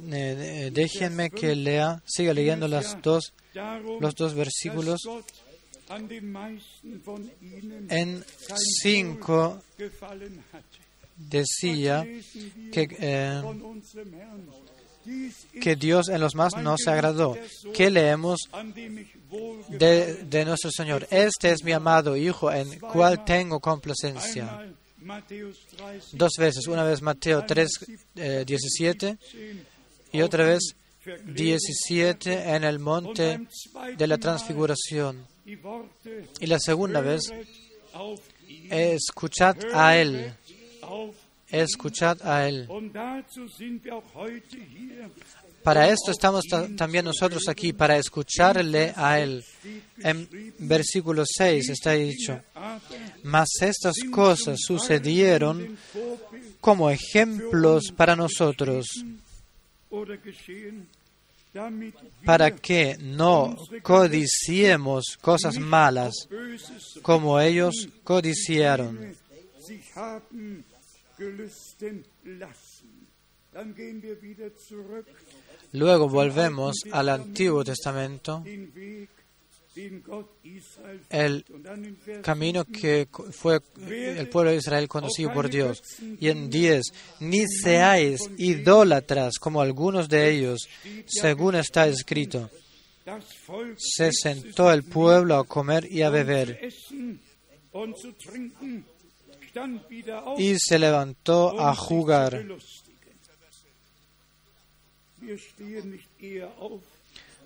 Eh, 0.09 0.71
déjenme 0.71 1.29
que 1.29 1.53
lea, 1.53 2.01
siga 2.05 2.33
leyendo 2.33 2.69
las 2.69 3.01
dos, 3.01 3.33
los 3.99 4.15
dos 4.15 4.33
versículos. 4.35 5.01
En 7.89 8.23
5 8.81 9.61
decía 11.17 12.07
que, 12.71 12.87
eh, 13.01 13.41
que 15.61 15.75
Dios 15.75 16.09
en 16.09 16.21
los 16.21 16.35
más 16.35 16.55
no 16.55 16.75
se 16.77 16.89
agradó. 16.89 17.37
¿Qué 17.73 17.89
leemos 17.89 18.49
de, 19.69 20.45
nuestro 20.45 20.71
Señor. 20.71 21.07
Este 21.11 21.51
es 21.51 21.63
mi 21.63 21.71
amado 21.71 22.15
Hijo 22.15 22.51
en 22.51 22.79
cual 22.79 23.23
tengo 23.25 23.59
complacencia. 23.59 24.67
Dos 26.13 26.31
veces, 26.37 26.67
una 26.67 26.83
vez 26.83 27.01
Mateo 27.01 27.45
3, 27.45 27.69
17 28.45 29.17
eh, 29.33 29.63
y 30.11 30.21
otra 30.21 30.45
vez 30.45 30.75
17 31.25 32.55
en 32.55 32.63
el 32.63 32.79
monte 32.79 33.39
de 33.97 34.07
la 34.07 34.17
transfiguración. 34.17 35.25
Y 35.45 36.45
la 36.45 36.59
segunda 36.59 37.01
vez, 37.01 37.21
escuchad 38.69 39.57
a 39.73 39.95
Él. 39.95 40.33
Escuchad 41.51 42.17
a 42.23 42.47
Él. 42.47 42.67
Para 45.63 45.89
esto 45.89 46.11
estamos 46.11 46.45
también 46.77 47.05
nosotros 47.05 47.47
aquí, 47.47 47.73
para 47.73 47.97
escucharle 47.97 48.93
a 48.95 49.19
Él. 49.19 49.43
En 49.97 50.53
versículo 50.59 51.23
6 51.25 51.69
está 51.69 51.91
dicho, 51.93 52.39
mas 53.23 53.49
estas 53.61 53.95
cosas 54.11 54.59
sucedieron 54.65 55.77
como 56.61 56.89
ejemplos 56.89 57.91
para 57.95 58.15
nosotros, 58.15 58.87
para 62.23 62.55
que 62.55 62.97
no 62.99 63.57
codiciemos 63.81 65.17
cosas 65.19 65.57
malas 65.57 66.13
como 67.01 67.39
ellos 67.39 67.89
codiciaron. 68.03 69.15
Luego 75.73 76.09
volvemos 76.09 76.75
al 76.91 77.09
Antiguo 77.09 77.63
Testamento, 77.63 78.43
el 81.09 81.45
camino 82.21 82.65
que 82.65 83.07
fue 83.31 83.59
el 83.87 84.29
pueblo 84.29 84.51
de 84.51 84.57
Israel 84.57 84.87
conocido 84.87 85.33
por 85.33 85.49
Dios. 85.49 85.81
Y 86.19 86.29
en 86.29 86.49
10, 86.49 86.83
ni 87.21 87.45
seáis 87.47 88.21
idólatras 88.37 89.37
como 89.39 89.61
algunos 89.61 90.09
de 90.09 90.31
ellos, 90.31 90.67
según 91.07 91.55
está 91.55 91.87
escrito. 91.87 92.49
Se 93.77 94.11
sentó 94.11 94.71
el 94.71 94.83
pueblo 94.83 95.35
a 95.35 95.45
comer 95.45 95.91
y 95.91 96.01
a 96.01 96.09
beber. 96.09 96.69
Y 100.37 100.55
se 100.59 100.79
levantó 100.79 101.59
a 101.59 101.75
jugar. 101.75 102.45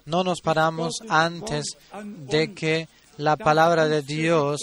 No 0.06 0.24
nos 0.24 0.42
paramos 0.42 0.94
antes 1.10 1.66
de 2.04 2.54
que 2.54 2.88
la 3.18 3.38
palabra 3.38 3.88
de 3.88 4.02
Dios 4.02 4.60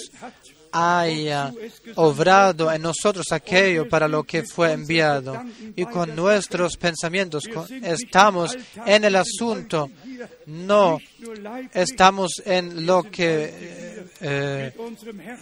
haya 0.72 1.52
obrado 1.96 2.72
en 2.72 2.82
nosotros 2.82 3.26
aquello 3.32 3.88
para 3.88 4.08
lo 4.08 4.24
que 4.24 4.42
fue 4.42 4.72
enviado. 4.72 5.42
Y 5.76 5.84
con 5.84 6.14
nuestros 6.14 6.76
pensamientos 6.76 7.44
estamos 7.82 8.56
en 8.86 9.04
el 9.04 9.16
asunto, 9.16 9.90
no 10.46 10.98
estamos 11.72 12.42
en 12.44 12.86
lo 12.86 13.02
que 13.04 14.04
eh, 14.20 14.72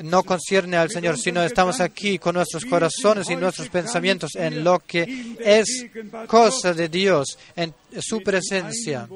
no 0.05 0.23
concierne 0.23 0.77
al 0.77 0.91
Señor, 0.91 1.19
sino 1.19 1.43
estamos 1.43 1.81
aquí 1.81 2.19
con 2.19 2.35
nuestros 2.35 2.65
corazones 2.65 3.29
y 3.31 3.37
nuestros 3.37 3.69
pensamientos 3.69 4.35
en 4.37 4.63
lo 4.63 4.81
que 4.81 5.37
es 5.41 5.87
cosa 6.27 6.73
de 6.75 6.89
Dios, 6.89 7.39
en 7.57 7.75
su 7.99 8.21
presencia, 8.21 9.09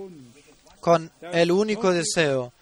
con 0.81 1.11
el 1.33 1.51
único 1.51 1.93
deseo 1.93 2.53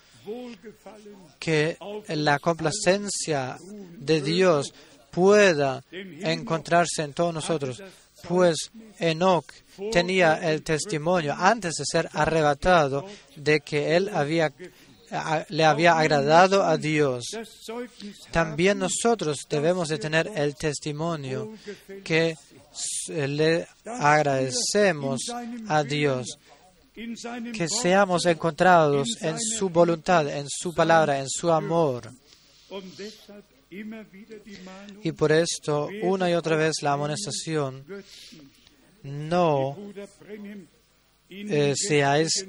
que 1.41 1.77
la 2.09 2.39
complacencia 2.39 3.57
de 3.99 4.21
Dios 4.21 4.73
pueda 5.11 5.83
encontrarse 5.91 7.03
en 7.03 7.15
todos 7.15 7.35
nosotros, 7.35 7.83
pues 8.29 8.71
Enoch 8.99 9.47
tenía 9.91 10.35
el 10.53 10.63
testimonio 10.63 11.35
antes 11.37 11.75
de 11.77 11.85
ser 11.87 12.09
arrebatado 12.13 13.07
de 13.35 13.61
que 13.61 13.97
él 13.97 14.11
le 15.49 15.65
había 15.65 15.99
agradado 15.99 16.63
a 16.63 16.77
Dios. 16.77 17.25
También 18.31 18.79
nosotros 18.79 19.39
debemos 19.49 19.89
de 19.89 19.99
tener 19.99 20.31
el 20.35 20.55
testimonio 20.55 21.55
que 22.05 22.37
le 23.09 23.67
agradecemos 23.85 25.21
a 25.69 25.83
Dios 25.83 26.39
que 26.95 27.69
seamos 27.69 28.27
encontrados 28.27 29.09
en 29.23 29.39
su 29.39 29.69
voluntad, 29.69 30.29
en 30.29 30.47
su 30.49 30.75
palabra, 30.75 31.19
en 31.19 31.29
su 31.29 31.51
amor. 31.51 32.11
Y 35.03 35.13
por 35.13 35.33
esto, 35.33 35.89
una 36.03 36.31
y 36.31 36.35
otra 36.35 36.57
vez, 36.57 36.83
la 36.83 36.93
amonestación, 36.93 37.85
no 39.03 39.77
eh, 41.29 41.75
seáis 41.77 42.47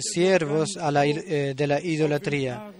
siervos 0.00 0.76
a 0.76 0.90
la, 0.90 1.06
eh, 1.06 1.54
de 1.54 1.66
la 1.66 1.80
idolatría, 1.80 2.72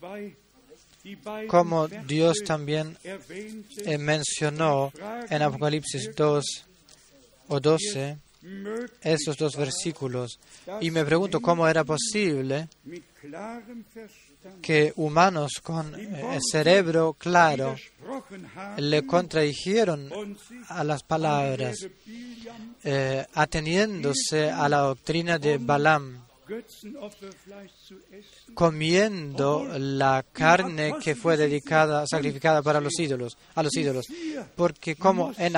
Offenbarung 0.00 0.40
2, 0.68 0.80
die 1.02 1.16
beiden 1.16 1.48
como 1.48 1.88
Dios 1.88 2.38
también 2.44 2.96
eh, 3.04 3.98
mencionó 3.98 4.92
en 5.28 5.42
Apocalipsis 5.42 6.10
2 6.14 6.44
o 7.48 7.60
12 7.60 8.18
estos 9.02 9.36
dos 9.36 9.56
versículos. 9.56 10.38
Y 10.80 10.90
me 10.90 11.04
pregunto 11.04 11.40
cómo 11.40 11.68
era 11.68 11.84
posible 11.84 12.68
que 14.62 14.92
humanos 14.96 15.52
con 15.62 15.94
eh, 15.94 16.38
cerebro 16.50 17.14
claro 17.18 17.76
le 18.78 19.06
contradijeron 19.06 20.10
a 20.68 20.84
las 20.84 21.02
palabras, 21.02 21.86
eh, 22.82 23.26
ateniéndose 23.34 24.50
a 24.50 24.68
la 24.68 24.78
doctrina 24.78 25.38
de 25.38 25.58
Balaam, 25.58 26.24
comiendo 28.54 29.68
la 29.78 30.24
carne 30.32 30.94
que 31.02 31.14
fue 31.14 31.36
dedicada, 31.36 32.06
sacrificada 32.06 32.62
para 32.62 32.80
los 32.80 32.98
ídolos, 32.98 33.36
a 33.54 33.62
los 33.62 33.76
ídolos. 33.76 34.06
Porque 34.56 34.96
como 34.96 35.32
en, 35.38 35.54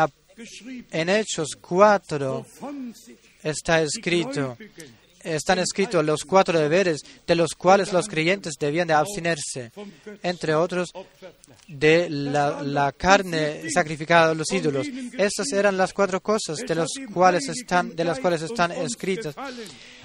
en 0.90 1.08
Hechos 1.08 1.56
4 1.60 2.46
von 2.60 2.94
sich 2.94 3.16
está 3.42 3.82
escrito, 3.82 4.56
están 5.22 5.58
escritos 5.60 6.04
los 6.04 6.24
cuatro 6.24 6.58
deberes 6.58 7.00
de 7.26 7.34
los 7.34 7.54
cuales 7.54 7.92
los 7.92 8.08
creyentes 8.08 8.54
debían 8.58 8.88
de 8.88 8.94
abstenerse, 8.94 9.70
entre 10.22 10.54
otros 10.54 10.90
de 11.68 12.08
la, 12.10 12.92
carne 12.96 13.70
sacrificada 13.72 14.30
a 14.32 14.34
los 14.34 14.50
ídolos. 14.52 14.86
Estas 15.16 15.52
eran 15.52 15.76
las 15.76 15.92
cuatro 15.92 16.20
cosas 16.20 16.58
de, 16.58 16.74
las 16.74 16.90
cuales 17.12 18.42
están 18.42 18.72
escritas. 18.72 19.34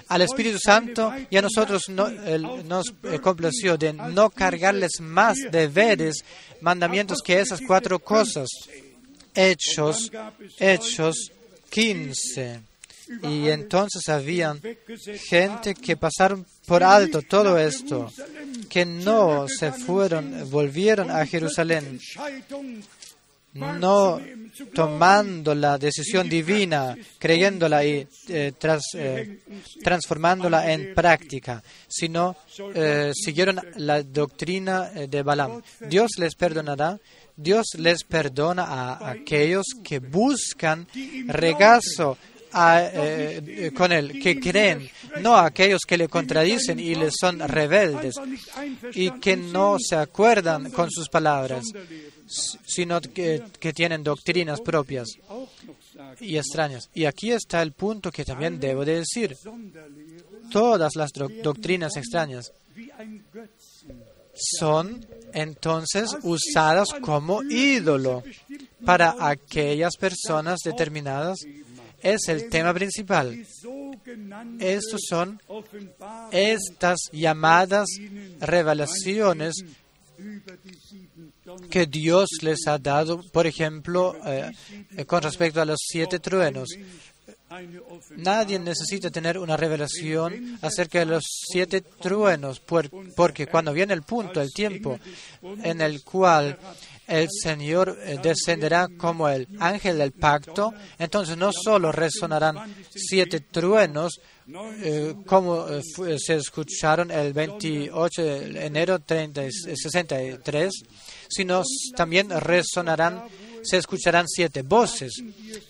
Al 0.08 0.22
Espíritu 0.22 0.58
Santo 0.58 1.12
y 1.28 1.36
a 1.36 1.42
nosotros 1.42 1.82
no- 1.88 2.08
nos 2.08 2.94
eh, 3.02 3.18
complació 3.20 3.76
de 3.76 3.92
no 3.92 4.30
cargarles 4.30 5.00
más 5.00 5.36
deberes, 5.50 6.24
mandamientos 6.62 7.18
que 7.22 7.40
esas 7.40 7.60
cuatro 7.66 7.98
cosas. 7.98 8.48
Hechos, 9.34 10.10
Hechos 10.58 11.32
15. 11.70 12.60
Y 13.22 13.48
entonces 13.48 14.06
habían 14.10 14.60
gente 15.28 15.74
que 15.74 15.96
pasaron 15.96 16.44
por 16.66 16.82
alto 16.82 17.22
todo 17.22 17.56
esto, 17.58 18.12
que 18.68 18.84
no 18.84 19.48
se 19.48 19.72
fueron, 19.72 20.50
volvieron 20.50 21.10
a 21.10 21.24
Jerusalén, 21.24 21.98
no 23.54 24.20
tomando 24.74 25.54
la 25.54 25.78
decisión 25.78 26.28
divina, 26.28 26.96
creyéndola 27.18 27.82
y 27.84 28.06
eh, 28.28 28.52
tras- 28.58 28.94
eh, 28.94 29.38
transformándola 29.82 30.70
en 30.70 30.94
práctica, 30.94 31.62
sino 31.88 32.36
eh, 32.74 33.12
siguieron 33.14 33.58
la 33.76 34.02
doctrina 34.02 34.90
de 34.90 35.22
Balaam. 35.22 35.62
Dios 35.88 36.10
les 36.18 36.34
perdonará, 36.34 36.98
Dios 37.40 37.66
les 37.78 38.02
perdona 38.02 38.64
a 38.64 39.10
aquellos 39.10 39.64
que 39.84 40.00
buscan 40.00 40.86
regazo 41.26 42.18
eh, 42.52 43.40
eh, 43.46 43.70
con 43.72 43.92
él, 43.92 44.20
que 44.20 44.40
creen, 44.40 44.90
no 45.20 45.36
a 45.36 45.46
aquellos 45.46 45.82
que 45.86 45.96
le 45.96 46.08
contradicen 46.08 46.80
y 46.80 46.96
le 46.96 47.10
son 47.12 47.38
rebeldes 47.38 48.16
y 48.92 49.12
que 49.20 49.36
no 49.36 49.76
se 49.78 49.94
acuerdan 49.96 50.70
con 50.72 50.90
sus 50.90 51.08
palabras, 51.08 51.64
sino 52.66 53.00
que, 53.00 53.44
tienen 53.74 54.02
doctrinas 54.02 54.60
propias 54.60 55.06
y 56.20 56.36
extrañas. 56.38 56.90
Y 56.94 57.04
aquí 57.04 57.30
está 57.30 57.62
el 57.62 57.72
punto 57.72 58.10
que 58.10 58.24
también 58.24 58.58
debo 58.58 58.84
de 58.84 58.96
decir. 59.00 59.36
Todas 60.50 60.96
las 60.96 61.12
doc- 61.12 61.30
doctrinas 61.42 61.96
extrañas 61.96 62.50
son 64.34 65.04
entonces 65.32 66.16
usadas 66.22 66.88
como 67.00 67.42
ídolo 67.42 68.22
para 68.84 69.14
aquellas 69.18 69.96
personas 69.96 70.60
determinadas. 70.64 71.38
Es 72.00 72.28
el 72.28 72.48
tema 72.48 72.72
principal. 72.72 73.44
Estos 74.60 75.00
son 75.08 75.40
estas 76.30 76.98
llamadas 77.12 77.88
revelaciones 78.40 79.64
que 81.70 81.86
Dios 81.86 82.28
les 82.42 82.66
ha 82.66 82.78
dado, 82.78 83.22
por 83.32 83.46
ejemplo, 83.46 84.16
eh, 84.26 84.50
eh, 84.96 85.04
con 85.04 85.22
respecto 85.22 85.60
a 85.60 85.64
los 85.64 85.78
siete 85.80 86.18
truenos. 86.18 86.68
Nadie 88.16 88.58
necesita 88.58 89.10
tener 89.10 89.38
una 89.38 89.56
revelación 89.56 90.58
acerca 90.62 90.98
de 91.00 91.06
los 91.06 91.24
siete 91.50 91.80
truenos, 91.80 92.60
por- 92.60 92.90
porque 93.14 93.46
cuando 93.46 93.72
viene 93.72 93.94
el 93.94 94.02
punto, 94.02 94.40
el 94.40 94.52
tiempo 94.52 94.98
en 95.62 95.80
el 95.80 96.02
cual 96.02 96.58
el 97.06 97.28
Señor 97.42 97.98
eh, 98.02 98.18
descenderá 98.22 98.86
como 98.98 99.28
el 99.30 99.48
ángel 99.60 99.96
del 99.96 100.12
pacto, 100.12 100.74
entonces 100.98 101.38
no 101.38 101.50
solo 101.52 101.90
resonarán 101.90 102.74
siete 102.90 103.40
truenos, 103.40 104.20
eh, 104.82 105.14
como 105.26 105.66
eh, 105.68 105.82
se 106.18 106.36
escucharon 106.36 107.10
el 107.10 107.32
28 107.32 108.22
de 108.22 108.66
enero 108.66 108.98
30 108.98 109.44
y 109.46 109.52
63, 109.52 110.70
sino 111.28 111.62
también 111.96 112.28
resonarán, 112.28 113.24
se 113.68 113.78
escucharán 113.78 114.26
siete 114.28 114.62
voces. 114.62 115.12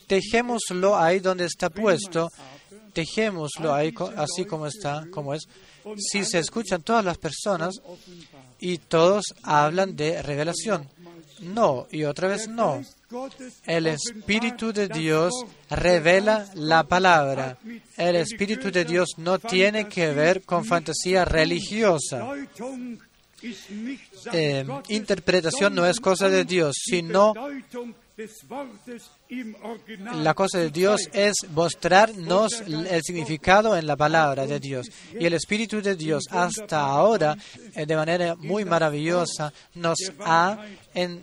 Dejémoslo 0.08 0.96
ahí 0.96 1.20
donde 1.20 1.46
está 1.46 1.70
puesto, 1.70 2.28
dejémoslo 2.94 3.74
ahí 3.74 3.94
así 4.16 4.44
como 4.44 4.66
está, 4.66 5.06
como 5.10 5.34
es. 5.34 5.44
Si 5.96 6.24
se 6.24 6.38
escuchan 6.38 6.82
todas 6.82 7.04
las 7.04 7.18
personas 7.18 7.74
y 8.60 8.78
todos 8.78 9.24
hablan 9.42 9.96
de 9.96 10.22
revelación, 10.22 10.88
no, 11.40 11.86
y 11.90 12.04
otra 12.04 12.28
vez 12.28 12.48
no. 12.48 12.82
El 13.64 13.86
Espíritu 13.86 14.72
de 14.72 14.88
Dios 14.88 15.32
revela 15.70 16.46
la 16.54 16.84
palabra. 16.84 17.58
El 17.96 18.16
Espíritu 18.16 18.70
de 18.70 18.84
Dios 18.84 19.10
no 19.16 19.38
tiene 19.38 19.88
que 19.88 20.12
ver 20.12 20.42
con 20.42 20.64
fantasía 20.64 21.24
religiosa. 21.24 22.28
Eh, 24.32 24.64
interpretación 24.88 25.74
no 25.74 25.86
es 25.86 26.00
cosa 26.00 26.28
de 26.28 26.44
Dios, 26.44 26.74
sino 26.84 27.32
la 30.24 30.34
cosa 30.34 30.58
de 30.58 30.70
Dios 30.70 31.08
es 31.12 31.34
mostrarnos 31.54 32.52
el 32.66 33.00
significado 33.04 33.76
en 33.76 33.86
la 33.86 33.96
palabra 33.96 34.44
de 34.46 34.58
Dios. 34.58 34.88
Y 35.18 35.24
el 35.24 35.34
Espíritu 35.34 35.80
de 35.80 35.94
Dios 35.94 36.24
hasta 36.30 36.80
ahora, 36.80 37.36
eh, 37.74 37.86
de 37.86 37.94
manera 37.96 38.34
muy 38.34 38.64
maravillosa, 38.64 39.52
nos 39.74 39.98
ha 40.20 40.58
en, 40.94 41.20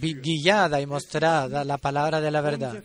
vi- 0.00 0.14
guiada 0.14 0.80
y 0.80 0.86
mostrada 0.86 1.64
la 1.64 1.78
palabra 1.78 2.20
de 2.20 2.30
la 2.30 2.40
verdad. 2.40 2.82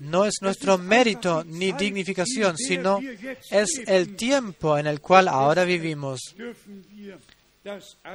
No 0.00 0.24
es 0.24 0.34
nuestro 0.40 0.78
mérito 0.78 1.44
ni 1.44 1.72
dignificación, 1.72 2.56
sino 2.56 3.00
es 3.50 3.82
el 3.86 4.16
tiempo 4.16 4.78
en 4.78 4.86
el 4.86 5.00
cual 5.00 5.28
ahora 5.28 5.64
vivimos. 5.64 6.20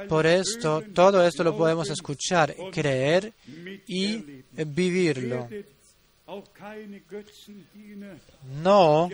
Por 0.08 0.26
esto, 0.26 0.82
todo 0.92 1.24
esto 1.24 1.44
lo 1.44 1.56
podemos 1.56 1.88
escuchar, 1.90 2.54
creer 2.72 3.32
y 3.86 4.42
vivirlo. 4.52 5.48
No 8.62 9.08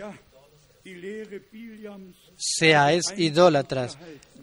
seáis 2.37 3.03
idólatras. 3.17 3.97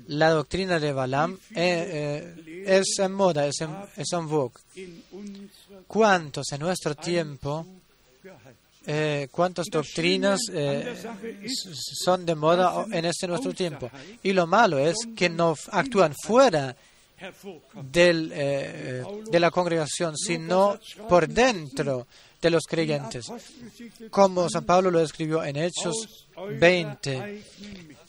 La 0.09 0.31
doctrina 0.31 0.79
de 0.79 0.93
Balaam 0.93 1.39
eh, 1.55 2.35
eh, 2.47 2.65
es 2.67 2.99
en 2.99 3.13
moda, 3.13 3.47
es 3.47 3.61
en, 3.61 3.71
es 3.97 4.13
en 4.13 4.29
vogue. 4.29 4.55
¿Cuántos 5.87 6.53
en 6.53 6.61
nuestro 6.61 6.95
tiempo. 6.95 7.67
Eh, 8.91 9.29
cuántas 9.31 9.67
doctrinas 9.71 10.41
eh, 10.51 10.97
son 12.03 12.25
de 12.25 12.35
moda 12.35 12.87
en 12.91 13.05
este 13.05 13.29
nuestro 13.29 13.53
tiempo? 13.53 13.91
Y 14.23 14.33
lo 14.33 14.47
malo 14.47 14.79
es 14.79 14.97
que 15.15 15.29
no 15.29 15.55
actúan 15.73 16.15
fuera 16.25 16.75
del, 17.83 18.33
eh, 18.35 19.05
de 19.31 19.41
la 19.41 19.51
congregación, 19.51 20.17
sino 20.17 20.79
por 21.07 21.29
dentro. 21.29 22.07
de 22.41 22.51
los 22.51 22.63
creyentes. 22.69 23.27
Como 24.11 24.49
San 24.49 24.65
Pablo 24.65 24.93
lo 24.93 25.01
escribió 25.01 25.43
en 25.43 25.57
Hechos 25.57 26.29
20, 26.61 27.43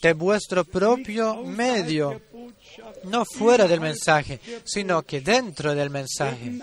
de 0.00 0.12
vuestro 0.12 0.64
propio 0.64 1.42
medio, 1.42 2.22
no 3.02 3.24
fuera 3.24 3.66
del 3.66 3.80
mensaje, 3.80 4.38
sino 4.62 5.02
que 5.02 5.20
dentro 5.20 5.74
del 5.74 5.90
mensaje. 5.90 6.60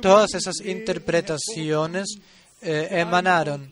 Todas 0.00 0.32
esas 0.32 0.60
interpretaciones 0.64 2.16
eh, 2.60 2.88
emanaron. 2.90 3.68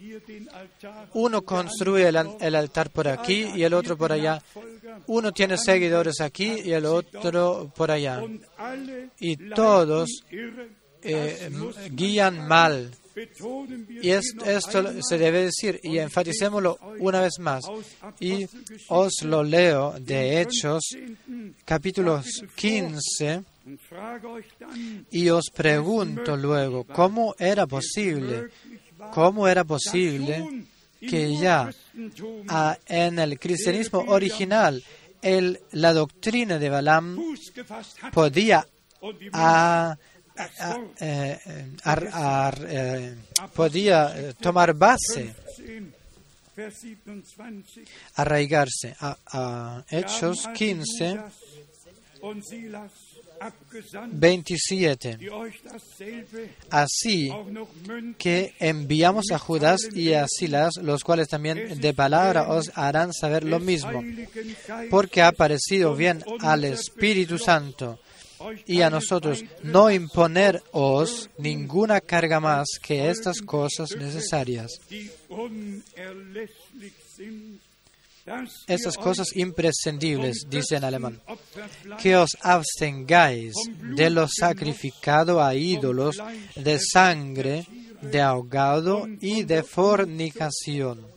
Uno 1.13 1.41
construye 1.41 2.07
el, 2.07 2.55
altar 2.55 2.89
por 2.89 3.07
aquí 3.07 3.47
y 3.55 3.63
el 3.63 3.73
otro 3.73 3.97
por 3.97 4.11
allá. 4.11 4.41
Uno 5.07 5.31
tiene 5.31 5.57
seguidores 5.57 6.21
aquí 6.21 6.61
y 6.63 6.71
el 6.71 6.85
otro 6.85 7.71
por 7.75 7.91
allá. 7.91 8.21
Y 9.19 9.35
todos 9.49 10.23
eh, 11.01 11.49
guían 11.91 12.47
mal. 12.47 12.91
Y 14.01 14.09
esto 14.11 15.01
se 15.01 15.17
debe 15.17 15.45
decir, 15.45 15.79
y 15.81 15.97
enfaticémoslo 15.97 16.77
una 16.99 17.21
vez 17.21 17.39
más. 17.39 17.65
Y 18.19 18.47
os 18.89 19.23
lo 19.23 19.43
leo 19.43 19.95
de 19.99 20.41
Hechos, 20.41 20.83
capítulo 21.65 22.21
15. 22.55 23.43
Y 25.11 25.29
os 25.29 25.49
pregunto 25.53 26.37
luego, 26.37 26.83
¿cómo 26.85 27.35
era 27.39 27.65
posible? 27.65 28.49
¿Cómo 29.13 29.47
era 29.47 29.63
posible 29.63 30.65
que 30.99 31.37
ya 31.37 31.69
ah, 32.49 32.77
en 32.87 33.19
el 33.19 33.39
cristianismo 33.39 33.99
original 34.07 34.83
la 35.71 35.93
doctrina 35.93 36.57
de 36.57 36.69
Balaam 36.69 37.17
podía 38.13 38.65
a, 39.33 39.97
eh, 40.99 41.39
eh, 41.85 43.15
podía 43.53 44.13
eh, 44.15 44.33
tomar 44.39 44.73
base, 44.73 45.35
arraigarse 48.15 48.95
a, 48.99 49.17
a 49.25 49.85
Hechos 49.89 50.47
15, 50.53 51.19
27. 54.11 55.17
Así 56.69 57.31
que 58.17 58.53
enviamos 58.59 59.31
a 59.31 59.39
Judas 59.39 59.81
y 59.93 60.13
a 60.13 60.25
Silas, 60.27 60.75
los 60.81 61.03
cuales 61.03 61.27
también 61.27 61.79
de 61.79 61.93
palabra 61.93 62.49
os 62.49 62.71
harán 62.75 63.13
saber 63.13 63.43
lo 63.43 63.59
mismo, 63.59 64.03
porque 64.89 65.21
ha 65.21 65.31
parecido 65.31 65.95
bien 65.95 66.23
al 66.41 66.63
Espíritu 66.63 67.37
Santo 67.37 67.99
y 68.65 68.81
a 68.81 68.89
nosotros 68.89 69.43
no 69.63 69.89
imponeros 69.89 71.29
ninguna 71.37 72.01
carga 72.01 72.39
más 72.39 72.67
que 72.81 73.09
estas 73.09 73.41
cosas 73.41 73.89
necesarias 73.97 74.79
estas 78.67 78.97
cosas 78.97 79.35
imprescindibles, 79.35 80.47
dice 80.49 80.75
en 80.75 80.83
alemán, 80.83 81.21
que 81.99 82.15
os 82.15 82.31
abstengáis 82.41 83.53
de 83.95 84.09
lo 84.09 84.27
sacrificado 84.27 85.41
a 85.41 85.55
ídolos, 85.55 86.17
de 86.55 86.79
sangre, 86.79 87.65
de 88.01 88.21
ahogado 88.21 89.07
y 89.21 89.43
de 89.43 89.63
fornicación, 89.63 91.07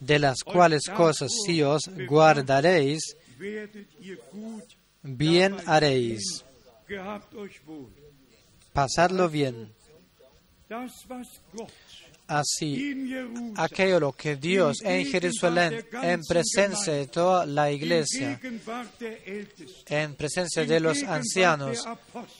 de 0.00 0.18
las 0.18 0.42
cuales 0.44 0.82
cosas 0.94 1.30
si 1.44 1.62
os 1.62 1.82
guardaréis, 2.08 3.16
bien 5.02 5.56
haréis. 5.66 6.44
Pasadlo 8.72 9.28
bien. 9.28 9.72
Así, 12.32 13.12
aquello 13.56 14.00
lo 14.00 14.12
que 14.12 14.36
Dios 14.36 14.78
en 14.82 15.04
Jerusalén, 15.04 15.84
en 16.02 16.18
presencia 16.22 16.94
de 16.94 17.06
toda 17.06 17.44
la 17.44 17.70
iglesia, 17.70 18.40
en 19.86 20.14
presencia 20.14 20.64
de 20.64 20.80
los 20.80 21.02
ancianos, 21.02 21.84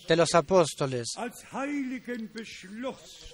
de 0.09 0.17
los 0.17 0.35
apóstoles, 0.35 1.09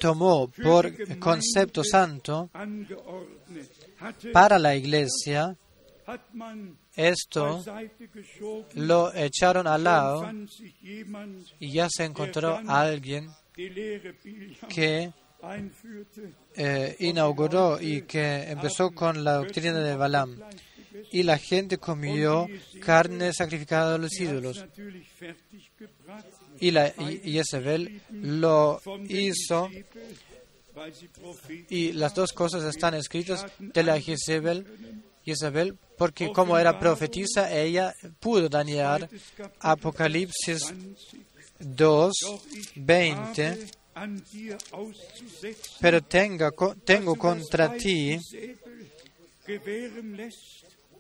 tomó 0.01 0.49
por 0.49 1.19
concepto 1.21 1.85
santo 1.85 2.51
para 4.33 4.59
la 4.59 4.75
iglesia, 4.75 5.57
esto 6.97 7.65
lo 8.75 9.15
echaron 9.15 9.69
al 9.69 9.85
lado 9.85 10.29
y 11.61 11.71
ya 11.71 11.87
se 11.89 12.05
encontró 12.05 12.61
alguien 12.67 13.29
que 14.69 15.13
eh, 16.57 16.97
inauguró 16.99 17.81
y 17.81 18.03
que 18.03 18.51
empezó 18.51 18.91
con 18.91 19.23
la 19.25 19.35
doctrina 19.35 19.79
de 19.79 19.97
Balaam. 19.97 20.39
Y 21.13 21.23
la 21.23 21.39
gente 21.39 21.79
comió 21.79 22.49
carne 22.81 23.33
sacrificada 23.33 23.95
a 23.95 23.99
los 23.99 24.19
ídolos. 24.19 24.65
Y, 26.61 26.73
la, 26.73 26.93
Jezebel 27.23 28.03
lo 28.11 28.81
hizo. 29.09 29.71
Y 31.69 31.93
las 31.93 32.15
dos 32.15 32.33
cosas 32.33 32.65
están 32.65 32.95
escritas 32.95 33.47
de 33.59 33.83
la 33.83 34.01
Jezebel, 34.01 34.67
Jezebel 35.25 35.77
porque 35.97 36.33
como 36.33 36.57
era 36.57 36.79
profetisa, 36.79 37.53
ella 37.53 37.93
pudo 38.21 38.49
dañar 38.49 39.09
Apocalipsis 39.61 40.73
2, 41.59 42.13
20 42.77 43.78
pero 45.81 46.03
tengo 46.03 47.17
contra 47.17 47.77
ti 47.77 48.19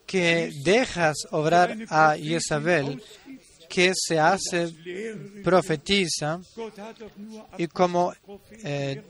que 0.07 0.51
dejas 0.65 1.17
obrar 1.33 1.77
a 1.91 2.17
Isabel, 2.17 3.03
que 3.69 3.93
se 3.95 4.19
hace 4.19 4.73
profetiza, 5.45 6.41
y 7.59 7.67
como 7.67 8.15
eh, 8.65 9.03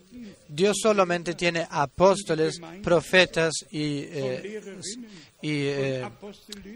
Dios 0.49 0.77
solamente 0.83 1.35
tiene 1.35 1.65
apóstoles, 1.71 2.59
profetas 2.83 3.55
y, 3.71 4.01
eh, 4.11 4.61
eh, 5.41 6.05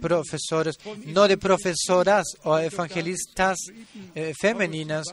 profesores, 0.01 0.77
no 1.07 1.27
de 1.27 1.37
profesoras 1.37 2.25
o 2.45 2.57
evangelistas 2.57 3.59
femeninas, 4.41 5.07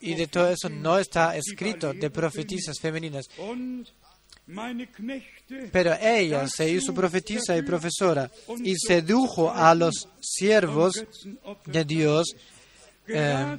y 0.00 0.14
de 0.14 0.26
todo 0.26 0.50
eso 0.50 0.68
no 0.68 0.98
está 0.98 1.36
escrito 1.36 1.92
de 1.92 2.10
profetisas 2.10 2.78
femeninas. 2.80 3.28
Pero 5.72 5.94
ella 6.00 6.48
se 6.48 6.70
hizo 6.70 6.94
profetisa 6.94 7.56
y 7.56 7.62
profesora 7.62 8.30
y 8.64 8.74
sedujo 8.76 9.50
a 9.50 9.74
los 9.74 10.08
siervos 10.20 11.04
de 11.66 11.84
Dios 11.84 12.34
eh, 13.06 13.58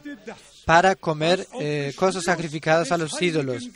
para 0.65 0.95
comer 0.95 1.47
eh, 1.59 1.93
cosas 1.95 2.23
sacrificadas 2.23 2.91
a 2.91 2.97
los 2.97 3.21
ídolos. 3.21 3.69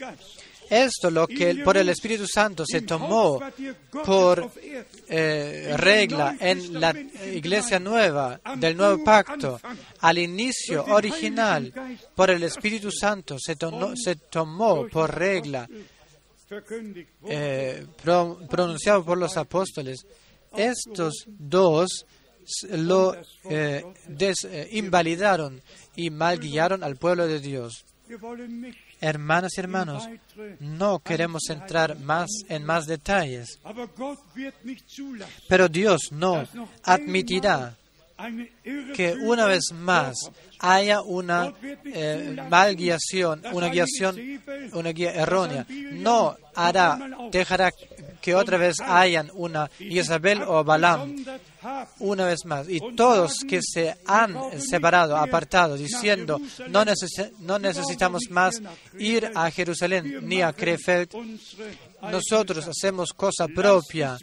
Esto 0.73 1.11
lo 1.11 1.27
que 1.27 1.55
por 1.63 1.77
el 1.77 1.89
Espíritu 1.89 2.25
Santo 2.25 2.65
se 2.65 2.81
tomó 2.81 3.39
por 4.03 4.51
eh, 5.07 5.75
regla 5.77 6.35
en 6.39 6.79
la 6.79 6.95
iglesia 7.31 7.79
nueva 7.79 8.41
del 8.57 8.75
nuevo 8.75 9.03
pacto, 9.03 9.59
al 9.99 10.17
inicio 10.17 10.83
original, 10.85 11.71
por 12.15 12.31
el 12.31 12.41
Espíritu 12.41 12.89
Santo 12.91 13.37
se, 13.37 13.55
se 13.95 14.15
tomó 14.15 14.87
por 14.87 15.13
regla 15.15 15.69
eh, 17.27 17.85
pronunciado 18.49 19.05
por 19.05 19.19
los 19.19 19.37
apóstoles. 19.37 20.07
Estos 20.55 21.25
dos 21.27 22.05
lo 22.71 23.15
eh, 23.47 23.83
invalidaron 24.71 25.61
y 25.95 26.09
malguiaron 26.09 26.83
al 26.83 26.95
pueblo 26.95 27.27
de 27.27 27.39
Dios. 27.39 27.85
Hermanas 29.03 29.51
y 29.57 29.59
hermanos, 29.59 30.07
no 30.61 30.99
queremos 30.99 31.49
entrar 31.49 31.99
más 31.99 32.29
en 32.47 32.63
más 32.63 32.85
detalles, 32.85 33.59
pero 35.49 35.67
Dios 35.67 36.11
no 36.11 36.47
admitirá 36.83 37.75
que 38.95 39.13
una 39.21 39.45
vez 39.45 39.73
más 39.73 40.15
haya 40.59 41.01
una 41.01 41.53
eh, 41.83 42.37
mal 42.49 42.77
guiación, 42.77 43.43
una 43.51 43.67
guiación, 43.67 44.41
una 44.71 44.89
guía 44.91 45.11
errónea. 45.11 45.65
No 45.67 46.37
hará, 46.55 46.97
dejará 47.29 47.71
que 48.21 48.35
otra 48.35 48.57
vez 48.57 48.77
hayan 48.79 49.29
una 49.33 49.69
Isabel 49.79 50.43
o 50.43 50.63
Balaam 50.63 51.13
una 51.99 52.25
vez 52.25 52.45
más. 52.45 52.67
Y 52.69 52.79
todos 52.95 53.39
que 53.47 53.59
se 53.61 53.95
han 54.05 54.35
separado, 54.59 55.17
apartado, 55.17 55.75
diciendo, 55.75 56.39
no, 56.69 56.83
no 57.39 57.59
necesitamos 57.59 58.23
más 58.29 58.61
ir 58.97 59.31
a 59.35 59.49
Jerusalén 59.51 60.19
ni 60.27 60.41
a 60.41 60.53
Krefeld, 60.53 61.09
nosotros 62.01 62.67
hacemos 62.67 63.13
cosa 63.13 63.47
propia. 63.47 64.17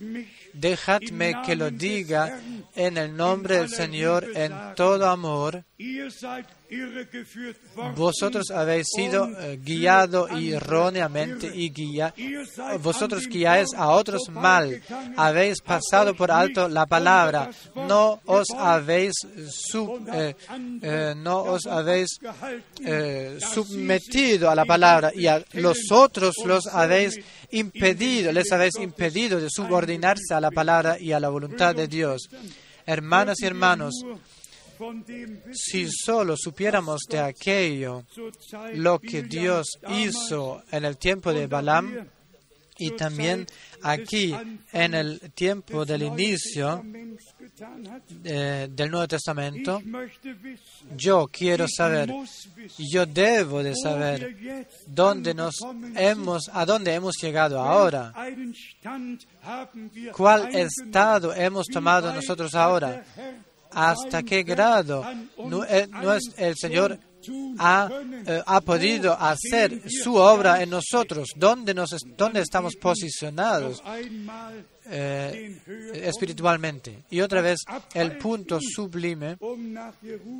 Dejadme 0.52 1.34
que 1.44 1.56
lo 1.56 1.70
diga 1.70 2.40
en 2.74 2.98
el 2.98 3.16
nombre 3.16 3.58
del 3.58 3.68
Señor 3.68 4.26
en 4.34 4.52
todo 4.74 5.08
amor, 5.08 5.64
vosotros 7.96 8.50
habéis 8.50 8.86
sido 8.94 9.28
eh, 9.38 9.58
guiados 9.62 10.30
erróneamente 10.30 11.50
y 11.52 11.70
guía, 11.70 12.14
vosotros 12.80 13.26
guiáis 13.26 13.68
a 13.74 13.88
otros 13.88 14.28
mal, 14.30 14.80
habéis 15.16 15.60
pasado 15.60 16.14
por 16.14 16.30
alto 16.30 16.68
la 16.68 16.86
palabra, 16.86 17.50
no 17.74 18.20
os 18.26 18.50
habéis 18.50 19.14
sub, 19.48 20.08
eh, 20.12 20.36
eh, 20.82 21.14
no 21.16 21.42
os 21.42 21.66
habéis 21.66 22.18
submetido 23.38 24.50
a 24.50 24.54
la 24.54 24.64
palabra 24.64 25.12
y 25.14 25.26
a 25.26 25.42
los 25.54 25.90
otros 25.90 26.34
los 26.44 26.66
habéis 26.66 27.18
impedido, 27.50 28.32
les 28.32 28.50
habéis 28.52 28.76
impedido 28.80 29.40
de 29.40 29.48
subordinarse 29.50 30.34
a 30.34 30.40
la 30.40 30.50
palabra 30.50 30.98
y 30.98 31.12
a 31.12 31.20
la 31.20 31.28
voluntad 31.28 31.74
de 31.74 31.88
Dios. 31.88 32.28
Hermanas 32.86 33.40
y 33.40 33.46
hermanos, 33.46 33.94
si 35.52 35.88
solo 35.90 36.36
supiéramos 36.36 37.02
de 37.08 37.18
aquello, 37.18 38.04
lo 38.74 38.98
que 38.98 39.22
Dios 39.22 39.78
hizo 39.88 40.62
en 40.70 40.84
el 40.84 40.96
tiempo 40.96 41.32
de 41.32 41.46
Balaam 41.46 42.08
y 42.80 42.92
también 42.92 43.46
aquí 43.82 44.34
en 44.72 44.94
el 44.94 45.32
tiempo 45.32 45.84
del 45.84 46.02
inicio 46.02 46.82
eh, 48.24 48.68
del 48.70 48.90
Nuevo 48.90 49.06
Testamento, 49.06 49.82
yo 50.96 51.28
quiero 51.30 51.66
saber, 51.68 52.10
yo 52.78 53.04
debo 53.04 53.62
de 53.62 53.74
saber 53.76 54.66
dónde 54.86 55.34
nos 55.34 55.56
hemos, 55.94 56.48
a 56.52 56.64
dónde 56.64 56.94
hemos 56.94 57.16
llegado 57.20 57.60
ahora, 57.60 58.14
cuál 60.16 60.54
estado 60.54 61.34
hemos 61.34 61.66
tomado 61.66 62.14
nosotros 62.14 62.54
ahora, 62.54 63.04
hasta 63.72 64.22
qué 64.22 64.42
grado 64.42 65.04
eh, 65.68 65.88
el 66.36 66.54
Señor 66.56 66.98
ha, 67.58 67.88
eh, 68.26 68.42
ha, 68.46 68.60
podido 68.62 69.12
hacer 69.12 69.82
su 69.90 70.14
obra 70.16 70.62
en 70.62 70.70
nosotros, 70.70 71.28
dónde, 71.36 71.74
nos, 71.74 71.90
dónde 72.16 72.40
estamos 72.40 72.76
posicionados 72.76 73.82
eh, 74.92 75.56
espiritualmente. 75.94 77.04
Y 77.10 77.20
otra 77.20 77.40
vez, 77.40 77.60
el 77.94 78.18
punto 78.18 78.58
sublime, 78.60 79.36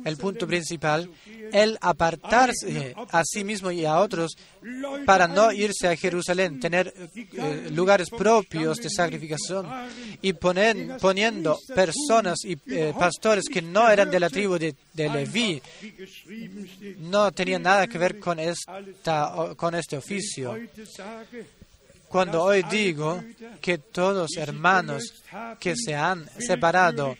el 0.03 0.17
punto 0.17 0.45
principal, 0.45 1.09
el 1.53 1.77
apartarse 1.79 2.93
a 3.11 3.23
sí 3.23 3.43
mismo 3.43 3.71
y 3.71 3.85
a 3.85 3.99
otros 3.99 4.35
para 5.05 5.27
no 5.27 5.51
irse 5.51 5.87
a 5.87 5.95
Jerusalén, 5.95 6.59
tener 6.59 6.93
eh, 7.15 7.69
lugares 7.71 8.09
propios 8.09 8.77
de 8.77 8.89
sacrificación 8.89 9.67
y 10.21 10.33
poniendo 10.33 11.57
personas 11.73 12.39
y 12.43 12.57
eh, 12.67 12.93
pastores 12.97 13.45
que 13.47 13.61
no 13.61 13.89
eran 13.89 14.11
de 14.11 14.19
la 14.19 14.29
tribu 14.29 14.57
de, 14.57 14.75
Leví, 14.93 15.61
no 16.99 17.31
tenían 17.31 17.63
nada 17.63 17.87
que 17.87 17.97
ver 17.97 18.19
con, 18.19 18.37
con 19.55 19.75
este 19.75 19.97
oficio. 19.97 20.57
Cuando 22.11 22.43
hoy 22.43 22.63
digo 22.63 23.23
que 23.61 23.77
todos 23.77 24.35
hermanos 24.35 25.13
que 25.59 25.75
se 25.77 25.95
han 25.95 26.29
separado 26.39 27.15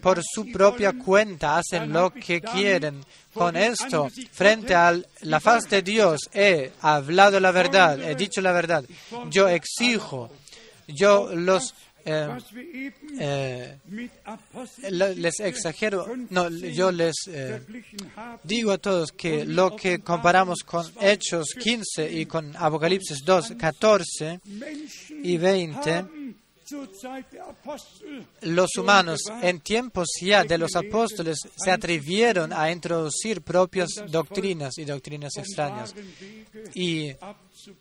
por 0.00 0.22
su 0.22 0.50
propia 0.50 0.94
cuenta 0.94 1.58
hacen 1.58 1.92
lo 1.92 2.10
que 2.10 2.40
quieren, 2.40 3.04
con 3.34 3.54
esto, 3.56 4.08
frente 4.32 4.74
a 4.74 4.98
la 5.20 5.40
faz 5.40 5.68
de 5.68 5.82
Dios, 5.82 6.30
he 6.32 6.72
hablado 6.80 7.38
la 7.38 7.52
verdad, 7.52 8.00
he 8.00 8.14
dicho 8.14 8.40
la 8.40 8.52
verdad. 8.52 8.84
Yo 9.28 9.46
exijo, 9.46 10.30
yo 10.88 11.30
los 11.34 11.74
eh, 12.04 12.38
eh, 13.18 13.78
les 14.90 15.40
exagero, 15.40 16.06
no, 16.30 16.48
yo 16.48 16.90
les 16.90 17.14
eh, 17.28 17.60
digo 18.44 18.72
a 18.72 18.78
todos 18.78 19.12
que 19.12 19.44
lo 19.44 19.76
que 19.76 20.00
comparamos 20.00 20.60
con 20.64 20.86
Hechos 21.00 21.54
15 21.58 22.10
y 22.10 22.26
con 22.26 22.56
Apocalipsis 22.56 23.22
2, 23.24 23.54
14 23.58 24.40
y 25.22 25.36
20, 25.36 26.04
los 28.42 28.76
humanos 28.76 29.20
en 29.42 29.60
tiempos 29.60 30.08
ya 30.22 30.44
de 30.44 30.56
los 30.56 30.76
apóstoles 30.76 31.38
se 31.56 31.70
atrevieron 31.70 32.52
a 32.52 32.70
introducir 32.70 33.42
propias 33.42 33.88
doctrinas 34.08 34.78
y 34.78 34.84
doctrinas 34.84 35.36
extrañas 35.36 35.94
y 36.74 37.12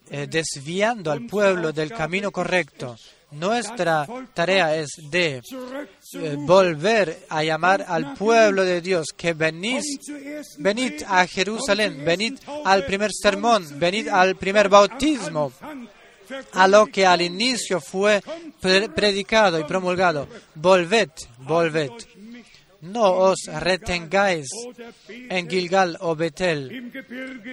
desviando 0.09 1.11
al 1.11 1.27
pueblo 1.27 1.71
del 1.71 1.91
camino 1.91 2.31
correcto 2.31 2.95
nuestra 3.31 4.07
tarea 4.33 4.75
es 4.75 4.89
de 5.09 5.41
eh, 6.13 6.35
volver 6.37 7.25
a 7.29 7.43
llamar 7.43 7.85
al 7.87 8.13
pueblo 8.13 8.63
de 8.63 8.81
Dios 8.81 9.07
que 9.15 9.33
venid, 9.33 9.81
venid 10.57 11.03
a 11.07 11.27
Jerusalén, 11.27 12.03
venid 12.03 12.39
al 12.65 12.85
primer 12.85 13.11
sermón, 13.13 13.65
venid 13.79 14.07
al 14.07 14.35
primer 14.35 14.69
bautismo, 14.69 15.51
a 16.53 16.67
lo 16.67 16.87
que 16.87 17.05
al 17.05 17.21
inicio 17.21 17.79
fue 17.79 18.21
predicado 18.95 19.59
y 19.59 19.63
promulgado. 19.63 20.27
Volved, 20.55 21.11
volved. 21.39 21.91
No 22.81 23.11
os 23.11 23.39
retengáis 23.45 24.47
en 25.07 25.49
Gilgal 25.49 25.97
o 25.99 26.15
Betel, 26.15 26.91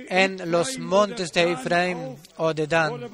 en 0.08 0.50
los 0.50 0.78
montes 0.78 1.32
de 1.32 1.52
Efraín 1.52 2.16
o 2.36 2.54
de 2.54 2.66
Dan 2.68 3.10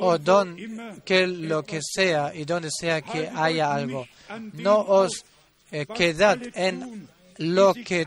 o 0.00 0.18
don, 0.18 0.56
que 1.04 1.26
lo 1.26 1.62
que 1.62 1.80
sea 1.82 2.32
y 2.34 2.44
donde 2.44 2.70
sea 2.70 3.02
que 3.02 3.28
haya 3.28 3.72
algo. 3.72 4.06
No 4.54 4.80
os 4.80 5.24
eh, 5.70 5.86
quedad 5.86 6.38
en 6.54 7.08
lo 7.38 7.74
que 7.74 8.06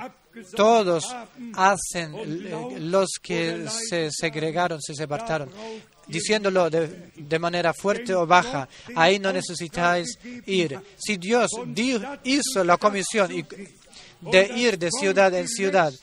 todos 0.55 1.05
hacen, 1.55 2.15
eh, 2.15 2.79
los 2.79 3.09
que 3.21 3.67
se 3.67 4.09
segregaron, 4.11 4.81
se 4.81 4.95
separaron, 4.95 5.49
diciéndolo 6.07 6.69
de, 6.69 7.11
de, 7.15 7.39
manera 7.39 7.73
fuerte 7.73 8.13
o 8.15 8.25
baja. 8.25 8.67
Ahí 8.95 9.19
no 9.19 9.31
necesitáis 9.31 10.17
ir. 10.45 10.79
Si 10.97 11.17
Dios 11.17 11.51
hizo 12.23 12.63
la 12.63 12.77
comisión 12.77 13.31
y 13.31 13.45
de 14.31 14.51
ir 14.55 14.77
de 14.77 14.89
ciudad 14.91 15.33
en 15.33 15.47
ciudad 15.47 15.93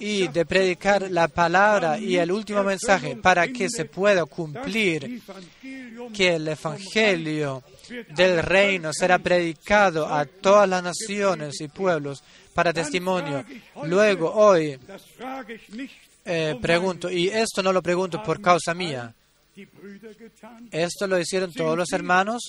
y 0.00 0.28
de 0.28 0.46
predicar 0.46 1.10
la 1.10 1.28
palabra 1.28 1.98
y 1.98 2.16
el 2.16 2.32
último 2.32 2.62
mensaje 2.62 3.16
para 3.16 3.48
que 3.48 3.68
se 3.68 3.84
pueda 3.84 4.24
cumplir 4.24 5.22
que 6.12 6.34
el 6.34 6.48
Evangelio 6.48 7.62
del 8.14 8.42
reino 8.42 8.92
será 8.92 9.18
predicado 9.18 10.06
a 10.06 10.24
todas 10.24 10.68
las 10.68 10.82
naciones 10.82 11.60
y 11.60 11.68
pueblos 11.68 12.22
para 12.54 12.72
testimonio. 12.72 13.44
Luego, 13.84 14.32
hoy, 14.32 14.78
eh, 16.24 16.56
pregunto, 16.60 17.10
y 17.10 17.28
esto 17.28 17.62
no 17.62 17.72
lo 17.72 17.82
pregunto 17.82 18.22
por 18.22 18.40
causa 18.40 18.74
mía, 18.74 19.14
esto 20.70 21.06
lo 21.06 21.18
hicieron 21.18 21.52
todos 21.52 21.76
los 21.76 21.92
hermanos 21.92 22.42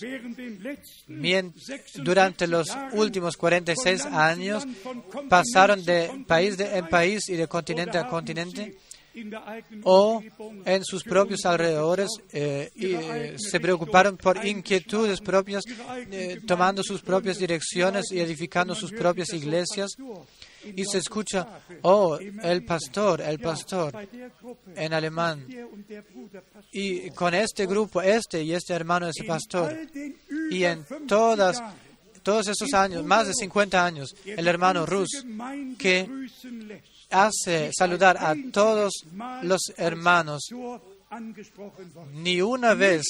durante 1.96 2.48
los 2.48 2.68
últimos 2.94 3.38
46 3.38 4.06
años. 4.06 4.66
Pasaron 5.30 5.84
de 5.86 6.24
país 6.28 6.60
en 6.60 6.88
país 6.88 7.30
y 7.30 7.36
de 7.36 7.48
continente 7.48 7.98
a 7.98 8.08
continente 8.08 8.78
o 9.84 10.22
en 10.66 10.84
sus 10.84 11.04
propios 11.04 11.46
alrededores 11.46 12.10
eh, 12.32 12.70
y, 12.76 12.94
eh, 12.94 13.36
se 13.38 13.60
preocuparon 13.60 14.18
por 14.18 14.46
inquietudes 14.46 15.22
propias, 15.22 15.64
eh, 16.12 16.40
tomando 16.46 16.84
sus 16.84 17.02
propias 17.02 17.40
direcciones 17.40 18.12
y 18.12 18.20
edificando 18.20 18.76
sus 18.76 18.92
propias 18.92 19.34
iglesias 19.34 19.92
y 20.76 20.86
se 20.86 21.00
escucha, 21.00 21.48
oh, 21.84 22.18
el 22.18 22.66
pastor, 22.66 23.22
el 23.22 23.40
pastor, 23.40 23.94
en 24.76 24.94
alemán. 24.94 25.46
Y 26.72 27.10
con 27.12 27.34
este 27.34 27.66
grupo, 27.66 28.02
este 28.02 28.44
y 28.44 28.54
este 28.54 28.74
hermano 28.74 29.08
es 29.08 29.16
el 29.20 29.28
pastor. 29.28 29.76
Y 30.52 30.64
en 30.64 30.86
todas, 31.08 31.62
todos 32.24 32.48
esos 32.48 32.74
años, 32.74 33.04
más 33.04 33.28
de 33.28 33.34
50 33.34 33.86
años, 33.86 34.16
el 34.26 34.48
hermano 34.48 34.86
Rus, 34.86 35.26
que 35.78 36.10
hace 37.10 37.72
saludar 37.78 38.18
a 38.20 38.36
todos 38.52 38.94
los 39.44 39.62
hermanos, 39.78 40.50
ni 42.14 42.42
una 42.42 42.74
vez 42.74 43.04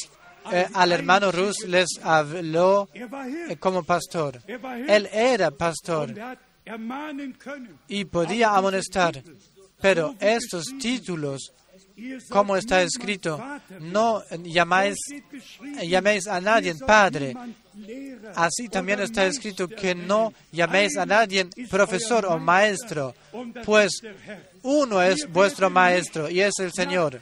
eh, 0.52 0.66
al 0.74 0.92
hermano 0.92 1.32
Rus 1.32 1.66
les 1.68 1.88
habló 2.02 2.88
eh, 2.94 3.58
como 3.60 3.84
pastor. 3.84 4.42
Él 4.88 5.10
era 5.12 5.52
pastor 5.52 6.14
y 7.88 8.06
podía 8.06 8.56
amonestar. 8.56 9.23
Pero 9.80 10.15
estos 10.19 10.65
títulos, 10.80 11.53
como 12.30 12.57
está 12.57 12.81
escrito, 12.81 13.39
no 13.80 14.23
llamáis, 14.44 14.98
llaméis 15.84 16.27
a 16.27 16.41
nadie 16.41 16.73
Padre, 16.76 17.35
Así 18.35 18.69
también 18.69 18.99
está 18.99 19.26
escrito 19.26 19.68
que 19.68 19.94
no 19.94 20.34
llaméis 20.52 20.98
a 20.98 21.06
nadie 21.06 21.48
profesor 21.69 22.26
o 22.26 22.39
maestro, 22.39 23.14
pues. 23.65 24.02
Uno 24.68 25.02
es 25.02 25.31
vuestro 25.31 25.69
maestro 25.69 26.30
y 26.30 26.41
es 26.41 26.53
el 26.60 26.73
Señor. 26.73 27.22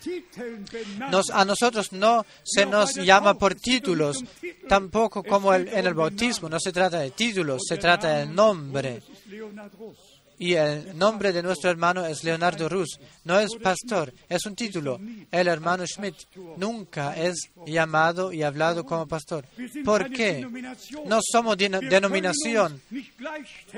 A 1.31 1.45
nosotros 1.45 1.93
no 1.93 2.25
se 2.43 2.65
nos 2.65 2.95
llama 2.95 3.35
por 3.35 3.53
títulos, 3.53 4.23
tampoco 4.67 5.23
como 5.23 5.53
en 5.53 5.67
el 5.67 5.93
bautismo, 5.93 6.49
no 6.49 6.59
se 6.59 6.71
trata 6.71 6.99
de 6.99 7.11
títulos, 7.11 7.61
se 7.67 7.77
trata 7.77 8.17
del 8.17 8.33
nombre. 8.33 9.03
Y 10.37 10.53
el 10.53 10.97
nombre 10.97 11.31
de 11.31 11.41
nuestro 11.41 11.69
hermano 11.69 12.05
es 12.05 12.23
Leonardo 12.23 12.67
Rus. 12.67 12.99
No 13.23 13.39
es 13.39 13.51
pastor, 13.61 14.13
es 14.27 14.45
un 14.45 14.55
título. 14.55 14.99
El 15.31 15.47
hermano 15.47 15.85
Schmidt 15.85 16.15
nunca 16.57 17.15
es 17.15 17.49
llamado 17.65 18.33
y 18.33 18.43
hablado 18.43 18.85
como 18.85 19.07
pastor. 19.07 19.45
¿Por 19.83 20.09
qué? 20.09 20.45
No 21.05 21.19
somos 21.21 21.57
denominación. 21.57 22.81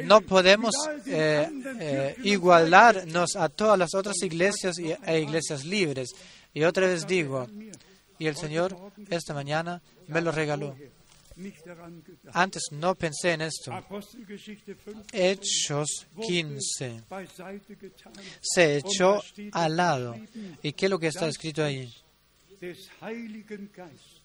No 0.03 0.21
podemos 0.21 0.73
eh, 1.05 1.47
eh, 1.79 2.15
igualarnos 2.23 3.35
a 3.35 3.49
todas 3.49 3.77
las 3.77 3.93
otras 3.93 4.15
iglesias 4.23 4.79
y, 4.79 4.91
e 4.91 5.19
iglesias 5.19 5.63
libres. 5.63 6.09
Y 6.53 6.63
otra 6.63 6.87
vez 6.87 7.05
digo, 7.05 7.47
y 8.17 8.25
el 8.25 8.35
Señor 8.35 8.75
esta 9.09 9.33
mañana 9.33 9.81
me 10.07 10.21
lo 10.21 10.31
regaló. 10.31 10.75
Antes 12.33 12.63
no 12.71 12.95
pensé 12.95 13.33
en 13.33 13.41
esto. 13.41 13.71
Apostelgeschichte 13.73 14.75
5 14.83 15.03
Hechos 15.13 16.07
15 16.19 17.03
beiseite 17.09 17.75
getan. 17.75 18.13
se 18.41 18.77
echó 18.77 19.21
al 19.51 19.75
lado. 19.75 20.15
¿Y 20.63 20.73
qué 20.73 20.85
es 20.85 20.89
lo 20.89 20.99
que 20.99 21.07
está 21.07 21.27
escrito 21.27 21.63
ahí? 21.63 21.93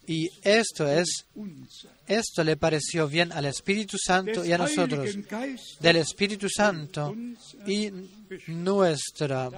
Y 0.06 0.30
esto 0.42 0.88
es, 0.88 1.26
esto 2.06 2.44
le 2.44 2.56
pareció 2.56 3.06
bien 3.06 3.30
al 3.30 3.44
Espíritu 3.44 3.98
Santo 3.98 4.44
y 4.44 4.52
a 4.52 4.58
nosotros, 4.58 5.10
del 5.80 5.96
Espíritu 5.96 6.48
Santo 6.48 7.14
y 7.66 7.90
nuestra 8.46 9.50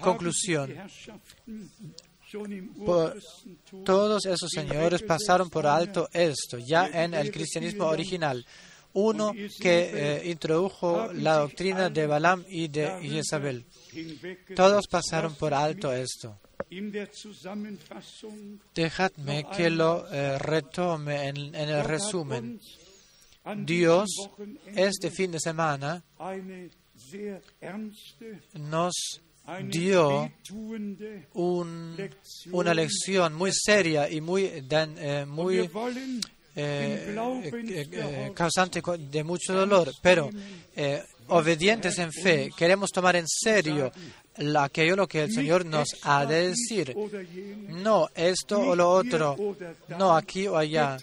conclusión. 0.00 0.74
Por 2.84 3.16
Todos 3.84 4.26
esos 4.26 4.50
señores 4.50 5.02
pasaron 5.02 5.48
por 5.48 5.66
alto 5.66 6.08
esto, 6.12 6.58
ya 6.58 6.88
en 6.88 7.14
el 7.14 7.30
cristianismo 7.30 7.86
original. 7.86 8.44
Uno 8.94 9.32
que 9.60 9.90
eh, 9.92 10.30
introdujo 10.30 11.12
la 11.12 11.36
doctrina 11.36 11.90
de 11.90 12.06
Balaam 12.06 12.44
y 12.48 12.68
de 12.68 12.98
Jezabel. 13.02 13.66
Todos 14.54 14.86
pasaron 14.88 15.34
por 15.34 15.52
alto 15.52 15.92
esto. 15.92 16.38
Dejadme 18.74 19.46
que 19.56 19.70
lo 19.70 20.10
eh, 20.10 20.38
retome 20.38 21.28
en, 21.28 21.36
en 21.54 21.68
el 21.68 21.84
resumen. 21.84 22.60
Dios, 23.58 24.08
este 24.74 25.10
fin 25.10 25.30
de 25.30 25.40
semana, 25.40 26.02
nos 28.54 28.94
dio 29.70 30.30
un- 31.34 31.94
una 32.52 32.74
lección 32.74 33.34
muy 33.34 33.50
seria 33.52 34.08
y 34.10 34.20
muy, 34.20 34.44
eh, 34.44 35.24
muy 35.28 35.68
eh, 36.58 37.14
eh, 37.92 38.32
causante 38.34 38.82
de 38.98 39.24
mucho 39.24 39.52
dolor, 39.54 39.92
pero 40.02 40.30
eh, 40.74 41.02
obedientes 41.28 41.98
en 41.98 42.12
fe, 42.12 42.50
queremos 42.56 42.90
tomar 42.90 43.16
en 43.16 43.26
serio 43.28 43.92
aquello 44.58 44.96
lo 44.96 45.06
que 45.08 45.22
el 45.24 45.32
Señor 45.32 45.64
nos 45.66 45.88
ha 46.02 46.24
de 46.26 46.48
decir. 46.48 46.94
No 47.68 48.08
esto 48.14 48.60
o 48.60 48.76
lo 48.76 48.90
otro, 48.90 49.36
no 49.98 50.16
aquí 50.16 50.46
o 50.46 50.56
allá, 50.56 50.96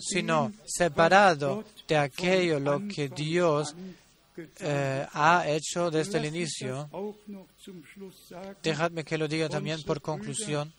sino 0.00 0.52
separado 0.66 1.64
de 1.88 1.96
aquello 1.96 2.58
lo 2.60 2.86
que 2.88 3.08
Dios 3.08 3.74
eh, 4.60 5.06
ha 5.12 5.48
hecho 5.48 5.90
desde 5.90 6.18
el 6.18 6.24
Lasst 6.24 6.34
uns 6.34 6.36
inicio. 6.36 6.90
Dejadme 8.62 9.04
que 9.04 9.18
lo 9.18 9.28
diga 9.28 9.48
también 9.48 9.82
por 9.82 10.00
conclusión. 10.00 10.72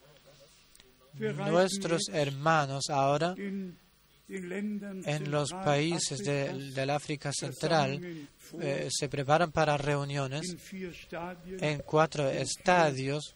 Nuestros 1.13 2.09
hermanos 2.09 2.89
ahora 2.89 3.35
en 5.05 5.31
los 5.31 5.51
países 5.51 6.19
de- 6.19 6.71
del 6.73 6.89
África 6.89 7.31
Central 7.33 7.99
eh, 8.61 8.87
se 8.91 9.07
preparan 9.09 9.51
para 9.51 9.77
reuniones 9.77 10.55
en 11.61 11.81
cuatro 11.85 12.29
estadios, 12.29 13.35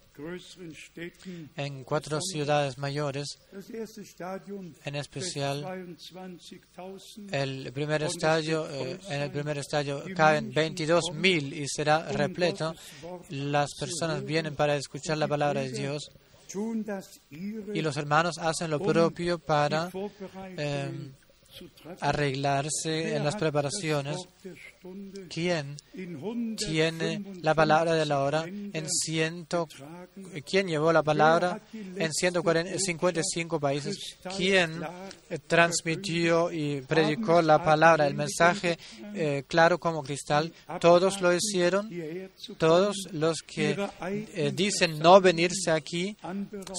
en 1.56 1.84
cuatro 1.86 2.20
ciudades 2.22 2.78
mayores, 2.78 3.38
en 4.86 4.96
especial 4.96 5.64
22.000 5.64 7.34
el 7.34 7.72
primer 7.74 8.04
estadio, 8.04 8.70
eh, 8.70 9.00
en 9.10 9.22
el 9.22 9.32
primer 9.32 9.58
estadio 9.58 10.04
caben 10.16 10.52
22.000 10.54 11.54
y 11.54 11.68
será 11.68 12.12
repleto. 12.12 12.74
Las 13.30 13.70
personas 13.80 14.24
vienen 14.26 14.56
para 14.56 14.76
escuchar 14.76 15.18
la 15.18 15.28
palabra 15.28 15.62
de 15.62 15.72
Dios 15.72 16.10
y 17.32 17.82
los 17.82 17.98
hermanos 17.98 18.38
hacen 18.38 18.72
lo 18.72 18.80
propio 18.80 19.40
para 19.40 19.90
em, 20.58 21.12
arreglarse 22.00 23.16
en 23.16 23.24
las 23.24 23.36
preparaciones. 23.36 24.18
¿Quién 25.30 25.76
in 25.94 26.18
155 26.20 26.56
tiene 26.68 27.24
la 27.42 27.54
palabra 27.54 27.94
de 27.94 28.06
la 28.06 28.20
hora 28.24 28.46
en 28.48 28.90
ciento, 28.90 29.68
quién 30.50 30.68
llevó 30.68 30.92
la 30.92 31.04
palabra 31.04 31.62
en 31.74 32.12
155 32.12 33.60
países, 33.60 34.18
quién 34.36 34.82
transmitió 35.48 36.52
y 36.52 36.82
predicó 36.82 37.42
la 37.42 37.64
palabra, 37.64 38.08
el 38.08 38.16
mensaje 38.16 38.78
eh, 39.14 39.44
claro 39.48 39.80
como 39.80 40.02
cristal, 40.04 40.52
todos 40.80 41.22
lo 41.22 41.34
hicieron, 41.34 41.90
todos 42.58 42.96
los 43.12 43.38
que 43.46 43.78
eh, 44.34 44.52
dicen 44.54 45.00
no 45.00 45.22
venirse 45.22 45.70
aquí, 45.72 46.18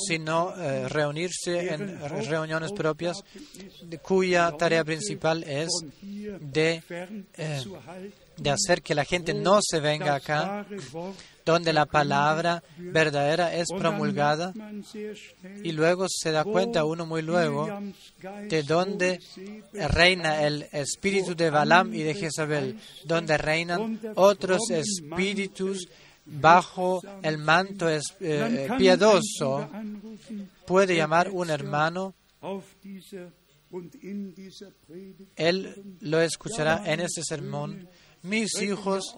sino 0.07 0.55
eh, 0.57 0.89
reunirse 0.89 1.73
en 1.73 2.01
re- 2.01 2.23
reuniones 2.23 2.73
propias, 2.73 3.23
cuya 4.03 4.51
tarea 4.59 4.85
principal 4.85 5.45
es 5.45 5.69
de, 6.41 6.83
de 8.37 8.51
hacer 8.51 8.83
que 8.83 8.95
la 8.95 9.05
gente 9.05 9.35
no 9.35 9.61
se 9.63 9.79
venga 9.81 10.15
acá, 10.15 10.67
donde 11.45 11.73
la 11.73 11.87
palabra 11.87 12.63
verdadera 12.79 13.55
es 13.55 13.67
promulgada 13.79 14.53
y 15.63 15.73
luego 15.73 16.07
se 16.09 16.31
da 16.33 16.45
cuenta 16.45 16.85
uno 16.85 17.05
muy 17.05 17.21
luego 17.23 17.67
de 18.49 18.63
donde 18.63 19.21
reina 19.73 20.43
el 20.47 20.67
espíritu 20.73 21.35
de 21.35 21.51
Balaam 21.51 21.93
y 21.95 22.03
de 22.03 22.15
Jezabel, 22.15 22.79
donde 23.05 23.37
reinan 23.39 24.01
otros 24.15 24.71
espíritus 24.71 25.89
bajo 26.25 27.01
el 27.23 27.39
manto 27.39 27.89
es- 27.89 28.15
eh, 28.21 28.69
piadoso. 28.79 29.69
Puede 30.67 30.95
llamar 30.97 31.29
un 31.31 31.51
hermano, 31.51 32.15
él 35.37 35.97
lo 36.01 36.21
escuchará 36.21 36.83
en 36.93 37.01
este 37.01 37.23
sermón. 37.23 37.89
Mis 38.23 38.51
hijos 38.61 39.15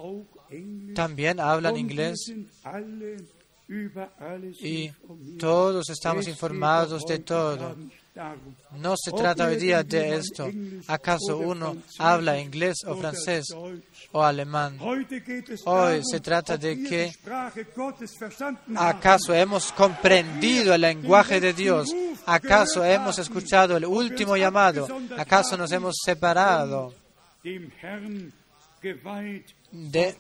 también 0.95 1.41
hablan 1.41 1.77
inglés. 1.77 2.33
y 4.61 4.91
todos 5.39 5.89
estamos 5.91 6.29
informados 6.29 7.05
de 7.07 7.19
todo. 7.19 7.77
No 8.77 8.95
se 8.97 9.11
trata 9.11 9.47
hoy 9.47 9.57
día 9.57 9.83
de 9.83 10.17
esto. 10.17 10.49
¿Acaso 10.87 11.39
uno 11.39 11.77
habla 11.99 12.39
inglés 12.39 12.77
o 12.87 12.95
francés 12.97 13.47
o 14.13 14.23
alemán? 14.23 14.79
Hoy 15.65 16.03
se 16.05 16.21
trata 16.21 16.57
de 16.57 16.83
que. 16.83 17.13
¿Acaso 18.77 19.35
hemos 19.35 19.73
comprendido 19.73 20.75
el 20.75 20.83
lenguaje 20.83 21.41
de 21.41 21.53
Dios? 21.53 21.93
¿Acaso 22.27 22.85
hemos 22.85 23.19
escuchado 23.19 23.77
el 23.77 23.85
último 23.85 24.37
llamado? 24.37 24.87
¿Acaso 25.19 25.57
nos 25.57 25.73
hemos 25.73 25.97
separado 26.05 26.95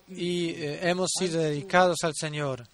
y 0.09 0.51
eh, 0.51 0.81
hemos 0.83 1.11
sido 1.17 1.41
dedicados 1.41 1.99
al 2.03 2.13
Señor? 2.15 2.67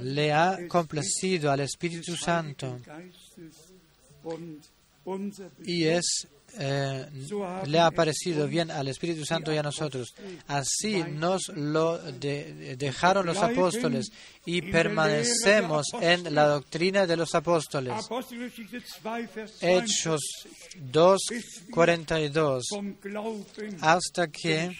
Le 0.00 0.32
ha 0.32 0.56
complacido 0.68 1.50
al 1.50 1.60
Espíritu 1.60 2.14
Santo 2.16 2.78
y 5.64 5.84
es 5.84 6.28
eh, 6.58 7.06
le 7.66 7.80
ha 7.80 7.90
parecido 7.90 8.46
bien 8.46 8.70
al 8.70 8.86
Espíritu 8.88 9.24
Santo 9.24 9.52
y 9.54 9.56
a 9.56 9.62
nosotros. 9.62 10.12
Así 10.46 11.02
nos 11.02 11.48
lo 11.48 11.96
de- 11.98 12.76
dejaron 12.76 13.24
los 13.24 13.38
apóstoles 13.38 14.12
y 14.44 14.60
permanecemos 14.60 15.86
en 16.00 16.34
la 16.34 16.46
doctrina 16.48 17.06
de 17.06 17.16
los 17.16 17.34
apóstoles. 17.34 17.94
Apostelgeschichte 17.94 18.80
2, 19.02 19.34
Vers 19.34 19.52
2 19.60 19.62
Hechos 19.62 20.20
2.42 20.92 22.60
vom 22.70 22.94
Glauben 23.00 23.78
hasta 23.80 24.28
que 24.28 24.70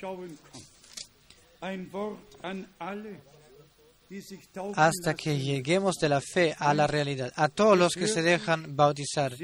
hasta 4.76 5.14
que 5.14 5.38
lleguemos 5.38 5.96
de 5.96 6.08
la 6.08 6.20
fe 6.20 6.54
a 6.58 6.74
la 6.74 6.86
realidad. 6.86 7.32
A 7.36 7.48
todos 7.48 7.78
los 7.78 7.94
que 7.94 8.08
se 8.08 8.22
dejan 8.22 8.76
bautizar. 8.76 9.34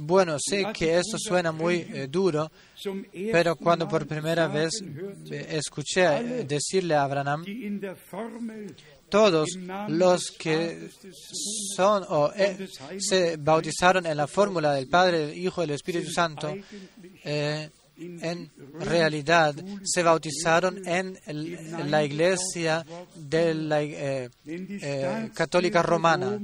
Bueno, 0.00 0.36
sé 0.38 0.64
que 0.72 0.96
esto 0.96 1.16
suena 1.18 1.50
muy 1.50 1.78
eh, 1.92 2.06
duro, 2.08 2.52
pero 3.32 3.56
cuando 3.56 3.88
por 3.88 4.06
primera 4.06 4.46
vez 4.46 4.70
eh, 5.28 5.46
escuché 5.50 6.04
eh, 6.04 6.44
decirle 6.44 6.94
a 6.94 7.02
Abraham, 7.02 7.44
todos 9.08 9.48
los 9.88 10.30
que 10.38 10.88
son 11.74 12.04
o 12.08 12.32
se 12.98 13.36
bautizaron 13.38 14.06
en 14.06 14.16
la 14.16 14.28
fórmula 14.28 14.72
del 14.72 14.86
Padre, 14.86 15.26
del 15.26 15.36
Hijo 15.38 15.64
y 15.64 15.66
del 15.66 15.74
Espíritu 15.74 16.12
Santo, 16.12 16.54
en 17.98 18.50
realidad 18.80 19.54
se 19.82 20.02
bautizaron 20.02 20.86
en 20.86 21.18
la 21.90 22.04
iglesia 22.04 22.84
de 23.16 23.54
la 23.54 24.30
católica 25.34 25.82
romana, 25.82 26.38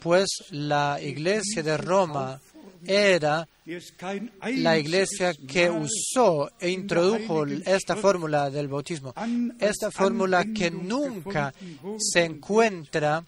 pues 0.00 0.28
la 0.50 0.98
iglesia 1.00 1.62
de 1.62 1.76
Roma 1.76 2.40
era 2.86 3.48
la 4.56 4.78
iglesia 4.78 5.32
que 5.34 5.70
usó 5.70 6.50
e 6.60 6.70
introdujo 6.70 7.46
esta 7.46 7.96
fórmula 7.96 8.50
del 8.50 8.68
bautismo, 8.68 9.14
esta 9.58 9.90
fórmula 9.90 10.44
que 10.54 10.70
nunca 10.70 11.52
se 11.98 12.24
encuentra 12.24 13.24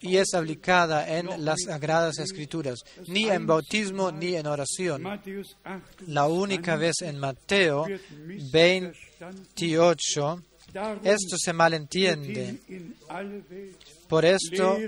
y 0.00 0.16
es 0.16 0.34
aplicada 0.34 1.18
en 1.18 1.44
las 1.44 1.62
sagradas 1.66 2.18
escrituras, 2.18 2.78
ni 3.08 3.28
en 3.28 3.46
bautismo 3.46 4.12
ni 4.12 4.36
en 4.36 4.46
oración. 4.46 5.02
La 6.06 6.26
única 6.26 6.76
vez 6.76 7.02
en 7.02 7.18
Mateo 7.18 7.86
28, 8.52 10.42
esto 11.02 11.36
se 11.36 11.52
malentiende. 11.52 12.60
Por 14.08 14.24
esto, 14.24 14.78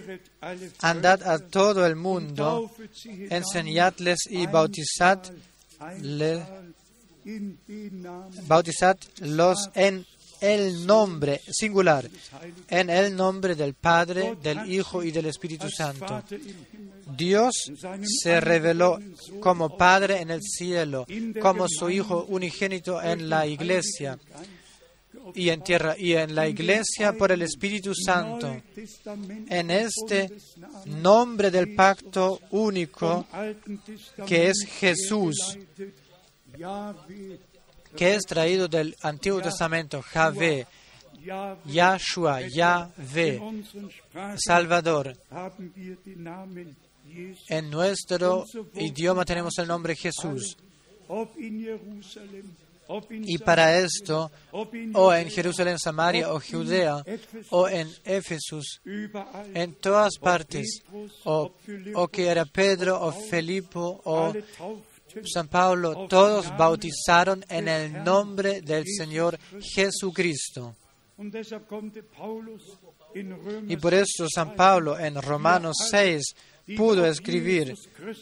andad 0.81 1.23
a 1.23 1.39
todo 1.39 1.87
el 1.87 1.97
mundo, 1.97 2.71
enseñadles 3.05 4.19
y 4.31 4.47
bautizadlos 4.47 5.33
en 9.75 10.07
el 10.41 10.87
nombre 10.87 11.41
singular, 11.51 12.09
en 12.69 12.89
el 12.89 13.15
nombre 13.15 13.55
del 13.55 13.75
Padre, 13.75 14.37
del 14.43 14.73
Hijo 14.73 15.03
y 15.03 15.11
del 15.11 15.27
Espíritu 15.27 15.69
Santo. 15.69 16.23
Dios 17.17 17.55
se 18.23 18.41
reveló 18.41 18.99
como 19.41 19.77
Padre 19.77 20.23
en 20.23 20.31
el 20.31 20.41
cielo, 20.43 21.07
como 21.43 21.67
su 21.69 21.91
Hijo 21.91 22.25
unigénito 22.29 23.03
en 23.03 23.29
la 23.29 23.47
iglesia 23.47 24.19
y 25.35 25.49
en 25.49 25.63
tierra 25.63 25.97
y 25.99 26.15
en 26.15 26.35
la 26.35 26.49
iglesia 26.49 27.13
por 27.13 27.33
el 27.33 27.43
Espíritu 27.43 27.93
Santo. 27.95 28.61
En 29.49 29.71
este 29.71 30.31
nombre 30.87 31.51
del 31.51 31.75
pacto 31.75 32.41
único 32.51 33.27
que 34.27 34.49
es 34.49 34.67
Jesús, 34.67 35.59
que 37.97 38.15
es 38.15 38.23
traído 38.23 38.69
del 38.69 38.95
Antiguo 39.03 39.41
Testamento, 39.41 40.03
Javé, 40.03 40.67
Yahshua, 41.67 42.43
Yahvé, 42.49 43.41
Salvador. 44.37 45.17
En 47.49 47.71
nuestro 47.71 48.45
idioma 48.75 49.25
tenemos 49.25 49.59
el 49.59 49.67
nombre 49.67 49.97
Jesús. 49.97 50.57
Y 53.11 53.39
para 53.39 53.79
esto, 53.79 54.31
o 54.53 55.15
en 55.15 55.31
Jerusalén, 55.31 55.79
Samaria, 55.79 56.33
o 56.33 56.41
Judea, 56.41 57.05
o 57.51 57.69
en 57.69 57.89
Éfesus, 58.05 58.81
en 59.55 59.75
todas 59.75 60.19
partes, 60.19 60.83
o, 61.25 61.53
que 62.09 62.27
era 62.27 62.45
Pedro, 62.45 63.01
o 63.01 63.13
Felipe, 63.13 63.79
o 63.79 64.33
San 65.25 65.49
Pablo, 65.49 66.07
todos 66.09 66.57
bautizaron 66.57 67.45
en 67.49 67.69
el 67.69 68.05
nombre 68.05 68.61
del 68.61 68.85
Señor 68.87 69.39
Jesucristo. 69.61 70.75
Y 73.69 73.77
por 73.77 73.95
eso 73.95 74.27
San 74.33 74.55
Pablo 74.55 74.99
en 74.99 75.21
Romanos 75.21 75.77
6 75.91 76.23
pudo 76.77 77.05
escribir, 77.07 77.75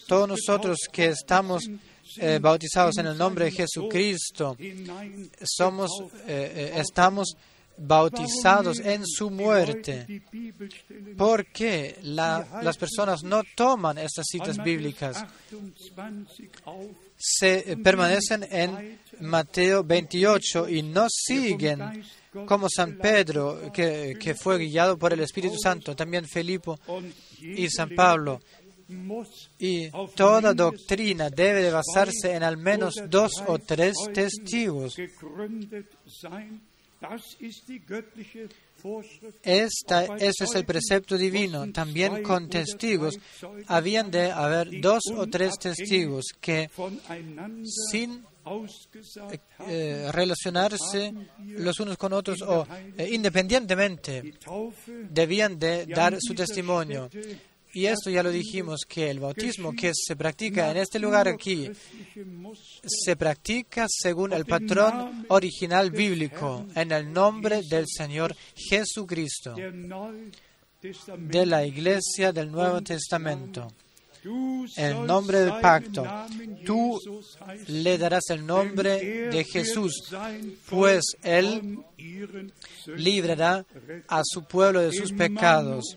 todos 0.07 0.28
nosotros 0.28 0.78
que 0.90 1.07
estamos 1.07 1.69
eh, 2.20 2.39
bautizados 2.40 2.99
en 2.99 3.07
el 3.07 3.19
nombre 3.19 3.47
de 3.47 3.51
Jesucristo, 3.53 4.57
somos, 5.43 5.90
eh, 6.27 6.53
eh, 6.57 6.73
estamos 6.77 7.36
bautizados 7.78 8.81
en 8.81 9.07
su 9.07 9.31
muerte. 9.31 10.23
¿Por 11.16 11.47
qué 11.47 11.99
las 12.03 12.77
personas 12.77 13.23
no 13.23 13.43
toman 13.55 13.99
estas 13.99 14.27
citas 14.28 14.57
bíblicas? 14.59 15.24
Se 17.16 17.77
permanecen 17.82 18.47
en 18.51 18.99
Mateo 19.20 19.85
28 19.85 20.69
y 20.69 20.82
no 20.82 21.07
siguen 21.09 22.05
como 22.47 22.69
San 22.69 22.99
Pedro, 22.99 23.73
que, 23.73 24.16
que 24.20 24.35
fue 24.35 24.59
guiado 24.59 24.99
por 24.99 25.12
el 25.12 25.20
Espíritu 25.20 25.57
Santo, 25.61 25.97
también 25.97 26.27
Felipe 26.27 26.73
y 27.40 27.69
San 27.69 27.90
Pablo. 27.90 28.40
Y 29.59 29.90
toda 30.15 30.55
doctrina 30.55 31.28
debe 31.28 31.62
de 31.62 31.70
basarse 31.70 32.35
en 32.35 32.43
al 32.43 32.56
menos 32.56 32.94
dos 33.09 33.32
o 33.47 33.59
tres 33.59 33.94
testigos. 34.15 34.97
Esta, 39.43 40.05
ese 40.16 40.44
es 40.44 40.55
el 40.55 40.65
precepto 40.65 41.19
divino. 41.19 41.70
También 41.73 42.23
con 42.23 42.48
testigos 42.48 43.19
habían 43.66 44.10
de 44.10 44.31
haber 44.31 44.81
dos 44.81 45.02
o 45.16 45.27
tres 45.27 45.59
testigos 45.59 46.27
que 46.40 46.70
sin 47.90 48.24
eh, 49.66 50.09
relacionarse 50.12 51.12
los 51.44 51.78
unos 51.81 51.98
con 51.98 52.12
otros 52.12 52.40
o 52.43 52.66
eh, 52.97 53.09
independientemente 53.12 54.35
debían 55.10 55.59
de 55.59 55.86
dar 55.86 56.16
su 56.20 56.35
testimonio. 56.35 57.10
Y 57.73 57.86
esto 57.86 58.11
ya 58.11 58.23
lo 58.23 58.31
dijimos, 58.31 58.81
que 58.89 59.11
el 59.11 59.20
bautismo 59.20 59.73
que 59.73 59.93
se 59.95 60.16
practica 60.16 60.70
en 60.70 60.78
este 60.78 60.99
lugar 60.99 61.28
aquí 61.28 61.70
se 62.85 63.16
practica 63.16 63.86
según 63.89 64.32
el 64.32 64.47
patrón 64.47 65.27
original 65.28 65.90
bíblico, 65.90 66.66
en 66.74 66.93
el 66.93 67.12
nombre 67.12 67.62
del 67.69 67.85
Señor 67.86 68.35
Jesucristo, 68.57 69.55
de 71.19 71.47
la 71.47 71.66
Iglesia 71.66 72.32
del 72.32 72.51
Nuevo 72.51 72.81
Testamento. 72.82 73.69
El 74.77 75.07
nombre 75.07 75.40
del 75.40 75.61
pacto. 75.61 76.05
Tú 76.65 76.99
le 77.69 77.99
darás 77.99 78.31
el 78.31 78.45
nombre 78.45 79.28
de 79.31 79.45
Jesús, 79.45 80.12
pues 80.69 81.05
Él 81.23 81.78
librará 82.97 83.65
a 84.09 84.23
su 84.24 84.45
pueblo 84.45 84.81
de 84.81 84.93
sus 84.93 85.12
pecados. 85.12 85.97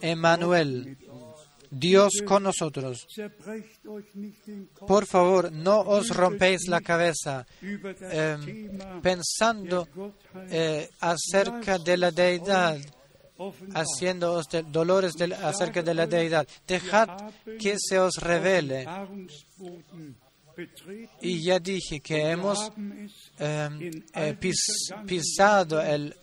Emmanuel, 0.00 0.96
Dios 1.70 2.22
con 2.24 2.42
nosotros. 2.42 3.06
Por 4.86 5.06
favor, 5.06 5.52
no 5.52 5.80
os 5.80 6.08
rompéis 6.10 6.68
la 6.68 6.80
cabeza 6.80 7.46
em, 7.62 8.78
pensando 9.02 9.88
eh, 10.50 10.88
acerca 11.00 11.78
de 11.78 11.96
la 11.96 12.10
deidad, 12.10 12.78
haciendo 13.74 14.42
dolores 14.70 15.14
acerca 15.42 15.82
de 15.82 15.94
la 15.94 16.06
deidad. 16.06 16.46
Dejad 16.66 17.08
que 17.58 17.76
se 17.78 17.98
os 17.98 18.16
revele. 18.16 18.86
Y 21.20 21.42
ya 21.44 21.60
dije 21.60 22.00
que 22.00 22.30
hemos 22.30 22.72
em, 23.38 24.02
eh, 24.14 24.36
pisado 25.06 25.80
el 25.80 26.16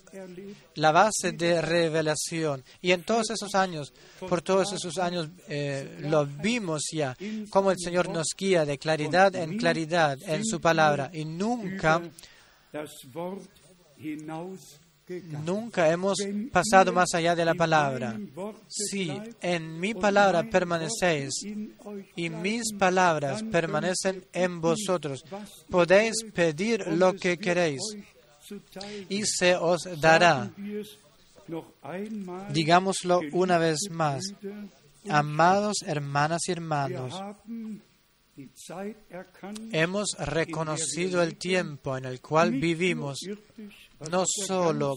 la 0.76 0.92
base 0.92 1.32
de 1.34 1.62
revelación. 1.62 2.64
Y 2.82 2.92
en 2.92 3.04
todos 3.04 3.30
esos 3.30 3.54
años, 3.56 3.94
por 4.20 4.42
todos 4.42 4.72
esos 4.74 4.98
años, 4.98 5.30
eh, 5.48 5.98
lo 6.02 6.26
vimos 6.26 6.84
ya, 6.94 7.16
como 7.50 7.72
el 7.72 7.78
Señor 7.80 8.10
nos 8.10 8.28
guía 8.38 8.66
de 8.66 8.78
claridad 8.78 9.36
en 9.36 9.58
claridad 9.58 10.18
en 10.28 10.46
su 10.46 10.60
palabra. 10.60 11.10
Y 11.14 11.26
nunca, 11.26 12.02
nunca 15.46 15.92
hemos 15.92 16.18
pasado 16.52 16.94
más 16.94 17.14
allá 17.14 17.36
de 17.36 17.46
la 17.46 17.56
palabra. 17.56 18.20
Si 18.68 19.12
en 19.42 19.80
mi 19.80 19.94
palabra 19.94 20.44
permanecéis 20.50 21.34
y 22.16 22.30
mis 22.30 22.74
palabras 22.74 23.44
permanecen 23.44 24.26
en 24.34 24.62
vosotros, 24.62 25.24
podéis 25.70 26.16
pedir 26.34 26.86
lo 26.88 27.14
que 27.14 27.38
queréis 27.38 27.82
y 29.10 29.24
se 29.26 29.56
os 29.56 29.82
dará. 30.00 30.52
Digámoslo 32.52 33.22
una 33.32 33.58
vez 33.58 33.80
más, 33.92 34.24
amados 35.08 35.78
hermanas 35.86 36.42
y 36.48 36.52
hermanos, 36.52 37.14
hemos 39.72 40.10
reconocido 40.20 41.22
el 41.22 41.38
tiempo 41.38 41.98
en 41.98 42.06
el 42.06 42.20
cual 42.20 42.52
vivimos 42.52 43.20
no 44.12 44.26
solo 44.26 44.96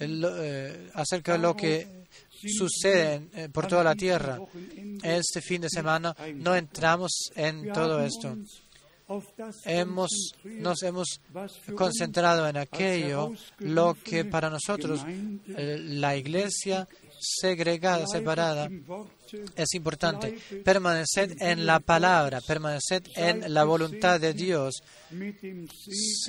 eh, 0.00 0.90
acerca 0.94 1.32
de 1.32 1.38
lo 1.38 1.56
que 1.56 2.06
sucede 2.30 3.28
eh, 3.34 3.48
por 3.48 3.66
toda 3.66 3.82
la 3.82 3.94
tierra. 3.94 4.38
Este 5.02 5.40
fin 5.40 5.62
de 5.62 5.68
semana 5.70 6.14
no 6.34 6.54
entramos 6.54 7.30
en 7.34 7.72
todo 7.72 8.00
esto. 8.00 8.36
Hemos, 9.64 10.10
nos 10.44 10.82
hemos 10.82 11.20
concentrado 11.76 12.48
en 12.48 12.56
aquello, 12.56 13.32
lo 13.58 13.94
que 13.94 14.24
para 14.24 14.50
nosotros 14.50 15.00
eh, 15.06 15.78
la 15.80 16.16
iglesia 16.16 16.88
segregada, 17.20 18.04
separada, 18.06 18.68
es 19.54 19.74
importante. 19.74 20.36
Permaneced 20.64 21.40
en 21.40 21.66
la 21.66 21.78
palabra, 21.78 22.40
permaneced 22.40 23.04
en 23.14 23.54
la 23.54 23.62
voluntad 23.64 24.20
de 24.20 24.34
Dios. 24.34 24.82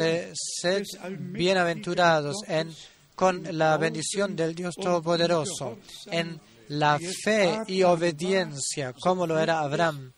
sed 0.05 0.83
bienaventurados 1.17 2.35
en, 2.47 2.71
con 3.15 3.57
la 3.57 3.77
bendición 3.77 4.35
del 4.35 4.53
Dios 4.53 4.75
Todopoderoso, 4.75 5.79
en 6.11 6.39
la 6.69 6.99
fe 7.23 7.59
y 7.67 7.81
obediencia, 7.81 8.93
como 8.93 9.25
lo 9.25 9.39
era 9.39 9.61
Abraham. 9.61 10.13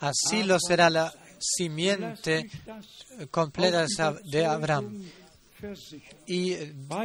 Así 0.00 0.42
lo 0.44 0.58
será 0.60 0.90
la 0.90 1.12
simiente 1.38 2.48
completa 3.30 3.86
de 4.24 4.46
Abraham 4.46 5.04
y 6.26 6.54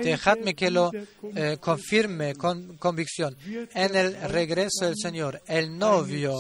dejadme 0.02 0.56
que 0.56 0.72
lo 0.72 0.92
eh, 1.36 1.58
confirme 1.60 2.36
con 2.36 2.78
convicción. 2.78 3.38
En 3.74 3.96
el 3.96 4.20
regreso 4.30 4.86
del 4.86 4.96
Señor, 4.96 5.42
el 5.48 5.78
novio 5.78 6.36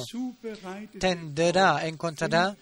tendrá, 0.99 1.85
encontrará 1.85 2.55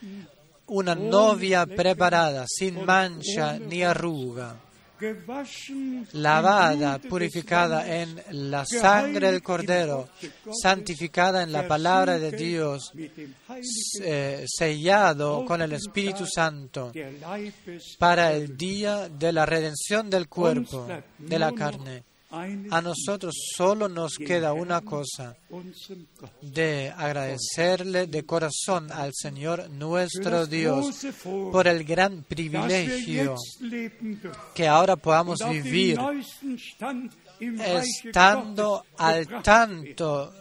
una 0.67 0.95
novia 0.95 1.65
preparada, 1.65 2.45
sin 2.47 2.83
mancha 2.83 3.57
ni 3.59 3.83
arruga 3.83 4.64
lavada, 6.13 6.99
purificada 6.99 8.01
en 8.01 8.21
la 8.31 8.65
sangre 8.65 9.31
del 9.31 9.41
Cordero, 9.41 10.09
santificada 10.61 11.43
en 11.43 11.51
la 11.51 11.67
palabra 11.67 12.17
de 12.17 12.31
Dios, 12.31 12.91
eh, 14.01 14.45
sellado 14.47 15.45
con 15.45 15.61
el 15.61 15.73
Espíritu 15.73 16.25
Santo 16.25 16.91
para 17.99 18.33
el 18.33 18.57
día 18.57 19.09
de 19.09 19.31
la 19.31 19.45
redención 19.45 20.09
del 20.09 20.27
cuerpo, 20.27 20.87
de 21.17 21.39
la 21.39 21.51
carne. 21.51 22.03
A 22.71 22.81
nosotros 22.81 23.33
solo 23.55 23.87
nos 23.87 24.17
queda 24.17 24.51
una 24.53 24.81
cosa, 24.81 25.37
de 26.41 26.93
agradecerle 26.95 28.07
de 28.07 28.25
corazón 28.25 28.91
al 28.91 29.11
Señor 29.13 29.69
nuestro 29.69 30.45
Dios 30.45 31.05
por 31.23 31.67
el 31.67 31.83
gran 31.85 32.23
privilegio 32.23 33.35
que 34.53 34.67
ahora 34.67 34.97
podamos 34.97 35.39
vivir 35.49 35.97
estando 37.39 38.85
al 38.97 39.41
tanto 39.41 40.33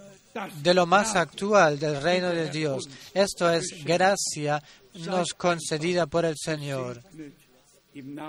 de 0.62 0.74
lo 0.74 0.86
más 0.86 1.14
actual 1.14 1.78
del 1.78 2.02
reino 2.02 2.30
de 2.30 2.50
Dios. 2.50 2.88
Esto 3.12 3.50
es 3.50 3.84
gracia 3.84 4.60
nos 4.94 5.32
concedida 5.34 6.06
por 6.06 6.24
el 6.24 6.34
Señor. 6.36 7.02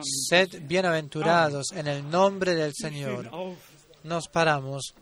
Sed 0.04 0.62
bienaventurados 0.68 1.72
en 1.74 1.88
el 1.88 2.08
nombre 2.10 2.54
del 2.54 2.74
Señor. 2.76 3.30
Nos 4.04 4.28
paramos. 4.28 4.94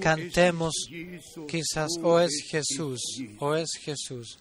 Cantemos 0.00 0.72
quizás, 1.48 1.90
o 2.02 2.20
es 2.20 2.46
Jesús, 2.48 3.00
o 3.38 3.54
es 3.54 3.70
Jesús. 3.82 4.38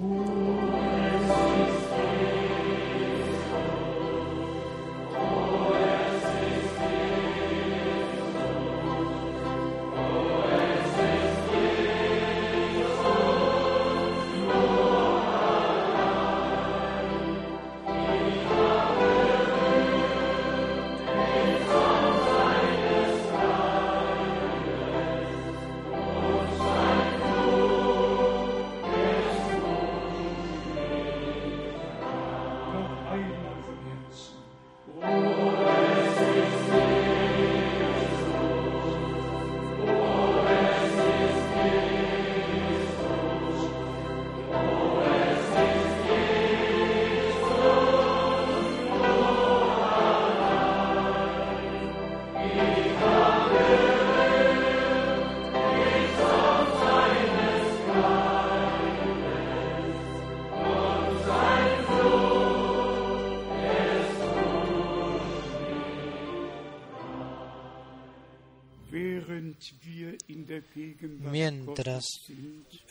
Mientras 0.00 1.97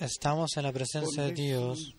estamos 0.07 0.57
en 0.57 0.63
la 0.63 0.71
presencia 0.71 1.23
de 1.23 1.33
Dios, 1.33 1.95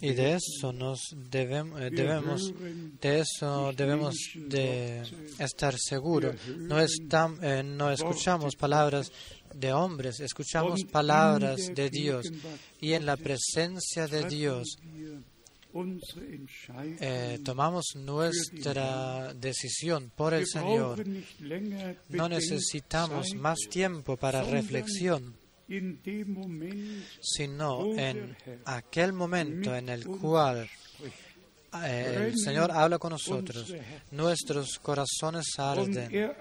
y 0.00 0.12
de 0.14 0.34
eso 0.34 0.72
nos 0.72 1.14
debemos, 1.30 1.80
eh, 1.80 1.90
debemos 1.92 2.52
de 3.00 3.20
eso 3.20 3.72
debemos 3.72 4.16
de 4.34 5.02
estar 5.38 5.78
seguros. 5.78 6.34
No, 6.58 6.80
eh, 6.80 7.62
no 7.62 7.92
escuchamos 7.92 8.56
palabras 8.56 9.12
de 9.54 9.72
hombres, 9.72 10.18
escuchamos 10.18 10.82
palabras 10.90 11.72
de 11.72 11.88
Dios. 11.88 12.32
Y 12.80 12.94
en 12.94 13.06
la 13.06 13.16
presencia 13.16 14.08
de 14.08 14.28
Dios 14.28 14.78
eh, 17.00 17.38
tomamos 17.44 17.84
nuestra 17.96 19.32
decisión 19.34 20.10
por 20.14 20.34
el 20.34 20.46
Señor. 20.46 21.04
No 22.08 22.28
necesitamos 22.28 23.34
más 23.34 23.58
tiempo 23.70 24.16
para 24.16 24.42
reflexión, 24.42 25.34
sino 27.20 27.96
en 27.96 28.36
aquel 28.64 29.12
momento 29.12 29.74
en 29.74 29.88
el 29.88 30.06
cual 30.06 30.68
eh, 31.84 32.28
el 32.28 32.38
Señor 32.38 32.70
habla 32.70 32.98
con 32.98 33.12
nosotros, 33.12 33.74
nuestros 34.10 34.78
corazones 34.78 35.46
arden 35.58 36.34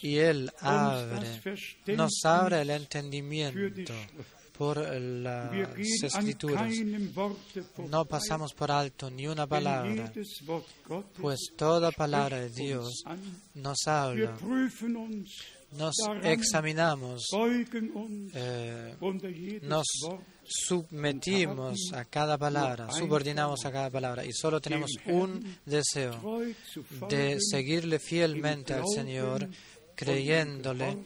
y 0.00 0.16
Él 0.16 0.50
abre, 0.60 1.42
nos 1.94 2.24
abre 2.24 2.62
el 2.62 2.70
entendimiento 2.70 3.92
por 4.56 4.78
las 4.78 5.52
escrituras. 6.02 6.72
No 7.88 8.04
pasamos 8.04 8.52
por 8.54 8.70
alto 8.70 9.10
ni 9.10 9.26
una 9.26 9.46
palabra, 9.46 10.12
pues 11.20 11.52
toda 11.56 11.90
palabra 11.92 12.40
de 12.40 12.50
Dios 12.50 13.02
nos 13.54 13.86
habla. 13.86 14.36
Nos 15.72 15.96
examinamos, 16.22 17.26
eh, 18.34 18.94
nos 19.62 19.84
submetimos 20.44 21.92
a 21.92 22.04
cada 22.04 22.38
palabra, 22.38 22.90
subordinamos 22.92 23.64
a 23.64 23.72
cada 23.72 23.90
palabra 23.90 24.24
y 24.24 24.32
solo 24.32 24.60
tenemos 24.60 24.92
un 25.06 25.58
deseo 25.66 26.40
de 27.08 27.38
seguirle 27.40 27.98
fielmente 27.98 28.74
al 28.74 28.84
Señor 28.86 29.48
creyéndole 29.96 30.98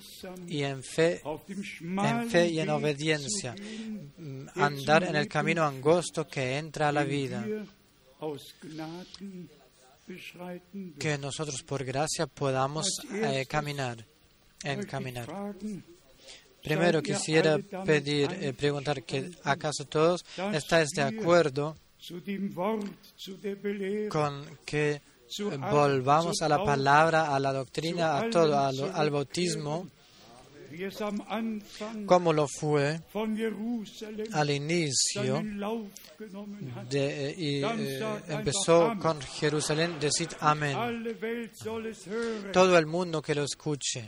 y 0.46 0.64
en 0.64 0.82
fe, 0.82 1.22
en 1.24 2.28
fe 2.28 2.48
y 2.48 2.60
en 2.60 2.68
obediencia, 2.68 3.54
mm, 3.54 4.48
andar 4.56 5.04
en 5.04 5.16
el 5.16 5.28
camino 5.28 5.64
angosto 5.64 6.26
que 6.26 6.58
entra 6.58 6.88
a 6.88 6.92
la 6.92 7.04
vida, 7.04 7.46
que 10.98 11.16
nosotros 11.18 11.62
por 11.62 11.84
gracia 11.84 12.26
podamos 12.26 12.88
eh, 13.12 13.46
caminar, 13.48 14.04
caminar. 14.88 15.54
Primero 16.62 17.00
quisiera 17.00 17.58
pedir, 17.58 18.30
eh, 18.32 18.52
preguntar 18.52 19.02
que 19.04 19.30
acaso 19.44 19.86
todos 19.86 20.24
estáis 20.52 20.90
de 20.90 21.02
acuerdo 21.02 21.76
con 24.10 24.58
que 24.66 25.00
volvamos 25.38 26.42
a 26.42 26.48
la 26.48 26.64
palabra, 26.64 27.34
a 27.34 27.38
la 27.38 27.52
doctrina, 27.52 28.18
a 28.18 28.30
todo, 28.30 28.58
al, 28.58 29.10
bautismo, 29.10 29.88
como 32.06 32.32
lo 32.32 32.46
fue 32.48 33.00
al 34.32 34.50
inicio 34.50 35.42
de, 36.88 37.34
y 37.36 37.64
eh, 37.64 38.22
empezó 38.28 38.94
con 39.00 39.20
Jerusalén, 39.20 39.98
decid 40.00 40.30
amén. 40.40 40.76
Todo 42.52 42.78
el 42.78 42.86
mundo 42.86 43.20
que 43.20 43.34
lo 43.34 43.44
escuche. 43.44 44.06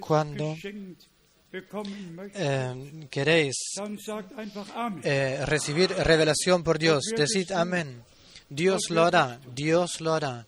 Cuando, 0.00 0.56
Eh, 2.34 3.06
queréis 3.10 3.54
eh, 5.04 5.44
recibir 5.46 5.90
revelación 5.90 6.62
por 6.64 6.78
Dios, 6.78 7.04
decid 7.16 7.52
amén. 7.52 8.02
Dios 8.48 8.90
lo 8.90 9.04
hará, 9.04 9.40
Dios 9.54 10.00
lo 10.00 10.14
hará. 10.14 10.46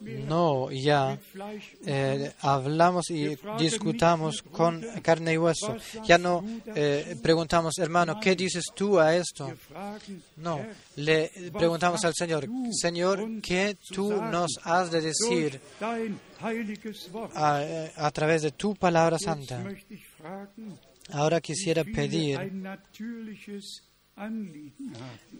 No, 0.00 0.70
ya 0.70 1.18
eh, 1.86 2.32
hablamos 2.40 3.10
y 3.10 3.36
discutamos 3.58 4.42
con 4.42 4.84
carne 5.02 5.34
y 5.34 5.38
hueso. 5.38 5.76
Ya 6.04 6.18
no 6.18 6.44
eh, 6.74 7.16
preguntamos, 7.22 7.78
hermano, 7.78 8.20
¿qué 8.20 8.36
dices 8.36 8.64
tú 8.74 8.98
a 9.00 9.16
esto? 9.16 9.52
No, 10.36 10.60
le 10.96 11.30
preguntamos 11.52 12.04
al 12.04 12.14
Señor, 12.14 12.46
Señor, 12.72 13.40
¿qué 13.40 13.78
tú 13.92 14.12
nos 14.12 14.58
has 14.64 14.90
de 14.90 15.00
decir 15.00 15.60
a, 17.34 17.62
a 17.96 18.10
través 18.10 18.42
de 18.42 18.50
tu 18.52 18.74
palabra 18.74 19.18
santa? 19.18 19.64
Ahora 21.12 21.40
quisiera 21.40 21.84
pedir 21.84 22.38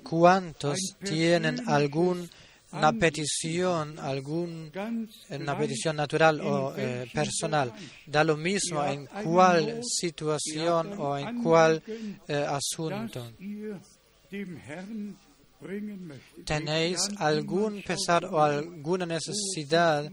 cuántos 0.03 0.79
tienen 1.03 1.61
alguna 2.73 2.93
petición, 2.93 3.99
algún 3.99 4.71
una 5.31 5.59
petición 5.59 5.97
natural 5.97 6.41
o 6.41 6.75
eh, 6.77 7.09
personal. 7.13 7.73
Da 8.07 8.25
lo 8.25 8.37
mismo 8.37 8.85
en 8.85 9.07
cuál 9.07 9.81
situación 9.83 10.99
o 10.99 11.17
en 11.17 11.43
cuál 11.43 11.83
eh, 12.29 12.47
asunto. 12.49 13.33
¿Tenéis 16.45 16.99
algún 17.19 17.83
pesar 17.83 18.25
o 18.27 18.43
alguna 18.43 19.07
necesidad 19.07 20.11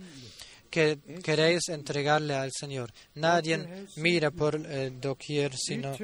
que 0.69 0.97
queréis 1.23 1.69
entregarle 1.69 2.35
al 2.35 2.51
Señor? 2.51 2.91
Nadie 3.15 3.87
mira 3.97 4.31
por 4.31 4.55
eh, 4.55 4.91
doquier, 5.01 5.55
sino 5.57 5.95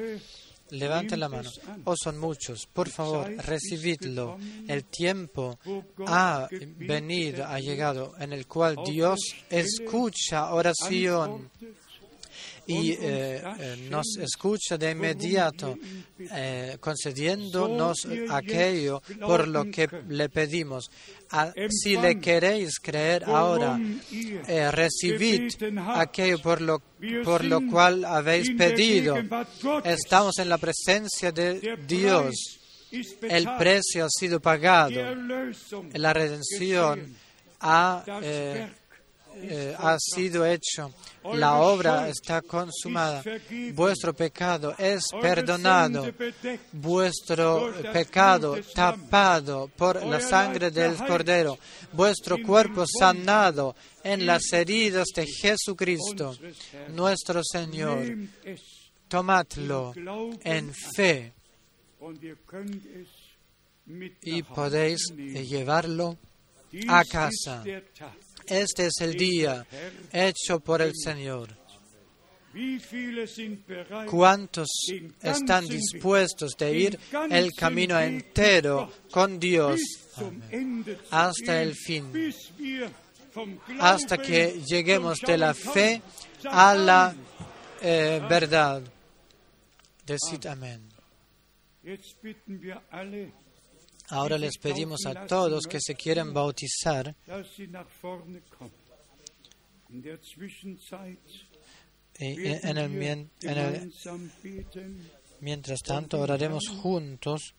bitte 0.70 0.76
levante 0.76 1.16
la 1.16 1.28
mano. 1.28 1.50
Oh, 1.84 1.94
son 1.96 2.18
muchos. 2.18 2.66
Por 2.66 2.88
favor, 2.88 3.30
recibidlo. 3.38 4.38
El 4.66 4.84
tiempo 4.84 5.58
ha 6.06 6.48
venido, 6.50 7.46
ha 7.46 7.58
llegado, 7.58 8.14
en 8.18 8.32
el 8.32 8.46
cual 8.46 8.76
Dios 8.84 9.18
escucha 9.48 10.52
oración 10.52 11.50
y 12.70 12.92
eh, 12.92 13.42
eh, 13.58 13.88
nos 13.90 14.16
escucha 14.18 14.78
de 14.78 14.92
inmediato, 14.92 15.76
eh, 16.18 16.76
concediéndonos 16.78 18.06
aquello 18.30 19.02
por 19.20 19.48
lo 19.48 19.64
que 19.70 19.88
le 20.08 20.28
pedimos. 20.28 20.90
Ah, 21.32 21.52
si 21.68 21.96
le 21.96 22.20
queréis 22.20 22.78
creer 22.78 23.24
ahora, 23.24 23.78
eh, 24.46 24.70
recibid 24.70 25.52
aquello 25.94 26.40
por 26.40 26.60
lo, 26.60 26.82
por 27.24 27.44
lo 27.44 27.60
cual 27.68 28.04
habéis 28.04 28.50
pedido. 28.56 29.16
Estamos 29.84 30.38
en 30.38 30.48
la 30.48 30.58
presencia 30.58 31.32
de 31.32 31.76
Dios. 31.86 32.34
El 33.22 33.48
precio 33.56 34.04
ha 34.04 34.08
sido 34.10 34.40
pagado. 34.40 35.00
La 35.94 36.12
redención 36.12 37.14
ha, 37.60 38.04
eh, 38.22 38.68
eh, 39.42 39.74
ha 39.78 39.96
sido 39.98 40.44
hecho. 40.46 40.92
La 41.34 41.56
obra 41.56 42.08
está 42.08 42.42
consumada. 42.42 43.22
Vuestro 43.72 44.14
pecado 44.14 44.74
es 44.78 45.04
perdonado. 45.20 46.12
Vuestro 46.72 47.72
pecado 47.92 48.56
tapado 48.74 49.68
por 49.76 50.04
la 50.04 50.20
sangre 50.20 50.70
del 50.70 50.96
Cordero. 50.96 51.58
Vuestro 51.92 52.42
cuerpo 52.42 52.84
sanado 52.86 53.74
en 54.02 54.26
las 54.26 54.52
heridas 54.52 55.08
de 55.14 55.26
Jesucristo, 55.26 56.36
nuestro 56.88 57.42
Señor. 57.44 58.04
Tomadlo 59.08 59.92
en 60.44 60.72
fe 60.72 61.32
y 64.22 64.42
podéis 64.42 65.00
llevarlo 65.16 66.16
a 66.88 67.04
casa. 67.04 67.64
Este 68.50 68.86
es 68.86 68.94
el 69.00 69.14
día 69.14 69.64
hecho 70.12 70.58
por 70.58 70.82
el 70.82 70.92
Señor. 70.96 71.56
¿Cuántos 74.10 74.68
están 75.22 75.68
dispuestos 75.68 76.56
de 76.58 76.76
ir 76.76 76.98
el 77.30 77.52
camino 77.52 77.98
entero 78.00 78.92
con 79.12 79.38
Dios 79.38 79.80
hasta 81.10 81.62
el 81.62 81.76
fin, 81.76 82.12
hasta 83.78 84.18
que 84.18 84.60
lleguemos 84.66 85.20
de 85.20 85.38
la 85.38 85.54
fe 85.54 86.02
a 86.44 86.74
la 86.74 87.14
eh, 87.80 88.20
verdad? 88.28 88.82
Decid 90.04 90.44
amén. 90.46 90.90
Ahora 94.10 94.36
les 94.38 94.58
pedimos 94.58 95.06
a 95.06 95.26
todos 95.26 95.66
que 95.66 95.78
se 95.80 95.94
quieren 95.94 96.32
bautizar 96.34 97.14
en 102.18 102.78
en 103.42 103.56
el- 103.58 103.92
mientras 105.40 105.80
tanto 105.80 106.20
oraremos 106.20 106.68
juntos 106.68 107.54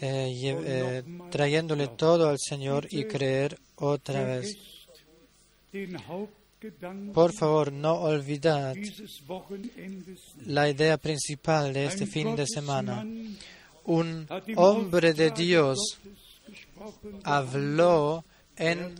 eh, 0.00 0.32
eh, 0.66 1.02
trayéndole 1.30 1.88
todo 1.88 2.28
al 2.28 2.38
Señor 2.38 2.86
y 2.90 3.04
creer 3.04 3.58
otra 3.76 4.24
vez. 4.24 4.56
Por 7.12 7.34
favor, 7.34 7.70
no 7.72 7.94
olvidad 8.00 8.74
la 10.46 10.70
idea 10.70 10.96
principal 10.96 11.72
de 11.74 11.86
este 11.86 12.06
fin 12.06 12.34
de 12.36 12.46
semana. 12.46 13.04
Un 13.84 14.26
hombre 14.56 15.12
de 15.12 15.30
Dios 15.30 15.78
habló 17.24 18.24
en 18.56 18.94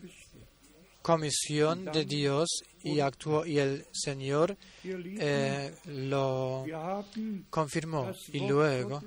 comisión 1.03 1.85
de 1.87 2.05
Dios 2.05 2.49
y 2.83 3.01
actuó 3.01 3.45
y 3.45 3.59
el 3.59 3.87
Señor 3.93 4.57
eh, 4.83 5.75
lo 5.87 6.65
confirmó. 7.51 8.11
Y 8.33 8.41
luego 8.41 9.03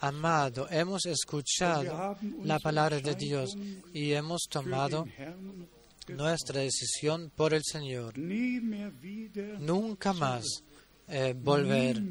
amado 0.00 0.66
hemos 0.70 1.06
escuchado 1.06 2.16
la 2.42 2.58
palabra 2.58 3.00
de 3.00 3.14
Dios 3.14 3.56
y 3.92 4.12
hemos 4.12 4.42
tomado 4.50 5.06
nuestra 6.08 6.60
decisión 6.60 7.30
por 7.34 7.54
el 7.54 7.62
Señor. 7.64 8.18
Nunca 8.18 10.12
más 10.12 10.44
eh, 11.08 11.34
volver 11.36 12.02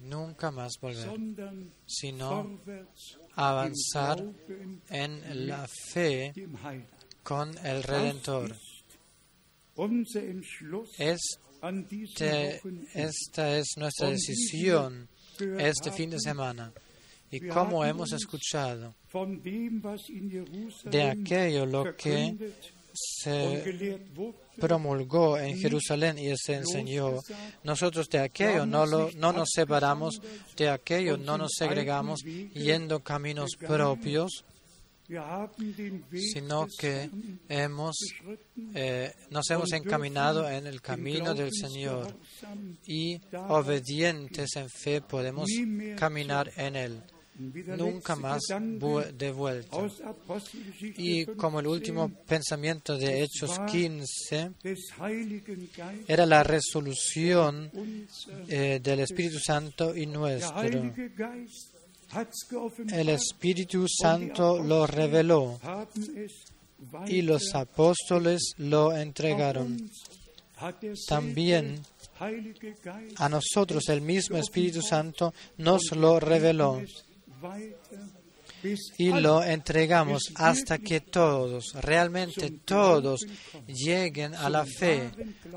nunca 0.00 0.50
más 0.50 0.74
volver 0.80 1.08
sino 1.86 2.60
avanzar 3.34 4.24
en 4.88 5.46
la 5.46 5.66
fe 5.68 6.32
con 7.22 7.56
el 7.66 7.82
Redentor. 7.82 8.56
Este, 10.98 12.60
esta 12.94 13.58
es 13.58 13.66
nuestra 13.76 14.10
decisión 14.10 15.08
este 15.58 15.92
fin 15.92 16.10
de 16.10 16.18
semana. 16.18 16.72
Y 17.30 17.46
como 17.46 17.84
hemos 17.84 18.12
escuchado 18.12 18.94
de 20.84 21.02
aquello 21.02 21.66
lo 21.66 21.94
que 21.94 22.54
se 22.98 24.00
promulgó 24.58 25.38
en 25.38 25.58
Jerusalén 25.58 26.18
y 26.18 26.32
se 26.36 26.54
enseñó, 26.54 27.20
nosotros 27.64 28.08
de 28.08 28.18
aquello 28.18 28.66
no, 28.66 28.86
lo, 28.86 29.10
no 29.12 29.32
nos 29.32 29.48
separamos, 29.54 30.20
de 30.56 30.68
aquello 30.68 31.16
no 31.16 31.38
nos 31.38 31.52
segregamos 31.56 32.20
yendo 32.22 33.00
caminos 33.00 33.50
propios, 33.58 34.44
sino 36.12 36.66
que 36.78 37.10
hemos, 37.48 37.96
eh, 38.74 39.10
nos 39.30 39.48
hemos 39.50 39.72
encaminado 39.72 40.48
en 40.48 40.66
el 40.66 40.82
camino 40.82 41.34
del 41.34 41.50
Señor 41.52 42.14
y 42.86 43.18
obedientes 43.48 44.56
en 44.56 44.68
fe 44.68 45.00
podemos 45.00 45.48
caminar 45.96 46.52
en 46.56 46.76
él, 46.76 47.02
nunca 47.38 48.16
más 48.16 48.40
Gedanke 48.48 48.78
vu- 48.84 49.12
de 49.16 49.30
vuelta. 49.32 49.76
aus 49.76 50.00
Apostelgeschichte 50.00 51.00
Y 51.02 51.26
como 51.36 51.60
el 51.60 51.66
15 51.66 51.76
último 51.76 52.08
pensamiento 52.26 52.96
de 52.98 53.22
Hechos 53.22 53.58
15 53.70 54.50
des 54.62 54.78
Heiligen 55.00 55.68
Geistes 55.74 56.08
era 56.08 56.26
la 56.26 56.42
resolución 56.42 57.70
eh, 58.48 58.80
del 58.82 59.00
Espíritu 59.00 59.38
Santo 59.38 59.94
y 59.96 60.06
nuestro. 60.06 60.92
El 62.92 63.08
Espíritu 63.10 63.86
Santo 63.88 64.62
lo 64.62 64.86
reveló 64.86 65.60
y 67.06 67.22
los 67.22 67.54
apóstoles 67.54 68.54
lo 68.58 68.96
entregaron. 68.96 69.90
También 71.06 71.80
a 73.16 73.28
nosotros 73.28 73.88
el 73.90 74.00
mismo 74.00 74.38
Espíritu 74.38 74.80
Santo 74.82 75.32
nos 75.58 75.94
lo 75.94 76.18
reveló 76.18 76.82
y 78.96 79.12
lo 79.12 79.42
entregamos 79.42 80.32
hasta 80.34 80.78
que 80.78 81.00
todos, 81.00 81.74
realmente 81.80 82.50
todos, 82.64 83.26
lleguen 83.66 84.34
a 84.34 84.48
la 84.48 84.64
fe, 84.64 85.10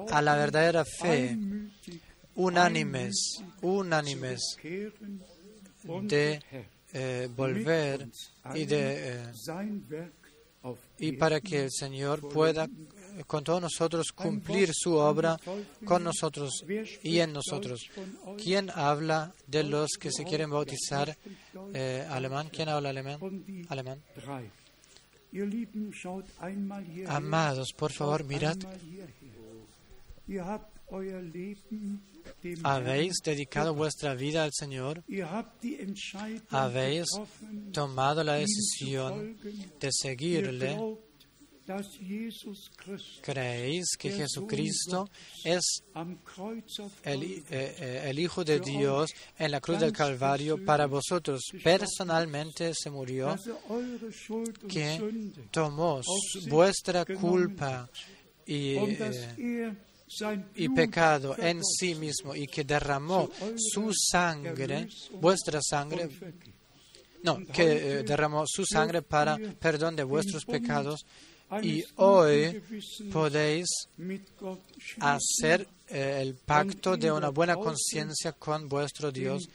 a 0.10 0.22
la 0.22 0.36
verdadera 0.36 0.86
fe, 0.86 1.38
unánimes, 2.36 3.41
unánimes 3.62 4.58
de 6.03 6.40
eh, 6.94 7.30
volver 7.36 8.08
y 8.53 8.66
de 8.66 9.14
eh, 9.14 9.32
y 10.99 11.14
para 11.14 11.41
que 11.41 11.64
el 11.64 11.72
Señor 11.72 12.28
pueda 12.30 12.68
con 13.27 13.43
todos 13.43 13.61
nosotros 13.61 14.11
cumplir 14.13 14.71
su 14.73 14.93
obra 14.95 15.38
con 15.85 16.03
nosotros 16.03 16.63
y 17.03 17.19
en 17.19 17.33
nosotros. 17.33 17.81
¿Quién 18.38 18.69
habla 18.73 19.33
de 19.47 19.63
los 19.63 19.91
que 19.99 20.11
se 20.11 20.23
quieren 20.23 20.49
bautizar 20.49 21.17
eh, 21.73 22.07
alemán? 22.09 22.49
¿Quién 22.51 22.69
habla 22.69 22.89
alemán? 22.89 23.19
Alemán. 23.69 24.01
Amados, 27.07 27.69
por 27.77 27.91
favor, 27.93 28.25
mirad, 28.25 28.57
habéis 32.63 33.13
dedicado 33.23 33.73
vuestra 33.73 34.13
vida 34.13 34.43
al 34.43 34.51
Señor, 34.53 35.03
habéis 36.49 37.05
tomado 37.71 38.23
la 38.23 38.35
decisión 38.35 39.38
de 39.79 39.89
seguirle, 39.91 40.77
creéis 43.22 43.85
que 43.98 44.11
Jesucristo 44.11 45.10
es 45.43 45.84
el, 47.03 47.23
eh, 47.23 47.43
eh, 47.49 48.03
el 48.06 48.19
Hijo 48.19 48.43
de 48.43 48.60
Dios 48.60 49.11
en 49.38 49.52
la 49.52 49.60
cruz 49.61 49.80
del 49.80 49.91
Calvario 49.91 50.64
para 50.64 50.88
vosotros. 50.88 51.41
Personalmente 51.64 52.73
se 52.73 52.89
murió, 52.89 53.34
er 53.34 54.68
que 54.68 54.99
tomó 55.52 56.02
vuestra 56.48 57.06
culpa 57.06 57.89
y, 58.45 58.76
dass 58.95 59.15
eh, 59.38 59.64
er 59.68 59.91
y 60.56 60.68
pecado 60.69 61.35
en 61.38 61.64
sí 61.64 61.95
mismo 61.95 62.35
y 62.35 62.45
que 62.48 62.64
derramó 62.64 63.30
su 63.56 63.91
sangre, 63.93 64.89
vuestra 65.22 65.61
sangre, 65.61 66.10
no, 67.23 67.39
que 67.45 67.99
eh, 67.99 68.03
derramó 68.03 68.43
su 68.45 68.65
sangre 68.65 69.02
para 69.02 69.38
perdón 69.38 69.95
de 69.95 70.03
vuestros 70.03 70.43
pecados 70.43 71.06
y 71.61 71.84
hoy 71.98 72.61
podéis 73.11 73.68
hacer 74.99 75.68
eh, 75.88 76.19
el 76.22 76.36
pacto 76.36 76.95
de 76.95 77.11
una 77.11 77.30
buena 77.30 77.56
conciencia 77.56 78.32
con 78.34 78.69
vuestro 78.69 79.11
Dios, 79.11 79.49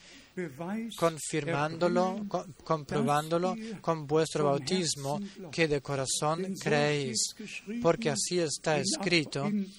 confirmándolo, 0.97 2.27
comprobándolo 2.63 3.57
con 3.81 4.07
vuestro 4.07 4.45
bautismo 4.45 5.21
que 5.51 5.67
de 5.67 5.81
corazón 5.81 6.55
creéis, 6.61 7.35
porque 7.81 8.11
así 8.11 8.39
está 8.41 8.79
escrito 8.79 9.47
en 9.47 9.71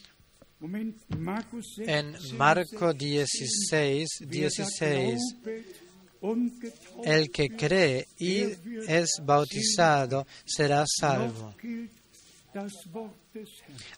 16, 0.60 2.34
Marco 2.34 2.94
16, 2.94 4.07
Wer 4.22 4.27
da 4.27 4.35
16. 4.49 5.19
glaubet 5.44 5.88
und 6.22 6.60
getauft 6.60 7.06
El 7.06 7.30
que 7.30 7.49
cree 7.49 8.07
y 8.18 8.41
es 8.88 9.19
bautizado 9.23 10.26
será 10.45 10.84
salvo. 10.88 11.53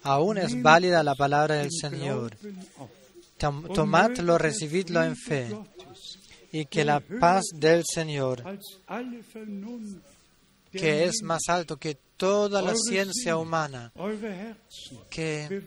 Aún 0.03 0.37
es 0.37 0.61
válida 0.61 1.03
la 1.03 1.15
palabra 1.15 1.55
del 1.55 1.69
Señor. 1.71 2.35
Tomadlo, 3.37 4.37
recibidlo 4.37 5.03
en 5.03 5.15
fe, 5.15 5.55
y 6.51 6.65
que 6.65 6.83
la 6.83 6.99
paz 6.99 7.45
del 7.53 7.83
Señor, 7.85 8.43
que 10.71 11.05
es 11.05 11.21
más 11.23 11.43
alto 11.47 11.77
que 11.77 11.97
toda 12.17 12.61
la 12.61 12.75
ciencia 12.75 13.37
humana, 13.37 13.93
que 15.09 15.63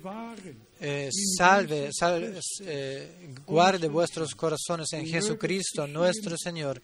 eh, 0.84 1.08
salve, 1.38 1.90
sal- 1.92 2.40
eh, 2.62 3.32
guarde 3.46 3.86
vuestros 3.88 4.34
corazones 4.34 4.92
en 4.92 5.06
Jesucristo 5.06 5.86
nuestro 5.86 6.36
Señor 6.36 6.82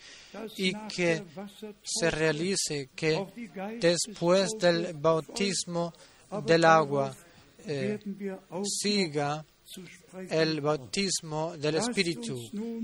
y 0.56 0.72
que 0.94 1.24
se 1.82 2.10
realice 2.10 2.90
que 2.94 3.16
después 3.80 4.50
del 4.60 4.94
bautismo 4.94 5.92
del 6.46 6.64
agua 6.64 7.14
eh, 7.66 7.98
siga 8.64 9.44
el 10.30 10.60
bautismo 10.60 11.56
del 11.56 11.76
Espíritu 11.76 12.36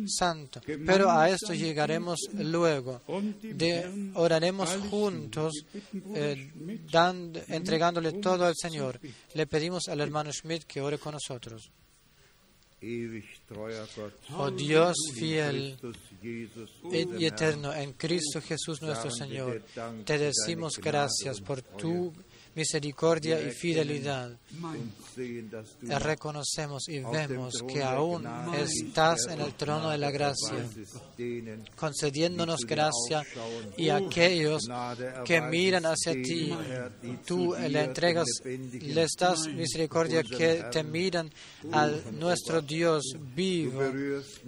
Santo. 0.06 0.60
Pero 0.86 1.10
a 1.10 1.28
esto 1.30 1.54
llegaremos 1.54 2.18
luego. 2.34 3.02
De, 3.42 4.10
oraremos 4.14 4.70
juntos, 4.90 5.52
eh, 6.14 6.50
dando- 6.90 7.40
entregándole 7.48 8.12
todo 8.14 8.44
al 8.46 8.54
Señor. 8.56 9.00
Le 9.34 9.46
pedimos 9.46 9.88
al 9.88 10.00
hermano 10.00 10.30
Schmidt 10.32 10.64
que 10.64 10.80
ore 10.80 10.98
con 10.98 11.12
nosotros. 11.14 11.70
Oh 14.36 14.50
Dios 14.50 14.94
fiel 15.14 15.76
y 17.18 17.24
eterno, 17.24 17.72
en 17.72 17.94
Cristo 17.94 18.42
Jesús 18.42 18.82
nuestro 18.82 19.10
Señor, 19.10 19.62
te 20.04 20.18
decimos 20.18 20.78
gracias 20.78 21.40
por 21.40 21.62
tu 21.62 22.12
misericordia 22.54 23.40
y 23.40 23.50
fidelidad. 23.50 24.36
Reconocemos 25.82 26.88
y 26.88 27.00
vemos 27.00 27.54
que 27.68 27.82
aún 27.82 28.26
estás 28.54 29.26
en 29.28 29.40
el 29.40 29.54
trono 29.54 29.90
de 29.90 29.98
la 29.98 30.10
gracia, 30.10 30.64
concediéndonos 31.76 32.60
gracia 32.66 33.24
y 33.76 33.88
aquellos 33.88 34.68
que 35.24 35.40
miran 35.40 35.84
hacia 35.86 36.12
ti, 36.12 36.52
tú 37.26 37.54
le 37.54 37.82
entregas, 37.82 38.28
les 38.44 39.12
das 39.18 39.46
misericordia 39.48 40.22
que 40.22 40.64
te 40.70 40.82
miran 40.82 41.30
al 41.72 42.18
nuestro 42.18 42.60
Dios 42.60 43.02
vivo. 43.34 43.82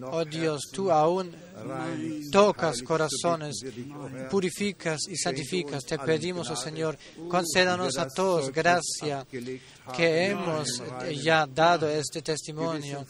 Oh 0.03 0.25
Dios, 0.25 0.63
tú 0.73 0.91
aún 0.91 1.35
tocas 2.31 2.83
corazones, 2.83 3.65
purificas 4.31 5.01
y 5.09 5.17
santificas. 5.17 5.85
Te 5.85 5.99
pedimos, 5.99 6.51
oh 6.51 6.57
Señor, 6.57 6.99
concédanos 7.29 7.97
a 7.99 8.09
todos 8.09 8.53
gracia 8.53 9.27
que 9.97 10.27
hemos 10.27 10.83
ya 11.23 11.47
dado 11.47 11.89
este 11.89 12.23
testimonio 12.23 13.07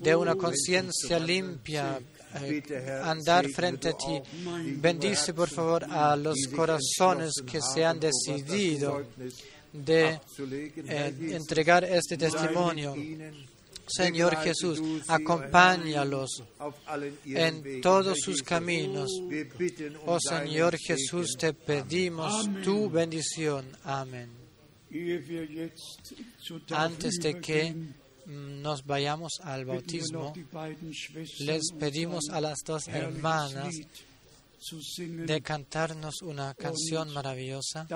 de 0.00 0.16
una 0.16 0.34
conciencia 0.34 1.18
limpia, 1.18 2.00
eh, 2.42 2.62
andar 3.02 3.48
frente 3.48 3.90
a 3.90 3.92
ti. 3.92 4.20
Bendice, 4.76 5.32
por 5.34 5.48
favor, 5.48 5.84
a 5.84 6.16
los 6.16 6.36
corazones 6.54 7.32
que 7.46 7.60
se 7.60 7.84
han 7.84 8.00
decidido 8.00 9.04
de 9.72 10.20
eh, 10.38 11.14
entregar 11.32 11.84
este 11.84 12.16
testimonio. 12.16 12.94
Señor 13.88 14.36
Jesús, 14.36 14.80
acompáñalos 15.08 16.42
en 17.24 17.80
todos 17.80 18.18
sus 18.20 18.42
caminos. 18.42 19.10
Oh 20.06 20.18
Señor 20.20 20.76
Jesús, 20.78 21.36
te 21.38 21.52
pedimos 21.52 22.48
tu 22.62 22.88
bendición. 22.90 23.66
Amén. 23.84 24.30
Antes 26.70 27.18
de 27.20 27.40
que 27.40 27.72
mm, 27.72 28.62
nos 28.62 28.84
vayamos 28.84 29.32
al 29.42 29.64
bautismo, 29.66 30.32
les 31.40 31.72
pedimos 31.78 32.28
a 32.30 32.40
las 32.40 32.58
dos 32.64 32.88
hermanas 32.88 33.74
de 35.00 35.40
cantarnos 35.40 36.22
una 36.22 36.54
canción 36.54 37.12
maravillosa 37.12 37.86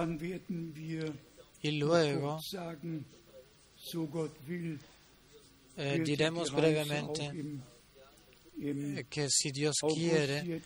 y 1.63 1.71
luego 1.73 2.39
eh, 5.77 5.99
diremos 6.05 6.51
brevemente 6.63 7.31
eh, 8.61 9.05
que 9.11 9.29
si 9.31 9.51
Dios 9.51 9.75
quiere, 9.95 10.61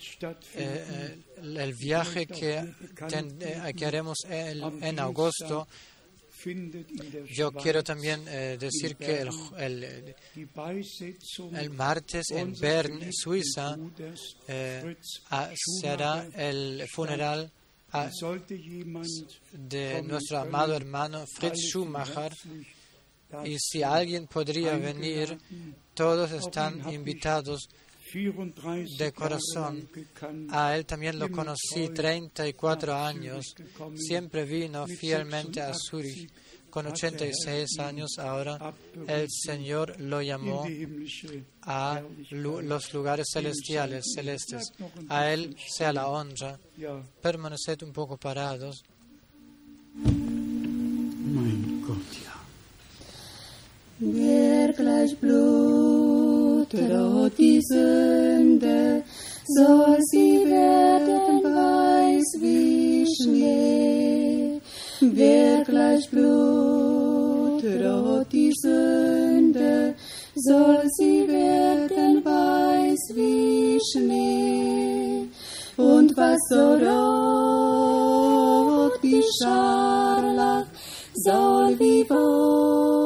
eh, 0.54 1.18
el 1.40 1.74
viaje 1.74 2.26
que, 2.26 2.74
ten- 3.08 3.38
que 3.74 3.86
haremos 3.86 4.18
el- 4.28 4.62
en 4.82 4.98
agosto, 4.98 5.66
yo 7.34 7.50
quiero 7.52 7.82
también 7.82 8.24
eh, 8.28 8.56
decir 8.60 8.96
que 8.96 9.20
el, 9.22 9.28
el- 9.58 10.14
martes 11.70 12.26
en 12.30 12.52
Bern, 12.60 13.00
Suiza, 13.12 13.76
eh, 14.48 14.96
ah, 15.30 15.50
se 15.54 15.88
hará 15.88 16.26
Schumacher 16.34 16.34
el 16.36 16.84
funeral 16.94 17.50
ah, 17.92 18.10
de 19.52 20.02
nuestro 20.02 20.38
amado 20.38 20.74
hermano 20.76 21.24
Fritz 21.26 21.70
Schumacher. 21.70 22.32
Y 23.44 23.58
si 23.58 23.82
alguien 23.82 24.26
podría 24.26 24.76
venir, 24.76 25.38
todos 25.94 26.32
están 26.32 26.92
invitados 26.92 27.68
34 28.12 28.96
de 28.98 29.12
corazón. 29.12 29.88
A 30.50 30.76
él 30.76 30.86
también 30.86 31.18
lo 31.18 31.30
conocí 31.30 31.88
34 31.92 32.94
años. 32.94 33.54
Siempre 33.96 34.44
vino 34.44 34.86
fielmente 34.86 35.60
a 35.60 35.72
Zurich. 35.74 36.30
Con 36.70 36.86
86 36.88 37.78
años 37.78 38.18
ahora, 38.18 38.74
el 39.06 39.28
Señor 39.30 39.98
lo 39.98 40.20
llamó 40.20 40.66
a 41.62 42.02
los 42.30 42.92
lugares 42.92 43.28
celestiales, 43.32 44.04
celestes. 44.14 44.72
A 45.08 45.30
Él 45.30 45.56
sea 45.74 45.92
la 45.94 46.08
honra. 46.08 46.58
Permaneced 47.22 47.82
un 47.82 47.92
poco 47.94 48.18
parados. 48.18 48.84
Wer 53.98 54.74
gleich 54.74 55.16
Blut 55.20 56.68
rot 56.74 57.32
die 57.38 57.62
Sünde, 57.62 59.02
soll 59.46 59.96
sie 60.10 60.44
werden 60.44 61.42
weiß 61.42 62.36
wie 62.42 63.06
Schnee. 63.06 64.60
Wer 65.00 65.64
gleich 65.64 66.10
Blut 66.10 67.64
rot 67.64 68.26
die 68.30 68.52
Sünde, 68.60 69.94
soll 70.34 70.82
sie 70.98 71.26
werden 71.26 72.22
weiß 72.22 73.14
wie 73.14 73.80
Schnee. 73.92 75.26
Und 75.78 76.14
was 76.18 76.36
so 76.50 76.74
rot 76.84 77.82
wie 79.02 79.24
Scharlach, 79.40 80.66
soll 81.14 81.78
wie 81.78 82.04
Wolle 82.10 83.05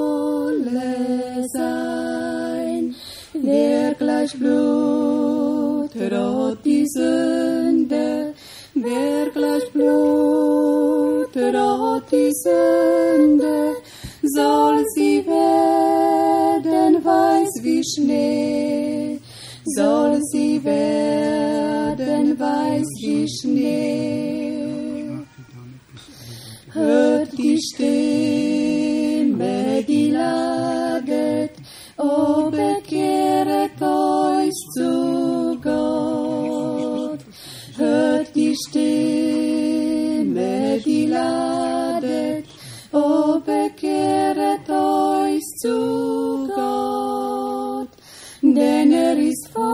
sein. 1.49 2.95
Wer 3.33 3.95
gleich 3.95 4.33
Blut 4.39 5.91
rot 5.97 6.59
die 6.65 6.87
Sünde, 6.87 8.35
wer 8.75 9.31
gleich 9.31 9.71
Blut 9.73 11.37
rot 11.37 12.03
die 12.11 12.33
Sünde, 12.33 13.77
soll 14.23 14.85
sie 14.95 15.25
werden 15.27 17.05
weiß 17.05 17.51
wie 17.63 17.83
Schnee, 17.85 19.21
soll 19.65 20.21
sie 20.33 20.63
werden 20.65 22.39
weiß 22.39 22.89
wie 23.01 23.29
Schnee. 23.29 24.61
Hört 26.73 27.37
die 27.37 27.59
Stimme, 27.61 28.60
o 32.01 32.51
bekehret 32.51 33.81
euch 33.83 34.59
zu 34.75 35.59
Gott. 35.63 37.21
Hört 37.77 38.35
die 38.35 38.57
Stimme, 38.57 40.01
die 40.85 41.07
ladet, 41.07 42.47
o 42.93 43.39
bekehret 43.41 44.69
euch 44.69 45.45
zu 45.63 46.49
Gott. 46.55 47.89
Denn 48.43 48.93
er 48.93 49.19
ist 49.19 49.51
voll 49.53 49.71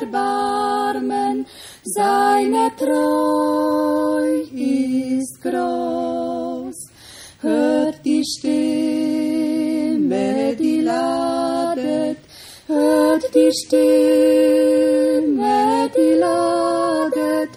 Erbarmen, 0.00 1.46
seine 1.84 2.70
Treu 2.76 4.42
ist 4.52 5.40
groß. 5.42 6.90
Hört 7.40 8.04
die 8.04 8.24
Stimme, 8.24 8.61
die 13.34 13.52
Stimme, 13.52 13.90
die 15.94 16.14
ladet, 16.14 17.52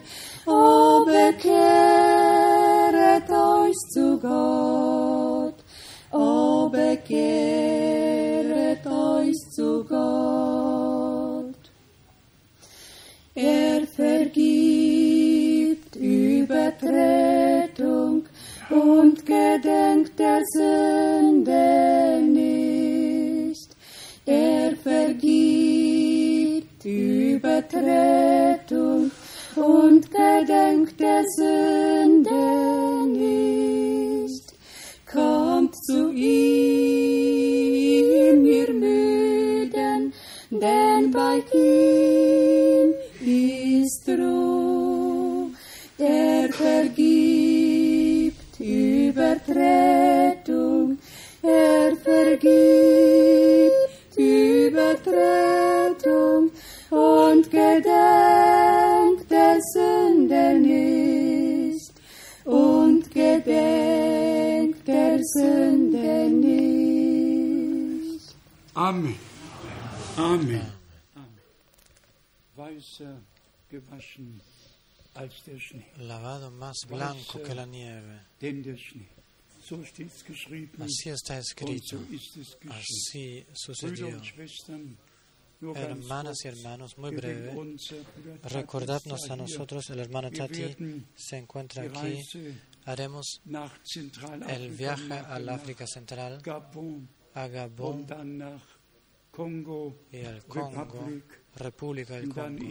o 0.45 1.05
bekehret 1.05 1.55
euch 3.29 3.79
zu 3.93 4.19
Gott, 4.19 5.57
o 6.11 6.69
bekehret 6.69 7.74
más 76.83 76.97
blanco 76.97 77.41
que 77.41 77.55
la 77.55 77.65
nieve. 77.65 78.19
Así 80.79 81.09
está 81.09 81.39
escrito. 81.39 81.99
Así 82.69 83.45
sucedió. 83.53 84.21
Hermanas 85.73 86.37
y 86.43 86.47
hermanos, 86.49 86.97
muy 86.97 87.15
breve. 87.15 87.55
Recordadnos 88.43 89.29
a 89.31 89.35
nosotros, 89.35 89.89
el 89.89 89.99
hermano 89.99 90.29
Tati 90.29 90.75
se 91.15 91.37
encuentra 91.37 91.83
aquí. 91.83 92.21
Haremos 92.85 93.41
el 94.47 94.69
viaje 94.71 95.13
al 95.13 95.49
África 95.49 95.87
Central, 95.87 96.41
a 97.33 97.47
Gabón 97.47 98.05
y 100.11 100.25
al 100.25 100.45
Congo, 100.45 100.99
República 101.55 102.15
del 102.15 102.29
Congo, 102.29 102.63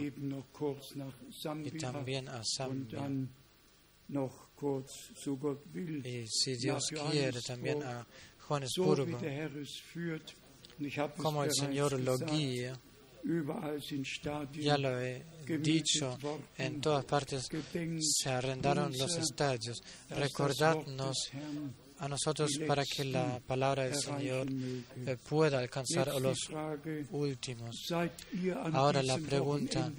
y 1.63 1.71
también 1.71 2.29
a 2.29 2.41
Zambia. 2.43 3.09
Y 6.03 6.27
si 6.27 6.55
Dios 6.55 6.85
quiere, 7.11 7.41
también 7.41 7.83
a 7.83 8.05
Johannesburgo, 8.39 9.17
como 11.17 11.43
el 11.43 11.51
Señor 11.53 11.99
lo 11.99 12.17
guía. 12.17 12.79
Ya 14.53 14.77
lo 14.77 14.99
he 15.01 15.25
dicho, 15.59 16.17
en 16.57 16.79
todas 16.79 17.05
partes 17.05 17.47
se 17.99 18.29
arrendaron 18.29 18.91
los 18.95 19.15
estadios. 19.17 19.81
Recordadnos 20.09 21.31
a 21.99 22.07
nosotros 22.07 22.51
para 22.67 22.83
que 22.83 23.05
la 23.05 23.39
palabra 23.45 23.83
del 23.83 23.95
Señor 23.95 24.47
eh, 24.49 25.17
pueda 25.29 25.59
alcanzar 25.59 26.09
a 26.09 26.19
los 26.19 26.37
últimos. 27.11 27.75
Ahora 28.73 29.01
la 29.01 29.17
pregunta, 29.17 29.91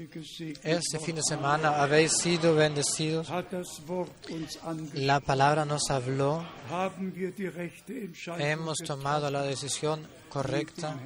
Este 0.63 0.99
fin 0.99 1.17
de 1.17 1.23
semana 1.23 1.83
habéis 1.83 2.13
sido 2.13 2.55
bendecidos. 2.55 3.29
La 4.95 5.21
palabra 5.21 5.65
nos 5.65 5.91
habló. 5.91 6.47
Hemos 8.39 8.79
tomado 8.79 9.31
la 9.31 9.43
decisión 9.43 10.07
correcta 10.29 10.99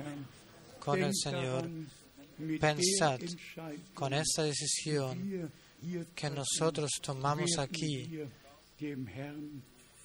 con 0.80 1.02
el 1.02 1.14
Señor. 1.14 1.68
Pensad 2.58 3.20
Con 3.92 4.14
esta 4.14 4.42
decisión 4.42 5.50
que 6.14 6.30
nosotros 6.30 6.90
tomamos 7.02 7.58
aquí, 7.58 8.20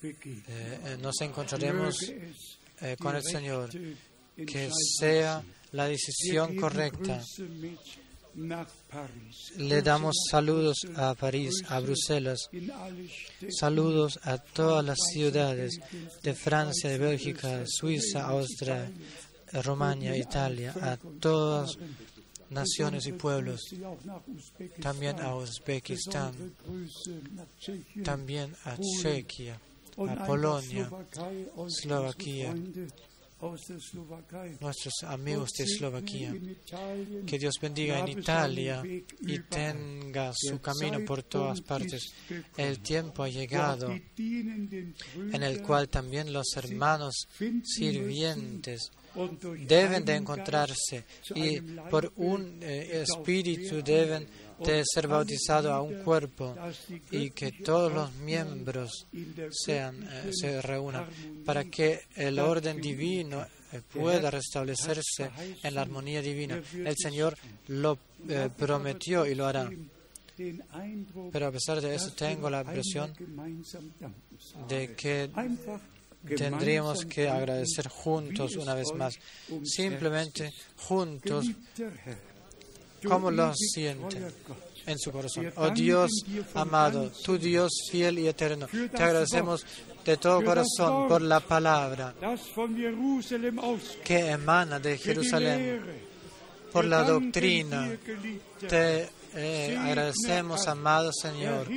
eh, 0.09 0.15
eh, 0.47 0.97
nos 1.01 1.19
encontraremos 1.21 1.95
eh, 2.81 2.95
con 2.99 3.15
el 3.15 3.23
Señor. 3.23 3.69
Que 4.35 4.69
sea 4.99 5.41
la 5.71 5.87
decisión 5.87 6.57
correcta. 6.57 7.21
Le 9.57 9.81
damos 9.81 10.13
saludos 10.29 10.75
a 10.95 11.13
París, 11.15 11.53
a 11.69 11.79
Bruselas, 11.79 12.49
saludos 13.49 14.19
a 14.23 14.37
todas 14.37 14.83
las 14.83 14.97
ciudades 15.13 15.79
de 16.21 16.33
Francia, 16.33 16.89
de 16.89 16.97
Bélgica, 16.97 17.63
Suiza, 17.65 18.27
Austria, 18.27 18.91
Rumania, 19.63 20.17
Italia, 20.17 20.73
a 20.81 20.97
todas 20.97 21.77
naciones 22.49 23.05
y 23.07 23.13
pueblos, 23.13 23.61
también 24.81 25.19
a 25.19 25.35
Uzbekistán, 25.35 26.53
también 28.03 28.53
a 28.65 28.77
Chequia, 29.01 29.59
a 29.97 30.25
Polonia, 30.25 30.89
Eslovaquia, 31.67 32.53
nuestros 34.59 34.93
amigos 35.03 35.51
de 35.57 35.63
Eslovaquia. 35.63 36.33
Que 37.25 37.37
Dios 37.37 37.55
bendiga 37.61 37.99
en 37.99 38.07
Italia 38.07 38.81
y 38.85 39.39
tenga 39.39 40.31
su 40.33 40.59
camino 40.59 41.03
por 41.05 41.23
todas 41.23 41.61
partes. 41.61 42.13
El 42.57 42.79
tiempo 42.79 43.23
ha 43.23 43.29
llegado 43.29 43.91
en 43.91 45.43
el 45.43 45.61
cual 45.61 45.89
también 45.89 46.31
los 46.31 46.55
hermanos 46.55 47.27
sirvientes 47.63 48.91
deben 49.67 50.05
de 50.05 50.15
encontrarse 50.15 51.03
y 51.33 51.59
por 51.89 52.11
un 52.17 52.59
eh, 52.61 53.03
espíritu 53.03 53.81
deben 53.83 54.27
de 54.59 54.83
ser 54.85 55.07
bautizados 55.07 55.71
a 55.71 55.81
un 55.81 56.03
cuerpo 56.03 56.55
y 57.11 57.31
que 57.31 57.51
todos 57.51 57.91
los 57.91 58.13
miembros 58.15 59.07
sean, 59.51 60.03
eh, 60.03 60.31
se 60.31 60.61
reúnan 60.61 61.07
para 61.45 61.65
que 61.65 62.01
el 62.15 62.39
orden 62.39 62.79
divino 62.79 63.45
eh, 63.71 63.81
pueda 63.93 64.31
restablecerse 64.31 65.29
en 65.61 65.75
la 65.75 65.81
armonía 65.81 66.21
divina. 66.21 66.61
El 66.73 66.95
Señor 66.97 67.37
lo 67.67 67.97
prometió 68.57 69.25
y 69.25 69.35
lo 69.35 69.45
hará. 69.45 69.69
Pero 71.31 71.47
a 71.47 71.51
pesar 71.51 71.81
de 71.81 71.95
eso 71.95 72.11
tengo 72.11 72.49
la 72.49 72.61
impresión 72.61 73.13
de 74.67 74.95
que 74.95 75.29
tendríamos 76.37 77.05
que 77.05 77.29
agradecer 77.29 77.87
juntos 77.87 78.55
una 78.55 78.73
vez 78.73 78.87
más, 78.95 79.15
simplemente 79.63 80.53
juntos, 80.77 81.45
como 83.07 83.31
lo 83.31 83.53
sienten 83.55 84.27
en 84.85 84.99
su 84.99 85.11
corazón. 85.11 85.51
Oh 85.55 85.69
Dios 85.69 86.11
amado, 86.53 87.11
tu 87.23 87.37
Dios 87.37 87.71
fiel 87.89 88.19
y 88.19 88.27
eterno, 88.27 88.67
te 88.67 89.03
agradecemos 89.03 89.65
de 90.03 90.17
todo 90.17 90.43
corazón 90.43 91.07
por 91.07 91.21
la 91.21 91.39
palabra 91.39 92.13
que 94.03 94.29
emana 94.29 94.79
de 94.79 94.97
Jerusalén, 94.97 95.81
por 96.71 96.85
la 96.85 97.03
doctrina. 97.03 97.97
Te 98.67 99.09
eh, 99.35 99.77
agradecemos, 99.77 100.67
amado 100.67 101.11
Señor. 101.13 101.67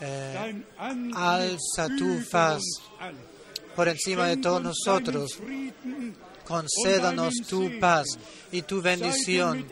Eh, 0.00 0.62
alza 1.14 1.88
tu 1.98 2.20
faz 2.30 2.62
por 3.76 3.88
encima 3.88 4.26
de 4.26 4.36
todos 4.38 4.62
nosotros. 4.62 5.38
Concédanos 6.44 7.34
tu 7.48 7.78
paz 7.80 8.06
y 8.52 8.62
tu 8.62 8.82
bendición 8.82 9.66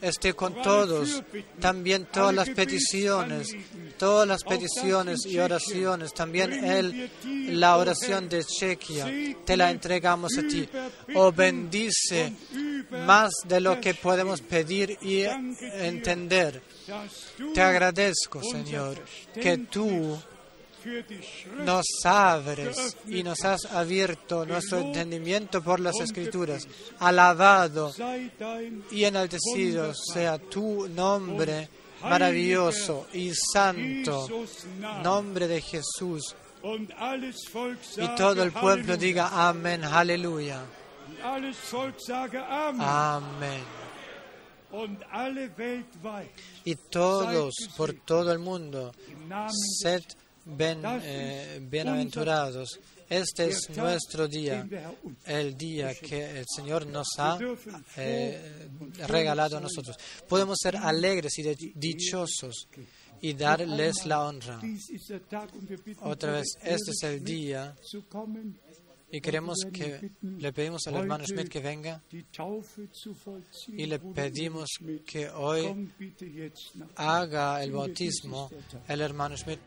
esté 0.00 0.34
con 0.34 0.62
todos, 0.62 1.22
también 1.60 2.06
todas 2.06 2.34
las 2.34 2.50
peticiones, 2.50 3.54
todas 3.98 4.26
las 4.26 4.44
peticiones 4.44 5.26
y 5.26 5.38
oraciones, 5.38 6.14
también 6.14 6.52
él, 6.52 7.10
la 7.58 7.76
oración 7.76 8.28
de 8.28 8.44
Chequia, 8.44 9.06
te 9.44 9.56
la 9.56 9.70
entregamos 9.70 10.36
a 10.38 10.42
ti. 10.42 10.68
Oh, 11.14 11.32
bendice 11.32 12.32
más 13.06 13.32
de 13.44 13.60
lo 13.60 13.80
que 13.80 13.94
podemos 13.94 14.40
pedir 14.40 14.96
y 15.02 15.22
entender. 15.22 16.62
Te 17.54 17.60
agradezco, 17.60 18.42
Señor, 18.42 19.02
que 19.34 19.58
tú 19.58 20.18
nos 21.64 21.86
abres 22.04 22.96
y 23.06 23.22
nos 23.22 23.44
has 23.44 23.64
abierto 23.66 24.44
nuestro 24.46 24.78
entendimiento 24.78 25.62
por 25.62 25.80
las 25.80 25.98
escrituras. 26.00 26.66
Alabado 26.98 27.92
y 28.90 29.04
enaltecido 29.04 29.92
sea 29.94 30.38
tu 30.38 30.88
nombre 30.88 31.68
maravilloso 32.02 33.06
y 33.12 33.32
santo, 33.34 34.28
nombre 35.02 35.46
de 35.46 35.60
Jesús. 35.60 36.34
Y 37.96 38.08
todo 38.16 38.42
el 38.42 38.52
pueblo 38.52 38.96
diga 38.96 39.48
amén, 39.48 39.84
aleluya. 39.84 40.62
Amén. 42.78 43.62
Y 46.64 46.74
todos 46.90 47.54
por 47.76 47.94
todo 48.04 48.32
el 48.32 48.38
mundo, 48.38 48.92
sed 49.80 50.02
ben, 50.46 50.82
eh, 51.02 51.58
bienaventurados. 51.60 52.78
Este 53.08 53.48
es 53.48 53.70
nuestro 53.76 54.26
día, 54.26 54.66
el 55.26 55.56
día 55.56 55.94
que 55.94 56.40
el 56.40 56.44
Señor 56.46 56.86
nos 56.86 57.06
ha 57.18 57.38
eh, 57.96 58.68
regalado 59.06 59.58
a 59.58 59.60
nosotros. 59.60 59.96
Podemos 60.28 60.58
ser 60.60 60.76
alegres 60.76 61.38
y 61.38 61.72
dichosos 61.74 62.68
y 63.20 63.34
darles 63.34 64.06
la 64.06 64.26
honra. 64.26 64.60
Otra 66.02 66.32
vez, 66.32 66.46
este 66.62 66.90
es 66.90 67.02
el 67.04 67.22
día 67.22 67.76
y 69.16 69.20
queremos 69.22 69.66
que 69.72 70.10
le 70.20 70.52
pedimos 70.52 70.86
al 70.86 70.96
hermano 70.96 71.24
Schmidt 71.24 71.48
que 71.48 71.60
venga 71.60 72.02
y 73.68 73.86
le 73.86 73.98
pedimos 73.98 74.68
que 75.06 75.30
hoy 75.30 75.90
haga 76.96 77.62
el 77.62 77.72
bautismo 77.72 78.50
el 78.86 79.00
hermano 79.00 79.36
Schmidt. 79.36 79.60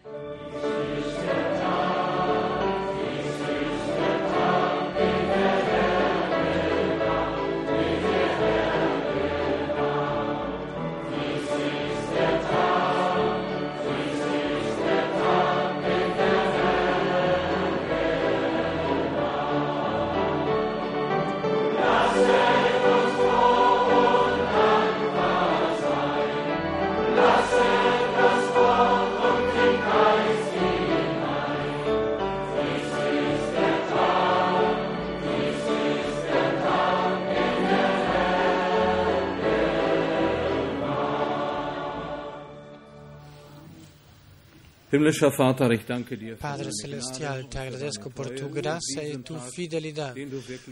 Padre 46.40 46.70
Celestial, 46.82 47.48
te 47.48 47.60
agradezco 47.60 48.10
por 48.10 48.30
tu 48.32 48.49
gracia 48.49 49.03
y 49.07 49.18
tu 49.18 49.38
fidelidad, 49.40 50.16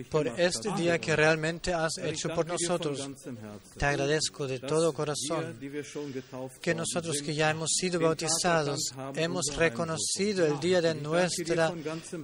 por 0.09 0.27
este 0.39 0.69
día 0.75 0.97
que 0.99 1.15
realmente 1.15 1.71
has 1.71 1.97
hecho 1.99 2.29
por 2.29 2.47
nosotros. 2.47 2.99
Te 3.77 3.85
agradezco 3.85 4.47
de 4.47 4.59
todo 4.59 4.91
corazón 4.91 5.59
que 6.61 6.73
nosotros 6.73 7.21
que 7.21 7.35
ya 7.35 7.51
hemos 7.51 7.69
sido 7.79 7.99
bautizados 7.99 8.79
hemos 9.15 9.45
reconocido 9.55 10.47
el 10.47 10.59
día 10.59 10.81
de 10.81 10.95
nuestra, 10.95 11.71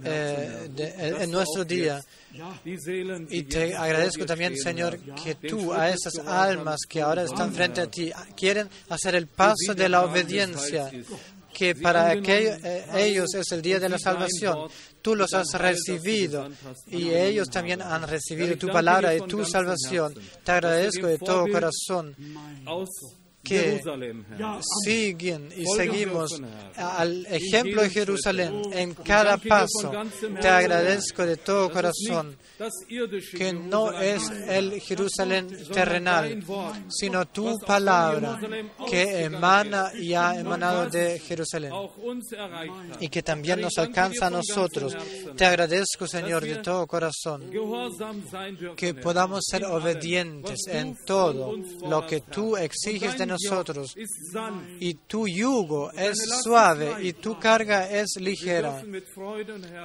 eh, 0.04 0.68
de- 0.74 1.26
nuestro 1.28 1.64
día. 1.64 2.00
Y 3.30 3.44
te 3.44 3.74
agradezco 3.76 4.26
también, 4.26 4.56
Señor, 4.56 4.98
que 5.22 5.36
tú 5.36 5.72
a 5.72 5.90
esas 5.90 6.18
almas 6.26 6.80
que 6.88 7.00
ahora 7.00 7.22
están 7.22 7.52
frente 7.54 7.80
a 7.82 7.86
ti 7.86 8.10
quieren 8.36 8.68
hacer 8.88 9.14
el 9.14 9.28
paso 9.28 9.72
de 9.76 9.88
la 9.88 10.02
obediencia, 10.04 10.90
que 11.54 11.74
para 11.74 12.10
aquello- 12.10 12.56
eh, 12.64 12.84
ellos 12.96 13.32
es 13.34 13.50
el 13.52 13.62
día 13.62 13.78
de 13.80 13.88
la 13.88 13.96
salvación. 13.98 14.68
Tú 15.00 15.14
los 15.14 15.32
has 15.34 15.46
recibido 15.54 16.48
y 16.90 17.10
ellos 17.14 17.48
también 17.48 17.80
han 17.82 18.06
recibido 18.08 18.56
tu 18.58 18.66
palabra 18.72 19.14
y 19.14 19.18
tu 19.28 19.38
salvación. 19.52 20.14
Te 20.44 20.52
agradezco 20.52 21.06
de 21.06 21.18
todo 21.18 21.44
corazón 21.52 22.14
que 23.44 23.80
siguen 24.84 25.50
y 25.56 25.64
seguimos 25.76 26.40
al 26.76 27.26
ejemplo 27.26 27.82
de 27.82 27.90
Jerusalén. 27.90 28.62
En 28.72 28.94
cada 28.94 29.36
paso. 29.36 29.92
Te 30.40 30.48
agradezco 30.48 31.26
de 31.26 31.36
todo 31.36 31.70
corazón 31.70 32.36
que 33.36 33.52
no 33.52 33.92
es 34.00 34.30
el 34.48 34.80
Jerusalén 34.80 35.48
terrenal, 35.72 36.42
sino 36.88 37.26
tu 37.26 37.58
palabra 37.58 38.40
que 38.88 39.24
emana 39.24 39.90
y 39.94 40.14
ha 40.14 40.38
emanado 40.38 40.88
de 40.88 41.18
Jerusalén 41.18 41.72
y 43.00 43.08
que 43.08 43.22
también 43.22 43.60
nos 43.60 43.76
alcanza 43.78 44.28
a 44.28 44.30
nosotros. 44.30 44.96
Te 45.36 45.44
agradezco, 45.44 46.06
Señor, 46.06 46.44
de 46.44 46.56
todo 46.56 46.86
corazón 46.86 47.50
que 48.76 48.94
podamos 48.94 49.44
ser 49.44 49.64
obedientes 49.64 50.60
en 50.68 50.96
todo 51.04 51.56
lo 51.88 52.06
que 52.06 52.20
tú 52.20 52.56
exiges 52.56 53.18
de 53.18 53.24
dein 53.24 53.33
nosotros. 53.34 53.94
Y 54.80 54.94
tu 54.94 55.26
yugo 55.26 55.90
es 55.92 56.18
suave 56.42 56.96
y 57.02 57.12
tu 57.14 57.38
carga 57.38 57.90
es 57.90 58.16
ligera. 58.20 58.82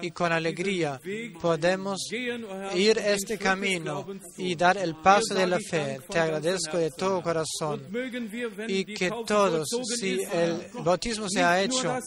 Y 0.01 0.11
con 0.11 0.31
alegría 0.31 0.99
podemos 1.41 1.99
ir 2.11 2.97
este 2.97 3.37
camino 3.37 4.05
y 4.37 4.55
dar 4.55 4.77
el 4.77 4.95
paso 4.95 5.33
de 5.33 5.47
la 5.47 5.59
fe. 5.59 5.99
Te 6.09 6.19
agradezco 6.19 6.77
de 6.77 6.91
todo 6.91 7.21
corazón. 7.21 7.87
Y 8.67 8.85
que 8.85 9.11
todos, 9.25 9.67
si 9.97 10.21
el 10.31 10.67
bautismo 10.83 11.27
se 11.29 11.43
ha 11.43 11.61
hecho, 11.61 11.97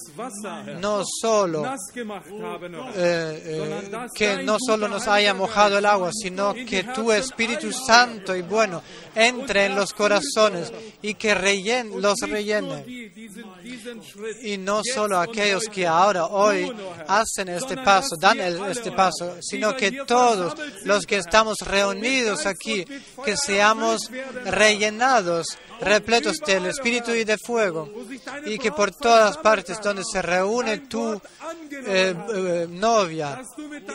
no 0.81 1.02
solo 1.05 1.64
eh, 2.94 3.43
eh, 3.44 4.09
que 4.14 4.43
no 4.43 4.56
solo 4.64 4.89
nos 4.89 5.06
haya 5.09 5.35
mojado 5.35 5.78
el 5.78 5.86
agua, 5.86 6.10
sino 6.12 6.55
que 6.55 6.85
tu 6.94 7.12
Espíritu 7.12 7.73
Santo 7.73 8.35
y 8.35 8.43
bueno 8.43 8.82
entre 9.14 9.66
en 9.66 9.77
los 9.77 9.93
corazones 9.93 10.73
y 11.01 11.14
que 11.14 11.32
rellen- 11.35 12.01
los 12.01 12.19
rellene. 12.21 12.85
Y 14.43 14.59
no 14.59 14.83
solo 14.85 15.19
aquellos 15.19 15.65
que 15.69 15.87
ahora, 15.87 16.27
hoy, 16.27 16.73
hacen 17.09 17.49
este 17.49 17.77
paso, 17.79 18.17
dan 18.19 18.41
el- 18.41 18.63
este 18.67 18.93
paso, 18.93 19.37
sino 19.41 19.77
que 19.77 19.93
todos 20.07 20.55
los 20.85 21.07
que 21.07 21.17
estamos 21.17 21.59
reunidos 21.61 22.47
aquí, 22.47 22.85
que 23.25 23.37
seamos 23.37 24.11
rellenados, 24.45 25.47
repletos 25.81 26.39
del 26.47 26.67
Espíritu 26.67 27.13
y 27.13 27.25
de 27.25 27.37
fuego, 27.45 27.91
y 28.47 28.59
que 28.59 28.71
por 28.73 28.93
todas 28.93 29.37
partes 29.39 29.81
donde 29.83 30.03
se 30.11 30.23
reúne 30.23 30.79
tu 30.89 31.21
eh, 31.85 32.15
eh, 32.35 32.67
novia 32.71 33.43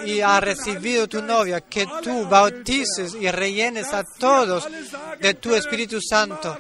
y 0.06 0.20
ha 0.20 0.40
recibido 0.40 1.08
tu 1.08 1.22
novia, 1.22 1.62
que 1.62 1.88
tú 2.04 2.28
bautices 2.28 3.16
y 3.20 3.30
rellenes 3.32 3.94
a 3.94 4.04
todos 4.20 4.68
de 5.22 5.34
tu 5.36 5.56
Espíritu 5.56 6.00
Santo, 6.02 6.58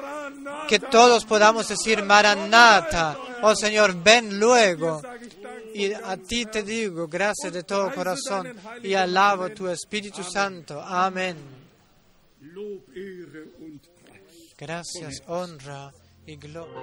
que 0.67 0.79
todos 0.79 1.25
podamos 1.25 1.67
decir 1.67 2.03
Maranata, 2.03 3.17
oh 3.41 3.55
Señor, 3.55 3.95
ven 4.03 4.39
luego. 4.39 5.01
Y 5.73 5.93
a 5.93 6.17
ti 6.17 6.45
te 6.45 6.63
digo, 6.63 7.07
gracias 7.07 7.53
de 7.53 7.63
todo 7.63 7.93
corazón, 7.93 8.55
y 8.83 8.93
alabo 8.93 9.49
tu 9.49 9.67
Espíritu 9.67 10.23
Santo. 10.23 10.81
Amén. 10.81 11.37
Gracias, 14.57 15.21
honra 15.27 15.93
y 16.25 16.35
gloria. 16.35 16.73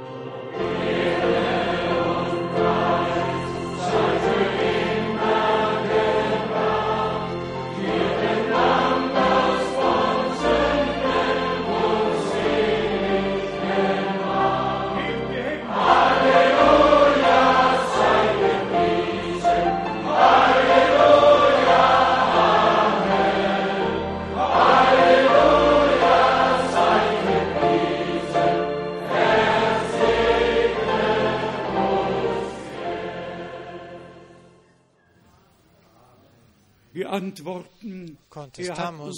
Contestamos. 38.28 39.14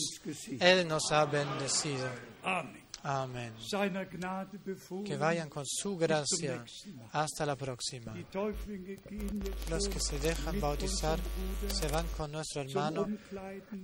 Él 0.61 0.87
nos 0.89 1.11
ha 1.13 1.25
bendecido. 1.27 2.09
Amén. 3.09 3.53
Que 5.05 5.17
vayan 5.17 5.49
con 5.49 5.65
su 5.65 5.97
gracia 5.97 6.65
hasta 7.13 7.47
la 7.47 7.55
próxima. 7.55 8.13
Los 9.71 9.89
que 9.89 10.01
se 10.01 10.19
dejan 10.19 10.61
bautizar 10.61 11.19
se 11.69 11.87
van 11.89 12.05
con 12.17 12.33
nuestro 12.33 12.63
hermano 12.63 13.07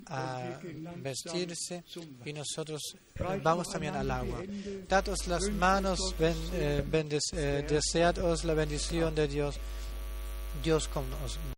a 0.06 0.59
vestirse 0.97 1.84
y 2.24 2.32
nosotros 2.32 2.80
eh, 2.94 3.40
vamos 3.44 3.68
también 3.68 3.94
al 3.94 4.10
agua. 4.10 4.43
Dados 4.89 5.28
las 5.28 5.48
manos, 5.51 6.01
ben, 6.18 6.34
eh, 6.55 6.82
bendes- 6.90 7.32
eh, 7.32 7.64
desead 7.68 8.18
os 8.18 8.43
la 8.44 8.55
bendición 8.55 9.14
de 9.14 9.28
Dios. 9.28 9.56
Dios 10.64 10.89
con 10.89 11.05
os. 11.24 11.39